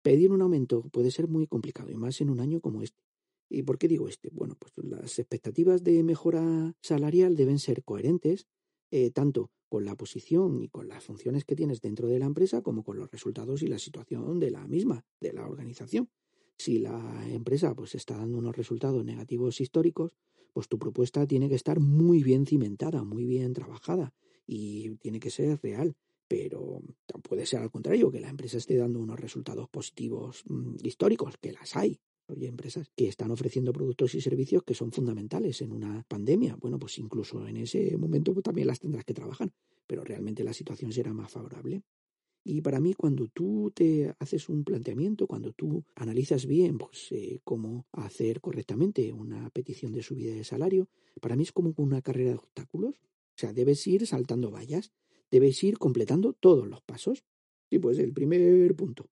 [0.03, 3.03] Pedir un aumento puede ser muy complicado, y más en un año como este.
[3.49, 4.31] ¿Y por qué digo este?
[4.33, 8.47] Bueno, pues las expectativas de mejora salarial deben ser coherentes,
[8.91, 12.63] eh, tanto con la posición y con las funciones que tienes dentro de la empresa,
[12.63, 16.11] como con los resultados y la situación de la misma, de la organización.
[16.59, 20.13] Si la empresa pues está dando unos resultados negativos históricos,
[20.53, 24.13] pues tu propuesta tiene que estar muy bien cimentada, muy bien trabajada
[24.47, 25.97] y tiene que ser real
[26.33, 26.81] pero
[27.23, 31.53] puede ser al contrario, que la empresa esté dando unos resultados positivos mm, históricos, que
[31.53, 32.01] las hay.
[32.29, 36.57] Hay empresas que están ofreciendo productos y servicios que son fundamentales en una pandemia.
[36.57, 39.53] Bueno, pues incluso en ese momento pues, también las tendrás que trabajar,
[39.87, 41.83] pero realmente la situación será más favorable.
[42.45, 47.43] Y para mí, cuando tú te haces un planteamiento, cuando tú analizas bien pues, eh,
[47.45, 50.89] cómo hacer correctamente una petición de subida de salario,
[51.21, 52.95] para mí es como una carrera de obstáculos.
[52.95, 54.93] O sea, debes ir saltando vallas
[55.33, 57.25] debéis ir completando todos los pasos.
[57.71, 59.09] Y pues el primer punto,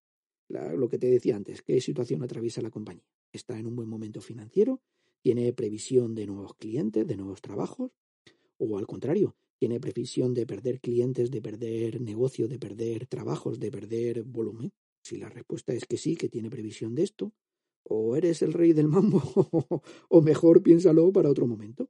[0.49, 3.09] lo que te decía antes, ¿qué situación atraviesa la compañía?
[3.33, 4.83] ¿Está en un buen momento financiero?
[5.23, 7.93] ¿Tiene previsión de nuevos clientes, de nuevos trabajos?
[8.59, 13.71] ¿O al contrario, tiene previsión de perder clientes, de perder negocio, de perder trabajos, de
[13.71, 14.73] perder volumen?
[15.03, 17.33] Si la respuesta es que sí, que tiene previsión de esto,
[17.83, 19.23] o eres el rey del mambo,
[20.11, 21.89] o mejor piénsalo para otro momento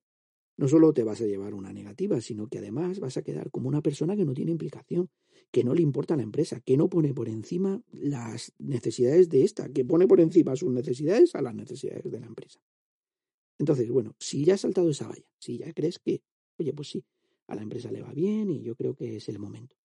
[0.61, 3.67] no solo te vas a llevar una negativa, sino que además vas a quedar como
[3.67, 5.09] una persona que no tiene implicación,
[5.51, 9.43] que no le importa a la empresa, que no pone por encima las necesidades de
[9.45, 12.61] esta, que pone por encima sus necesidades a las necesidades de la empresa.
[13.59, 16.21] Entonces, bueno, si ya has saltado esa valla, si ya crees que,
[16.59, 17.03] oye, pues sí,
[17.47, 19.77] a la empresa le va bien y yo creo que es el momento.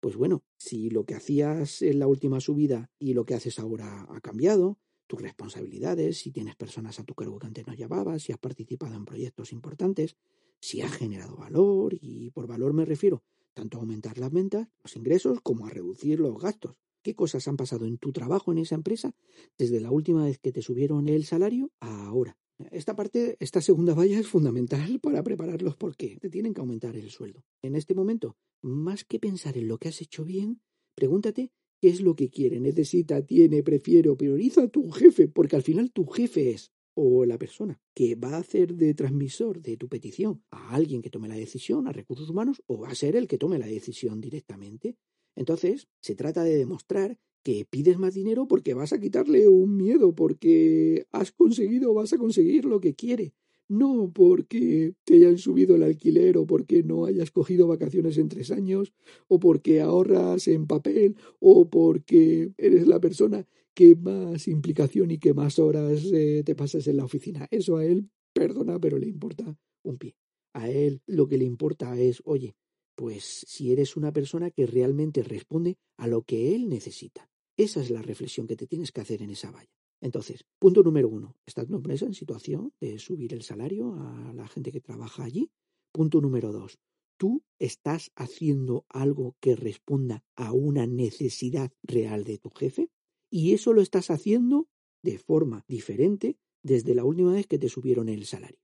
[0.00, 4.06] Pues bueno, si lo que hacías en la última subida y lo que haces ahora
[4.08, 4.78] ha cambiado,
[5.12, 8.94] tus responsabilidades, si tienes personas a tu cargo que antes no llevabas, si has participado
[8.94, 10.16] en proyectos importantes,
[10.58, 13.22] si has generado valor, y por valor me refiero
[13.52, 16.76] tanto a aumentar las ventas, los ingresos, como a reducir los gastos.
[17.02, 19.14] ¿Qué cosas han pasado en tu trabajo en esa empresa
[19.58, 22.38] desde la última vez que te subieron el salario a ahora?
[22.70, 27.10] Esta parte, esta segunda valla es fundamental para prepararlos porque te tienen que aumentar el
[27.10, 27.44] sueldo.
[27.60, 30.62] En este momento, más que pensar en lo que has hecho bien,
[30.94, 31.50] pregúntate
[31.82, 35.62] qué es lo que quiere, necesita, tiene, prefiere o prioriza a tu jefe, porque al
[35.62, 39.88] final tu jefe es o la persona que va a hacer de transmisor de tu
[39.88, 43.26] petición a alguien que tome la decisión, a recursos humanos, o va a ser el
[43.26, 44.96] que tome la decisión directamente.
[45.34, 50.14] Entonces, se trata de demostrar que pides más dinero porque vas a quitarle un miedo,
[50.14, 53.34] porque has conseguido, vas a conseguir lo que quiere
[53.72, 58.50] no porque te hayan subido el alquiler o porque no hayas cogido vacaciones en tres
[58.50, 58.92] años
[59.28, 65.32] o porque ahorras en papel o porque eres la persona que más implicación y que
[65.32, 67.48] más horas eh, te pasas en la oficina.
[67.50, 70.16] Eso a él, perdona, pero le importa un pie.
[70.52, 72.54] A él lo que le importa es, oye,
[72.94, 77.30] Pues si eres una persona que realmente responde a lo que él necesita.
[77.56, 79.81] Esa es la reflexión que te tienes que hacer en esa valla.
[80.02, 84.80] Entonces, punto número uno, está en situación de subir el salario a la gente que
[84.80, 85.48] trabaja allí.
[85.92, 86.80] Punto número dos,
[87.16, 92.90] tú estás haciendo algo que responda a una necesidad real de tu jefe
[93.30, 94.68] y eso lo estás haciendo
[95.04, 98.58] de forma diferente desde la última vez que te subieron el salario.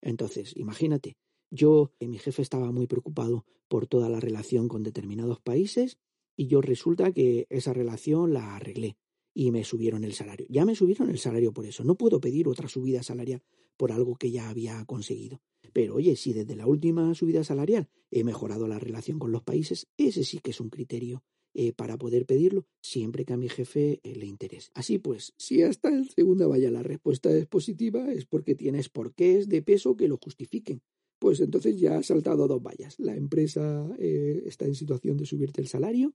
[0.00, 1.16] Entonces, imagínate,
[1.48, 5.98] yo, mi jefe estaba muy preocupado por toda la relación con determinados países
[6.36, 8.96] y yo resulta que esa relación la arreglé
[9.34, 10.46] y me subieron el salario.
[10.48, 11.84] Ya me subieron el salario por eso.
[11.84, 13.42] No puedo pedir otra subida salarial
[13.76, 15.40] por algo que ya había conseguido.
[15.72, 19.88] Pero oye, si desde la última subida salarial he mejorado la relación con los países,
[19.96, 24.00] ese sí que es un criterio eh, para poder pedirlo siempre que a mi jefe
[24.02, 24.70] eh, le interese.
[24.74, 29.48] Así pues, si hasta el segunda vaya la respuesta es positiva, es porque tienes porqués
[29.48, 30.82] de peso que lo justifiquen.
[31.18, 32.98] Pues entonces ya has saltado dos vallas.
[32.98, 36.14] La empresa eh, está en situación de subirte el salario,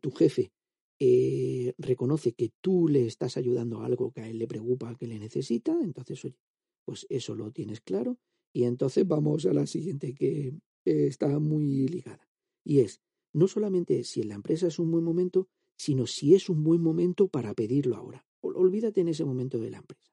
[0.00, 0.52] tu jefe
[1.78, 5.18] reconoce que tú le estás ayudando a algo que a él le preocupa, que le
[5.18, 6.38] necesita, entonces, oye,
[6.84, 8.18] pues eso lo tienes claro.
[8.52, 10.54] Y entonces vamos a la siguiente que
[10.84, 12.28] está muy ligada.
[12.64, 13.00] Y es,
[13.32, 16.82] no solamente si en la empresa es un buen momento, sino si es un buen
[16.82, 18.24] momento para pedirlo ahora.
[18.40, 20.12] Olvídate en ese momento de la empresa.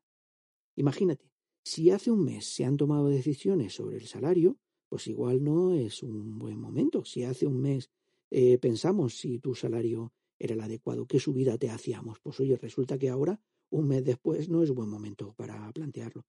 [0.75, 1.29] Imagínate,
[1.63, 4.57] si hace un mes se han tomado decisiones sobre el salario,
[4.87, 7.03] pues igual no es un buen momento.
[7.05, 7.89] Si hace un mes
[8.31, 12.97] eh, pensamos si tu salario era el adecuado, qué subida te hacíamos, pues oye, resulta
[12.97, 13.39] que ahora,
[13.69, 16.25] un mes después, no es buen momento para plantearlo.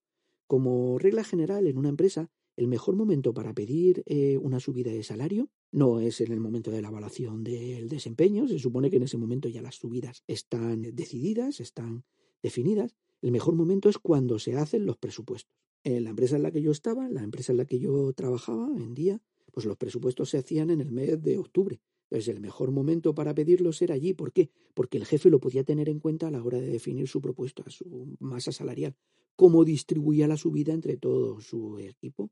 [0.47, 5.03] Como regla general, en una empresa, el mejor momento para pedir eh, una subida de
[5.03, 9.05] salario no es en el momento de la evaluación del desempeño, se supone que en
[9.05, 12.05] ese momento ya las subidas están decididas, están
[12.43, 12.97] definidas.
[13.23, 15.57] El mejor momento es cuando se hacen los presupuestos.
[15.85, 18.69] En la empresa en la que yo estaba, la empresa en la que yo trabajaba
[18.77, 19.23] en día,
[19.53, 21.81] pues los presupuestos se hacían en el mes de octubre.
[22.11, 24.15] Entonces el mejor momento para pedirlos era allí.
[24.15, 24.51] ¿Por qué?
[24.75, 27.65] Porque el jefe lo podía tener en cuenta a la hora de definir su propuesta,
[27.69, 28.97] su masa salarial
[29.41, 32.31] cómo distribuía la subida entre todo su equipo.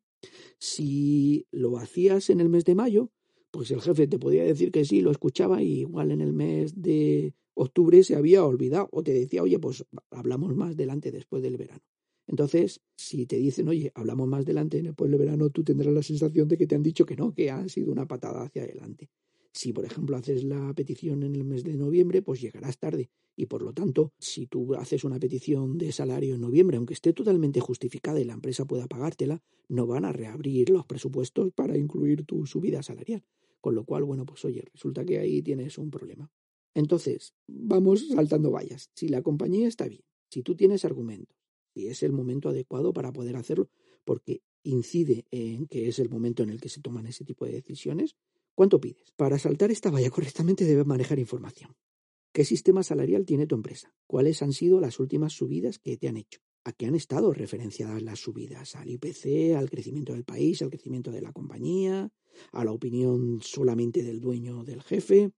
[0.58, 3.10] Si lo hacías en el mes de mayo,
[3.50, 6.82] pues el jefe te podía decir que sí, lo escuchaba y igual en el mes
[6.82, 11.56] de octubre se había olvidado o te decía, oye, pues hablamos más delante después del
[11.56, 11.80] verano.
[12.26, 16.46] Entonces, si te dicen, oye, hablamos más delante después del verano, tú tendrás la sensación
[16.46, 19.08] de que te han dicho que no, que ha sido una patada hacia adelante.
[19.60, 23.10] Si, por ejemplo, haces la petición en el mes de noviembre, pues llegarás tarde.
[23.34, 27.12] Y por lo tanto, si tú haces una petición de salario en noviembre, aunque esté
[27.12, 32.24] totalmente justificada y la empresa pueda pagártela, no van a reabrir los presupuestos para incluir
[32.24, 33.24] tu subida salarial.
[33.60, 36.30] Con lo cual, bueno, pues oye, resulta que ahí tienes un problema.
[36.72, 38.92] Entonces, vamos saltando vallas.
[38.94, 41.36] Si la compañía está bien, si tú tienes argumentos,
[41.74, 43.68] si es el momento adecuado para poder hacerlo,
[44.04, 47.54] porque incide en que es el momento en el que se toman ese tipo de
[47.54, 48.14] decisiones,
[48.58, 49.12] ¿Cuánto pides?
[49.14, 51.76] Para saltar esta valla correctamente debes manejar información.
[52.32, 53.94] ¿Qué sistema salarial tiene tu empresa?
[54.08, 56.40] ¿Cuáles han sido las últimas subidas que te han hecho?
[56.64, 58.74] ¿A qué han estado referenciadas las subidas?
[58.74, 62.10] ¿Al IPC, al crecimiento del país, al crecimiento de la compañía,
[62.50, 65.30] a la opinión solamente del dueño del jefe?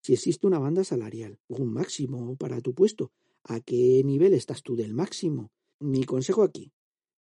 [0.00, 3.12] Si existe una banda salarial, un máximo para tu puesto,
[3.42, 5.52] ¿a qué nivel estás tú del máximo?
[5.80, 6.72] Mi consejo aquí,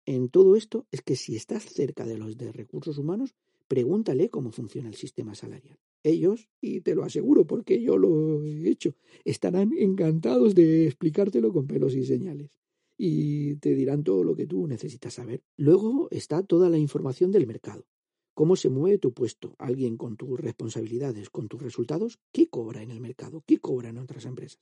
[0.05, 3.37] en todo esto, es que si estás cerca de los de recursos humanos,
[3.69, 5.79] Pregúntale cómo funciona el sistema salarial.
[6.03, 11.67] Ellos, y te lo aseguro porque yo lo he hecho, estarán encantados de explicártelo con
[11.67, 12.51] pelos y señales.
[12.97, 15.43] Y te dirán todo lo que tú necesitas saber.
[15.57, 17.87] Luego está toda la información del mercado.
[18.35, 19.55] ¿Cómo se mueve tu puesto?
[19.59, 23.43] Alguien con tus responsabilidades, con tus resultados, ¿qué cobra en el mercado?
[23.47, 24.61] ¿Qué cobra en otras empresas?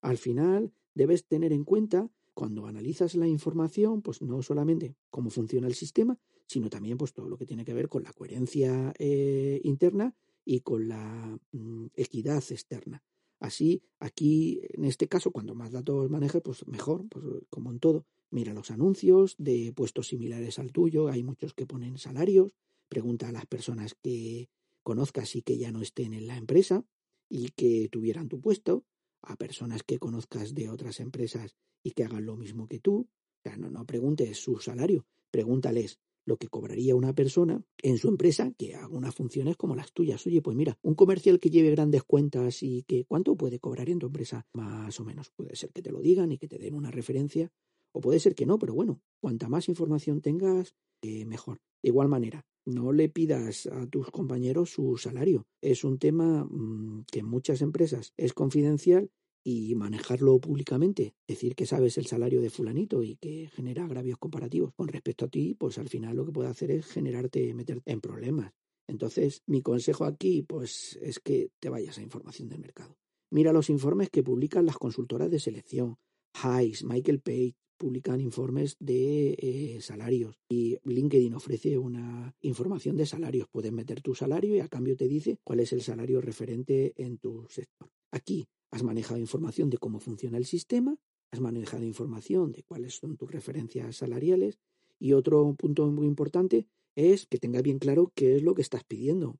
[0.00, 5.66] Al final, debes tener en cuenta cuando analizas la información, pues no solamente cómo funciona
[5.66, 6.18] el sistema,
[6.50, 10.62] sino también pues todo lo que tiene que ver con la coherencia eh, interna y
[10.62, 13.04] con la mm, equidad externa.
[13.38, 18.04] Así, aquí, en este caso, cuando más datos manejes, pues mejor, pues como en todo.
[18.30, 22.56] Mira los anuncios de puestos similares al tuyo, hay muchos que ponen salarios,
[22.88, 24.48] pregunta a las personas que
[24.82, 26.84] conozcas y que ya no estén en la empresa
[27.28, 28.84] y que tuvieran tu puesto,
[29.22, 31.54] a personas que conozcas de otras empresas
[31.84, 33.06] y que hagan lo mismo que tú.
[33.38, 36.00] O sea, no, no preguntes su salario, pregúntales
[36.30, 40.24] lo que cobraría una persona en su empresa que haga unas funciones como las tuyas.
[40.28, 43.98] Oye, pues mira, un comercial que lleve grandes cuentas y que cuánto puede cobrar en
[43.98, 45.30] tu empresa, más o menos.
[45.30, 47.50] Puede ser que te lo digan y que te den una referencia,
[47.90, 51.58] o puede ser que no, pero bueno, cuanta más información tengas, eh, mejor.
[51.82, 55.48] De igual manera, no le pidas a tus compañeros su salario.
[55.60, 59.10] Es un tema mm, que en muchas empresas es confidencial
[59.42, 64.72] y manejarlo públicamente, decir que sabes el salario de fulanito y que genera agravios comparativos
[64.74, 68.00] con respecto a ti, pues al final lo que puede hacer es generarte, meterte en
[68.00, 68.52] problemas.
[68.86, 72.96] Entonces, mi consejo aquí, pues, es que te vayas a información del mercado.
[73.30, 75.96] Mira los informes que publican las consultoras de selección.
[76.42, 83.48] Hayes, Michael Page, publican informes de eh, salarios y LinkedIn ofrece una información de salarios.
[83.50, 87.16] Puedes meter tu salario y a cambio te dice cuál es el salario referente en
[87.16, 87.88] tu sector.
[88.10, 90.96] Aquí has manejado información de cómo funciona el sistema,
[91.30, 94.58] has manejado información de cuáles son tus referencias salariales
[94.98, 98.84] y otro punto muy importante es que tengas bien claro qué es lo que estás
[98.84, 99.38] pidiendo.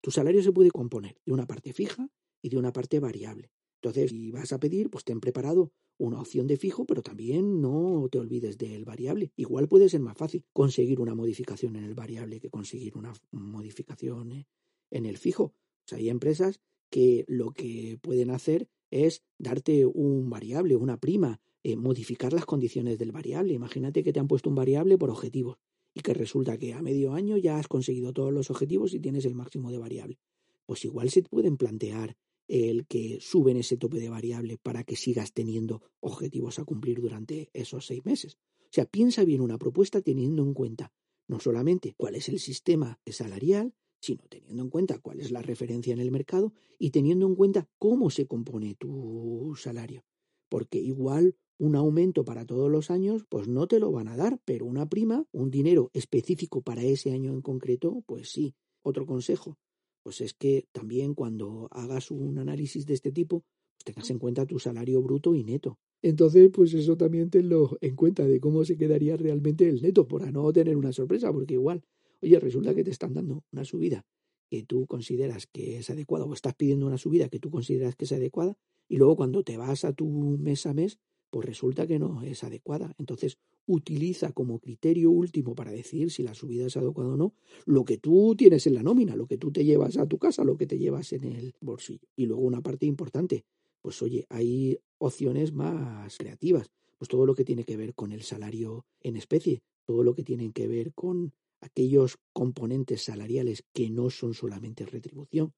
[0.00, 2.08] tu salario se puede componer de una parte fija
[2.42, 3.52] y de una parte variable.
[3.80, 8.08] Entonces, si vas a pedir, pues ten preparado una opción de fijo, pero también no
[8.10, 9.32] te olvides del variable.
[9.36, 14.32] Igual puede ser más fácil conseguir una modificación en el variable que conseguir una modificación
[14.32, 14.46] eh,
[14.90, 15.54] en el fijo.
[15.90, 16.60] O hay empresas
[16.92, 22.98] que lo que pueden hacer es darte un variable, una prima, eh, modificar las condiciones
[22.98, 23.54] del variable.
[23.54, 25.56] Imagínate que te han puesto un variable por objetivos
[25.94, 29.24] y que resulta que a medio año ya has conseguido todos los objetivos y tienes
[29.24, 30.18] el máximo de variable.
[30.66, 32.14] Pues igual se pueden plantear
[32.46, 37.48] el que suben ese tope de variable para que sigas teniendo objetivos a cumplir durante
[37.54, 38.36] esos seis meses.
[38.64, 40.92] O sea, piensa bien una propuesta teniendo en cuenta
[41.26, 45.92] no solamente cuál es el sistema salarial, sino teniendo en cuenta cuál es la referencia
[45.92, 50.04] en el mercado y teniendo en cuenta cómo se compone tu salario.
[50.48, 54.40] Porque igual un aumento para todos los años, pues no te lo van a dar,
[54.44, 58.56] pero una prima, un dinero específico para ese año en concreto, pues sí.
[58.82, 59.56] Otro consejo,
[60.02, 63.44] pues es que también cuando hagas un análisis de este tipo,
[63.76, 65.78] pues tengas en cuenta tu salario bruto y neto.
[66.02, 70.32] Entonces, pues eso también tenlo en cuenta de cómo se quedaría realmente el neto, para
[70.32, 71.84] no tener una sorpresa, porque igual,
[72.22, 74.04] oye, resulta que te están dando una subida
[74.50, 78.04] que tú consideras que es adecuada, o estás pidiendo una subida que tú consideras que
[78.04, 78.56] es adecuada,
[78.88, 80.06] y luego cuando te vas a tu
[80.38, 80.98] mes a mes,
[81.30, 82.94] pues resulta que no es adecuada.
[82.98, 87.34] Entonces, utiliza como criterio último para decidir si la subida es adecuada o no
[87.64, 90.44] lo que tú tienes en la nómina, lo que tú te llevas a tu casa,
[90.44, 92.06] lo que te llevas en el bolsillo.
[92.16, 93.44] Y luego una parte importante,
[93.80, 98.22] pues oye, hay opciones más creativas, pues todo lo que tiene que ver con el
[98.22, 101.32] salario en especie, todo lo que tiene que ver con
[101.62, 105.54] aquellos componentes salariales que no son solamente retribución,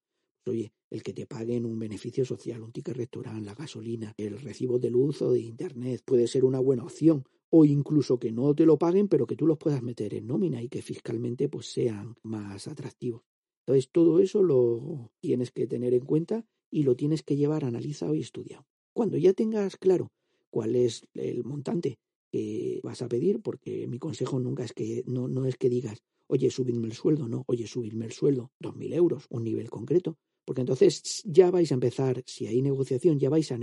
[0.47, 4.77] Oye, el que te paguen un beneficio social, un ticket restaurante, la gasolina, el recibo
[4.77, 7.23] de luz o de internet, puede ser una buena opción.
[7.49, 10.61] O incluso que no te lo paguen, pero que tú los puedas meter en nómina
[10.61, 13.23] y que fiscalmente pues sean más atractivos.
[13.65, 18.13] Entonces todo eso lo tienes que tener en cuenta y lo tienes que llevar analizado
[18.13, 18.67] y estudiado.
[18.93, 20.11] Cuando ya tengas claro
[20.51, 21.97] cuál es el montante
[22.35, 26.03] que vas a pedir, porque mi consejo nunca es que no, no es que digas,
[26.27, 30.17] oye, subidme el sueldo, no, oye, subidme el sueldo, dos mil euros, un nivel concreto,
[30.43, 33.57] porque entonces ya vais a empezar, si hay negociación, ya vais a,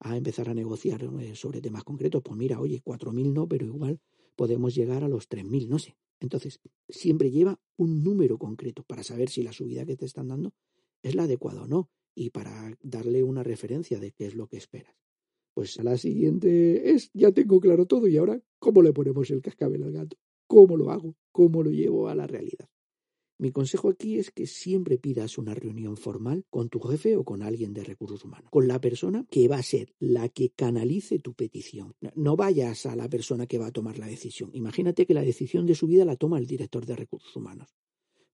[0.00, 2.22] a, empezar a negociar eh, sobre temas concretos.
[2.22, 4.00] Pues mira, oye, 4.000 no, pero igual
[4.34, 5.94] podemos llegar a los 3.000, no sé.
[6.20, 10.54] Entonces, siempre lleva un número concreto para saber si la subida que te están dando
[11.02, 14.56] es la adecuada o no y para darle una referencia de qué es lo que
[14.56, 15.03] esperas.
[15.54, 19.40] Pues a la siguiente es, ya tengo claro todo y ahora, ¿cómo le ponemos el
[19.40, 20.16] cascabel al gato?
[20.48, 21.14] ¿Cómo lo hago?
[21.30, 22.68] ¿Cómo lo llevo a la realidad?
[23.38, 27.42] Mi consejo aquí es que siempre pidas una reunión formal con tu jefe o con
[27.42, 31.34] alguien de recursos humanos, con la persona que va a ser la que canalice tu
[31.34, 31.94] petición.
[32.14, 34.50] No vayas a la persona que va a tomar la decisión.
[34.54, 37.74] Imagínate que la decisión de su vida la toma el director de recursos humanos.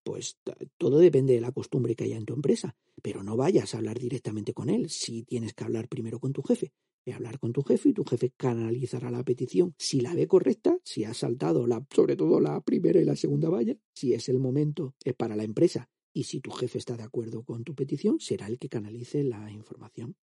[0.02, 0.38] Pues
[0.78, 3.98] todo depende de la costumbre que haya en tu empresa, pero no vayas a hablar
[3.98, 6.72] directamente con él si tienes que hablar primero con tu jefe
[7.12, 9.74] hablar con tu jefe y tu jefe canalizará la petición.
[9.78, 13.48] Si la ve correcta, si ha saltado la, sobre todo la primera y la segunda
[13.48, 17.02] valla, si es el momento es para la empresa y si tu jefe está de
[17.02, 20.16] acuerdo con tu petición, será el que canalice la información.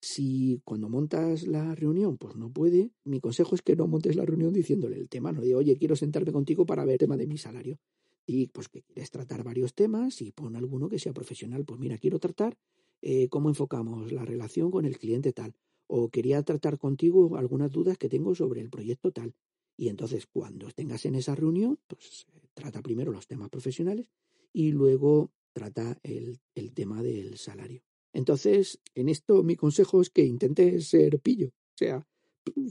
[0.00, 4.24] Si cuando montas la reunión, pues no puede, mi consejo es que no montes la
[4.24, 7.26] reunión diciéndole el tema, no de oye, quiero sentarme contigo para ver el tema de
[7.26, 7.78] mi salario.
[8.26, 11.64] Y pues que quieres tratar varios temas y pon alguno que sea profesional.
[11.64, 12.56] Pues mira, quiero tratar
[13.00, 15.54] eh, cómo enfocamos la relación con el cliente tal
[15.94, 19.34] o quería tratar contigo algunas dudas que tengo sobre el proyecto tal.
[19.76, 24.08] Y entonces cuando tengas en esa reunión, pues eh, trata primero los temas profesionales
[24.54, 27.82] y luego trata el, el tema del salario.
[28.14, 31.48] Entonces, en esto mi consejo es que intentes ser pillo.
[31.48, 32.06] O sea,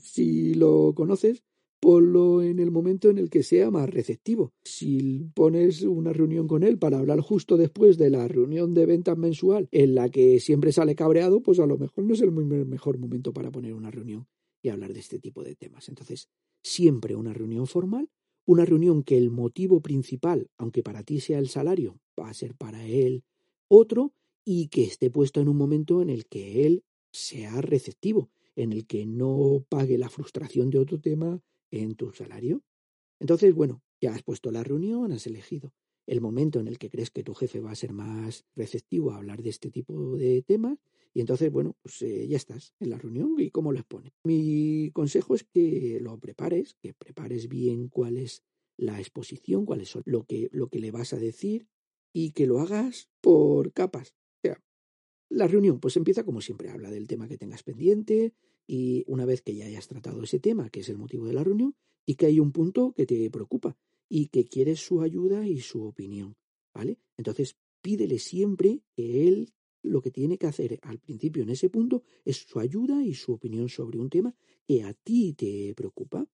[0.02, 1.43] si lo conoces,
[1.81, 4.53] ponlo en el momento en el que sea más receptivo.
[4.63, 9.17] Si pones una reunión con él para hablar justo después de la reunión de ventas
[9.17, 12.99] mensual en la que siempre sale cabreado, pues a lo mejor no es el mejor
[12.99, 14.27] momento para poner una reunión
[14.61, 15.89] y hablar de este tipo de temas.
[15.89, 16.29] Entonces,
[16.61, 18.09] siempre una reunión formal,
[18.45, 22.53] una reunión que el motivo principal, aunque para ti sea el salario, va a ser
[22.53, 23.23] para él
[23.67, 24.13] otro
[24.45, 28.85] y que esté puesto en un momento en el que él sea receptivo, en el
[28.85, 31.41] que no pague la frustración de otro tema
[31.72, 32.64] en tu salario.
[33.19, 35.73] Entonces, bueno, ya has puesto la reunión, has elegido
[36.07, 39.18] el momento en el que crees que tu jefe va a ser más receptivo a
[39.18, 40.80] hablar de este tipo de temas
[41.14, 44.14] y entonces, bueno, pues eh, ya estás en la reunión y cómo lo expones.
[44.23, 48.43] Mi consejo es que lo prepares, que prepares bien cuál es
[48.77, 51.68] la exposición, cuál es lo que, lo que le vas a decir
[52.14, 54.15] y que lo hagas por capas.
[54.38, 54.64] O sea,
[55.30, 58.34] la reunión pues empieza como siempre, habla del tema que tengas pendiente
[58.67, 61.43] y una vez que ya hayas tratado ese tema, que es el motivo de la
[61.43, 61.75] reunión,
[62.05, 63.77] y que hay un punto que te preocupa
[64.09, 66.35] y que quieres su ayuda y su opinión,
[66.73, 66.99] ¿vale?
[67.17, 72.03] Entonces pídele siempre que él lo que tiene que hacer al principio en ese punto
[72.23, 74.35] es su ayuda y su opinión sobre un tema
[74.67, 76.27] que a ti te preocupa.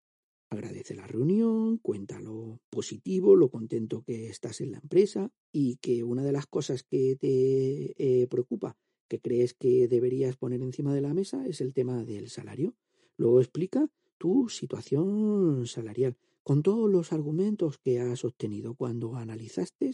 [0.49, 6.03] Agradece la reunión, cuenta lo positivo, lo contento que estás en la empresa y que
[6.03, 8.77] una de las cosas que te eh, preocupa,
[9.07, 12.75] que crees que deberías poner encima de la mesa, es el tema del salario.
[13.17, 19.91] Luego explica tu situación salarial con todos los argumentos que has obtenido cuando analizaste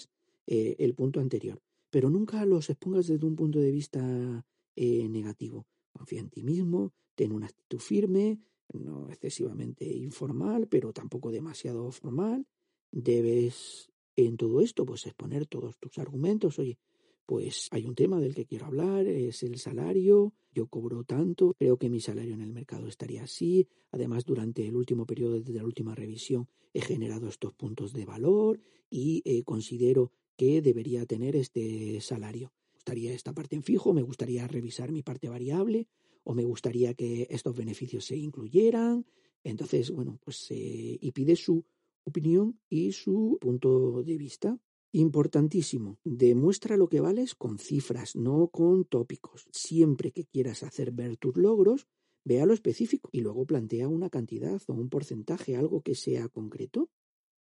[0.48, 1.62] eh, el punto anterior
[1.94, 4.44] pero nunca los expongas desde un punto de vista
[4.76, 5.68] eh, negativo.
[5.92, 8.40] Confía en ti mismo, ten una actitud firme,
[8.74, 12.48] no excesivamente informal, pero tampoco demasiado formal.
[12.92, 16.58] Debes en todo esto pues exponer todos tus argumentos.
[16.58, 16.80] Oye,
[17.26, 21.78] pues hay un tema del que quiero hablar, es el salario, yo cobro tanto, creo
[21.78, 25.64] que mi salario en el mercado estaría así, además durante el último periodo de la
[25.64, 28.60] última revisión he generado estos puntos de valor
[28.90, 32.52] y eh, considero que debería tener este salario.
[32.66, 35.88] Me gustaría esta parte en fijo, me gustaría revisar mi parte variable
[36.24, 39.06] o me gustaría que estos beneficios se incluyeran.
[39.44, 41.64] Entonces, bueno, pues eh, y pide su
[42.04, 44.58] opinión y su punto de vista.
[44.96, 49.48] Importantísimo, demuestra lo que vales con cifras, no con tópicos.
[49.52, 51.88] Siempre que quieras hacer ver tus logros,
[52.24, 56.92] vea lo específico y luego plantea una cantidad o un porcentaje, algo que sea concreto.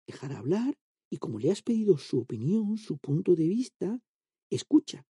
[0.09, 0.77] Dejar hablar
[1.09, 4.03] y como le has pedido su opinión, su punto de vista,
[4.51, 5.07] escucha,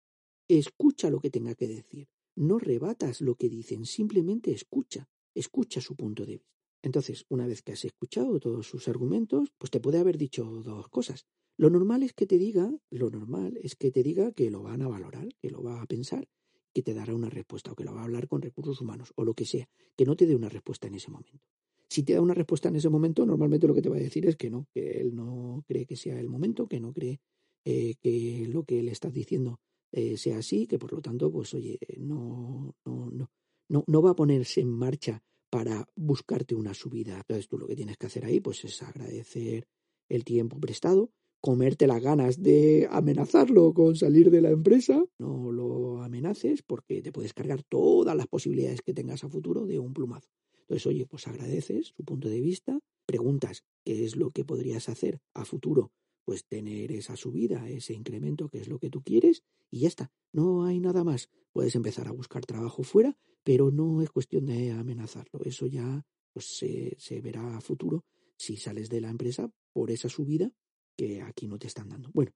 [0.48, 2.08] escucha lo que tenga que decir.
[2.38, 6.50] No rebatas lo que dicen, simplemente escucha, escucha su punto de vista.
[6.82, 10.88] Entonces, una vez que has escuchado todos sus argumentos, pues te puede haber dicho dos
[10.88, 11.26] cosas.
[11.62, 14.82] Lo normal es que te diga, lo normal es que te diga que lo van
[14.82, 16.28] a valorar, que lo va a pensar,
[16.74, 19.24] que te dará una respuesta o que lo va a hablar con recursos humanos o
[19.24, 21.40] lo que sea, que no te dé una respuesta en ese momento.
[21.88, 24.26] Si te da una respuesta en ese momento, normalmente lo que te va a decir
[24.26, 27.22] es que no, que él no cree que sea el momento, que no cree
[27.64, 29.60] eh, que lo que le estás diciendo
[29.92, 33.30] eh, sea así, que por lo tanto, pues oye, no, no, no,
[33.70, 35.22] no, no va a ponerse en marcha
[35.52, 37.18] para buscarte una subida.
[37.18, 39.68] Entonces tú lo que tienes que hacer ahí, pues es agradecer
[40.10, 41.12] el tiempo prestado,
[41.42, 47.12] comerte las ganas de amenazarlo con salir de la empresa, no lo amenaces porque te
[47.12, 50.30] puedes cargar todas las posibilidades que tengas a futuro de un plumazo.
[50.62, 55.20] Entonces, oye, pues agradeces su punto de vista, preguntas qué es lo que podrías hacer
[55.34, 55.92] a futuro,
[56.24, 60.12] pues tener esa subida, ese incremento, qué es lo que tú quieres, y ya está.
[60.32, 61.30] No hay nada más.
[61.52, 65.42] Puedes empezar a buscar trabajo fuera, pero no es cuestión de amenazarlo.
[65.44, 68.06] Eso ya pues, se, se verá a futuro
[68.38, 70.54] si sales de la empresa por esa subida
[70.96, 72.10] que aquí no te están dando.
[72.14, 72.32] Bueno,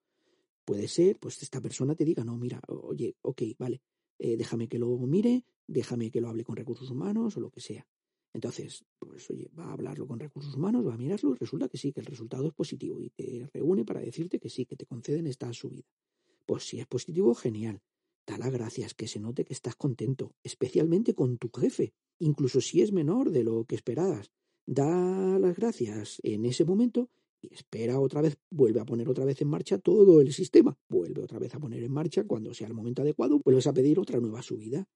[0.64, 3.82] puede ser, pues esta persona te diga, no, mira, oye, ok, vale,
[4.18, 7.62] eh, déjame que lo mire, déjame que lo hable con recursos humanos o lo que
[7.62, 7.88] sea.
[8.34, 11.78] Entonces, pues oye, va a hablarlo con recursos humanos, va a mirarlo y resulta que
[11.78, 14.86] sí, que el resultado es positivo y te reúne para decirte que sí, que te
[14.86, 15.86] conceden esta subida.
[16.46, 17.82] Pues si es positivo, genial.
[18.28, 22.82] Da las gracias, que se note que estás contento, especialmente con tu jefe, incluso si
[22.82, 24.32] es menor de lo que esperabas.
[24.66, 27.10] Da las gracias en ese momento
[27.52, 30.78] espera otra vez, vuelve a poner otra vez en marcha todo el sistema.
[30.90, 34.00] Vuelve otra vez a poner en marcha cuando sea el momento adecuado, vuelves a pedir
[34.00, 34.88] otra nueva subida.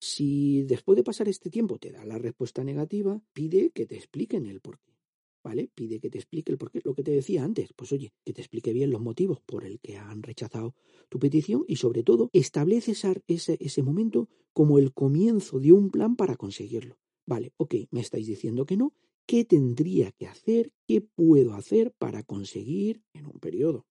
[0.00, 4.46] Si después de pasar este tiempo te da la respuesta negativa, pide que te expliquen
[4.46, 4.96] el porqué.
[5.42, 5.70] ¿Vale?
[5.74, 6.80] Pide que te explique el porqué.
[6.84, 9.80] Lo que te decía antes, pues oye, que te explique bien los motivos por el
[9.80, 10.74] que han rechazado
[11.08, 12.92] tu petición y sobre todo establece
[13.26, 16.98] ese, ese momento como el comienzo de un plan para conseguirlo.
[17.26, 18.92] Vale, ok, me estáis diciendo que no.
[19.30, 20.72] ¿Qué tendría que hacer?
[20.88, 23.86] ¿Qué puedo hacer para conseguir en un periodo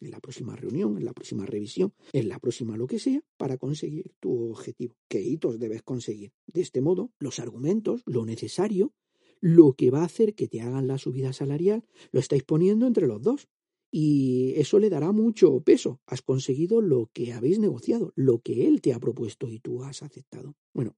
[0.00, 3.58] en la próxima reunión, en la próxima revisión, en la próxima lo que sea, para
[3.58, 4.96] conseguir tu objetivo.
[5.06, 6.32] ¿Qué hitos debes conseguir?
[6.46, 8.94] De este modo, los argumentos, lo necesario,
[9.38, 13.06] lo que va a hacer que te hagan la subida salarial, lo estáis poniendo entre
[13.06, 13.48] los dos.
[13.92, 16.00] Y eso le dará mucho peso.
[16.06, 20.02] Has conseguido lo que habéis negociado, lo que él te ha propuesto y tú has
[20.02, 20.56] aceptado.
[20.72, 20.96] Bueno,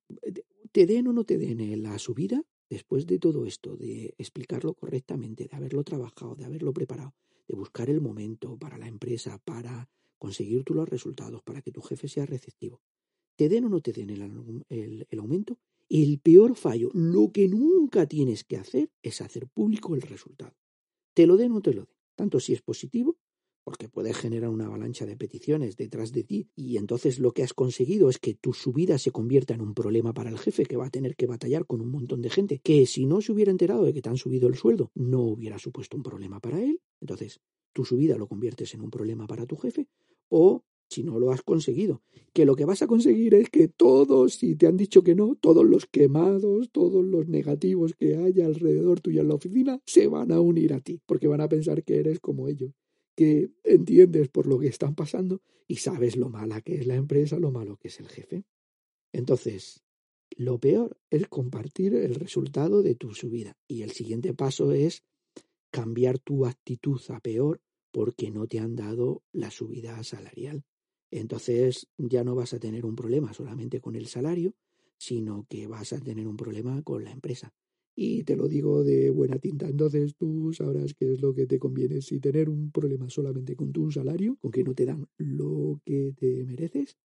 [0.70, 5.46] te den o no te den la subida, después de todo esto, de explicarlo correctamente,
[5.46, 7.12] de haberlo trabajado, de haberlo preparado,
[7.46, 11.82] de buscar el momento para la empresa, para conseguir tú los resultados, para que tu
[11.82, 12.80] jefe sea receptivo.
[13.36, 15.58] Te den o no te den el, el aumento,
[15.90, 20.56] el peor fallo, lo que nunca tienes que hacer es hacer público el resultado.
[21.12, 23.18] Te lo den o no te lo den, tanto si es positivo
[23.64, 27.54] porque puedes generar una avalancha de peticiones detrás de ti y entonces lo que has
[27.54, 30.86] conseguido es que tu subida se convierta en un problema para el jefe que va
[30.86, 33.84] a tener que batallar con un montón de gente que si no se hubiera enterado
[33.84, 36.80] de que te han subido el sueldo no hubiera supuesto un problema para él.
[37.00, 37.40] Entonces,
[37.72, 39.88] tu subida lo conviertes en un problema para tu jefe
[40.28, 42.02] o si no lo has conseguido,
[42.34, 45.36] que lo que vas a conseguir es que todos, si te han dicho que no,
[45.40, 50.32] todos los quemados, todos los negativos que haya alrededor tuyo en la oficina, se van
[50.32, 52.72] a unir a ti, porque van a pensar que eres como ellos
[53.16, 57.38] que entiendes por lo que están pasando y sabes lo mala que es la empresa,
[57.38, 58.44] lo malo que es el jefe.
[59.12, 59.82] Entonces,
[60.36, 65.04] lo peor es compartir el resultado de tu subida y el siguiente paso es
[65.70, 67.60] cambiar tu actitud a peor
[67.90, 70.64] porque no te han dado la subida salarial.
[71.10, 74.54] Entonces ya no vas a tener un problema solamente con el salario,
[74.96, 77.52] sino que vas a tener un problema con la empresa.
[77.94, 79.68] Y te lo digo de buena tinta.
[79.68, 82.00] Entonces tú sabrás qué es lo que te conviene.
[82.00, 86.12] Si tener un problema solamente con tu salario, con que no te dan lo que
[86.16, 86.96] te mereces,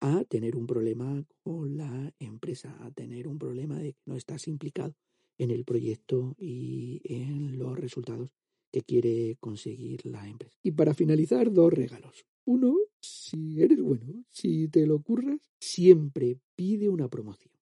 [0.00, 4.46] a tener un problema con la empresa, a tener un problema de que no estás
[4.46, 4.94] implicado
[5.38, 8.30] en el proyecto y en los resultados
[8.72, 10.56] que quiere conseguir la empresa.
[10.62, 12.26] Y para finalizar, dos regalos.
[12.44, 17.57] Uno, si eres bueno, si te lo curras, siempre pide una promoción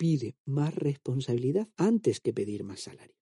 [0.00, 3.16] pide más responsabilidad antes que pedir más salario.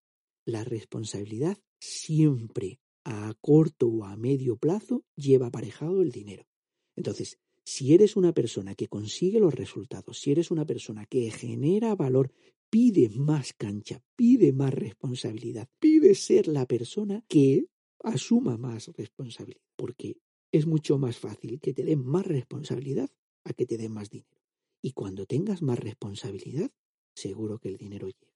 [0.45, 6.47] La responsabilidad siempre a corto o a medio plazo lleva aparejado el dinero.
[6.95, 11.97] Entonces, si eres una persona que consigue los resultados, si eres una persona que genera
[11.97, 12.31] valor,
[12.71, 17.67] pide más cancha, pide más responsabilidad, pide ser la persona que
[18.05, 20.21] asuma más responsabilidad, porque
[20.53, 23.11] es mucho más fácil que te den más responsabilidad
[23.43, 24.38] a que te den más dinero.
[24.83, 26.71] Y cuando tengas más responsabilidad,
[27.15, 28.29] seguro que el dinero llega.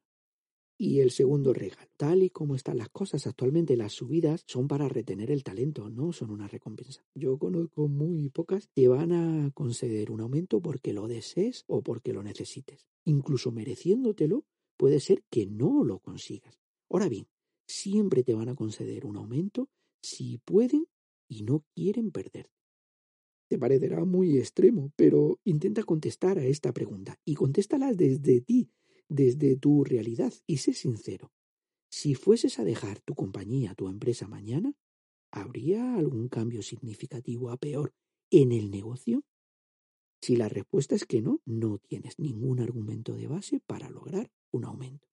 [0.78, 4.88] Y el segundo regalo, tal y como están las cosas actualmente, las subidas son para
[4.88, 7.04] retener el talento, no son una recompensa.
[7.14, 12.12] Yo conozco muy pocas que van a conceder un aumento porque lo desees o porque
[12.12, 12.88] lo necesites.
[13.04, 14.44] Incluso mereciéndotelo,
[14.76, 16.58] puede ser que no lo consigas.
[16.90, 17.28] Ahora bien,
[17.68, 19.68] siempre te van a conceder un aumento
[20.02, 20.86] si pueden
[21.28, 22.61] y no quieren perderte.
[23.52, 28.70] Te parecerá muy extremo, pero intenta contestar a esta pregunta y contéstala desde ti,
[29.10, 31.34] desde tu realidad y sé sincero.
[31.90, 34.72] Si fueses a dejar tu compañía, tu empresa mañana,
[35.30, 37.92] ¿habría algún cambio significativo a peor
[38.30, 39.22] en el negocio?
[40.22, 44.64] Si la respuesta es que no, no tienes ningún argumento de base para lograr un
[44.64, 45.08] aumento.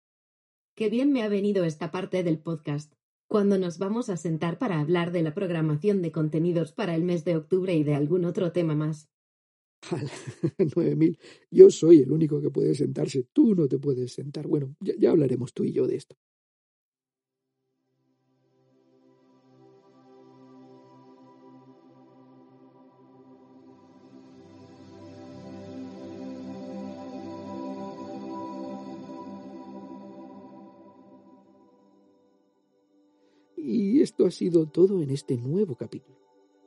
[0.77, 2.93] Qué bien me ha venido esta parte del podcast
[3.29, 7.23] cuando nos vamos a sentar para hablar de la programación de contenidos para el mes
[7.23, 9.07] de octubre y de algún otro tema más.
[10.75, 11.19] Nueve mil.
[11.51, 13.27] Yo soy el único que puede sentarse.
[13.31, 14.47] Tú no te puedes sentar.
[14.47, 16.17] Bueno, ya, ya hablaremos tú y yo de esto.
[34.25, 36.19] Ha sido todo en este nuevo capítulo.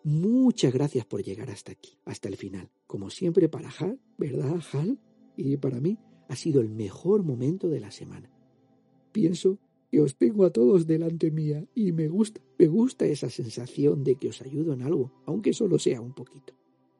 [0.05, 2.70] Muchas gracias por llegar hasta aquí, hasta el final.
[2.87, 4.99] Como siempre para Hal, ¿verdad, Hal?
[5.37, 5.99] Y para mí
[6.29, 8.31] ha sido el mejor momento de la semana.
[9.12, 9.59] Pienso
[9.91, 14.16] que os tengo a todos delante mía y me gusta, me gusta esa sensación de
[14.16, 16.55] que os ayudo en algo, aunque solo sea un poquito.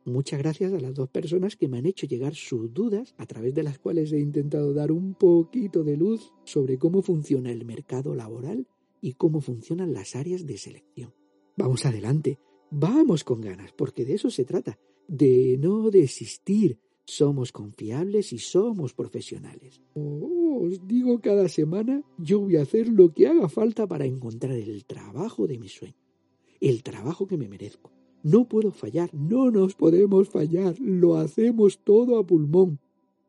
[0.05, 3.55] Muchas gracias a las dos personas que me han hecho llegar sus dudas, a través
[3.55, 8.15] de las cuales he intentado dar un poquito de luz sobre cómo funciona el mercado
[8.15, 8.67] laboral
[9.03, 11.13] y cómo funcionan las áreas de selección.
[11.57, 12.39] Vamos adelante,
[12.71, 16.79] vamos con ganas, porque de eso se trata, de no desistir.
[17.05, 19.83] Somos confiables y somos profesionales.
[19.95, 24.53] Oh, os digo cada semana, yo voy a hacer lo que haga falta para encontrar
[24.53, 25.97] el trabajo de mi sueño,
[26.61, 27.91] el trabajo que me merezco.
[28.23, 32.79] No puedo fallar, no nos podemos fallar, lo hacemos todo a pulmón.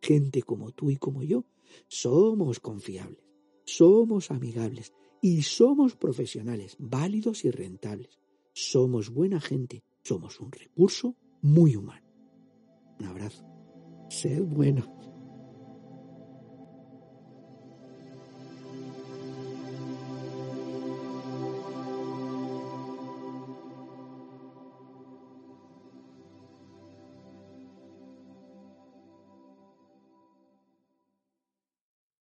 [0.04, 1.46] Gente como tú y como yo,
[1.88, 3.24] somos confiables,
[3.66, 4.94] somos amigables,
[5.24, 8.20] y somos profesionales, válidos y rentables.
[8.52, 12.06] Somos buena gente, somos un recurso muy humano.
[13.00, 13.46] Un abrazo.
[14.10, 14.84] Sed bueno.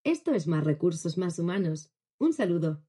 [0.03, 1.93] Esto es más recursos más humanos.
[2.17, 2.88] Un saludo.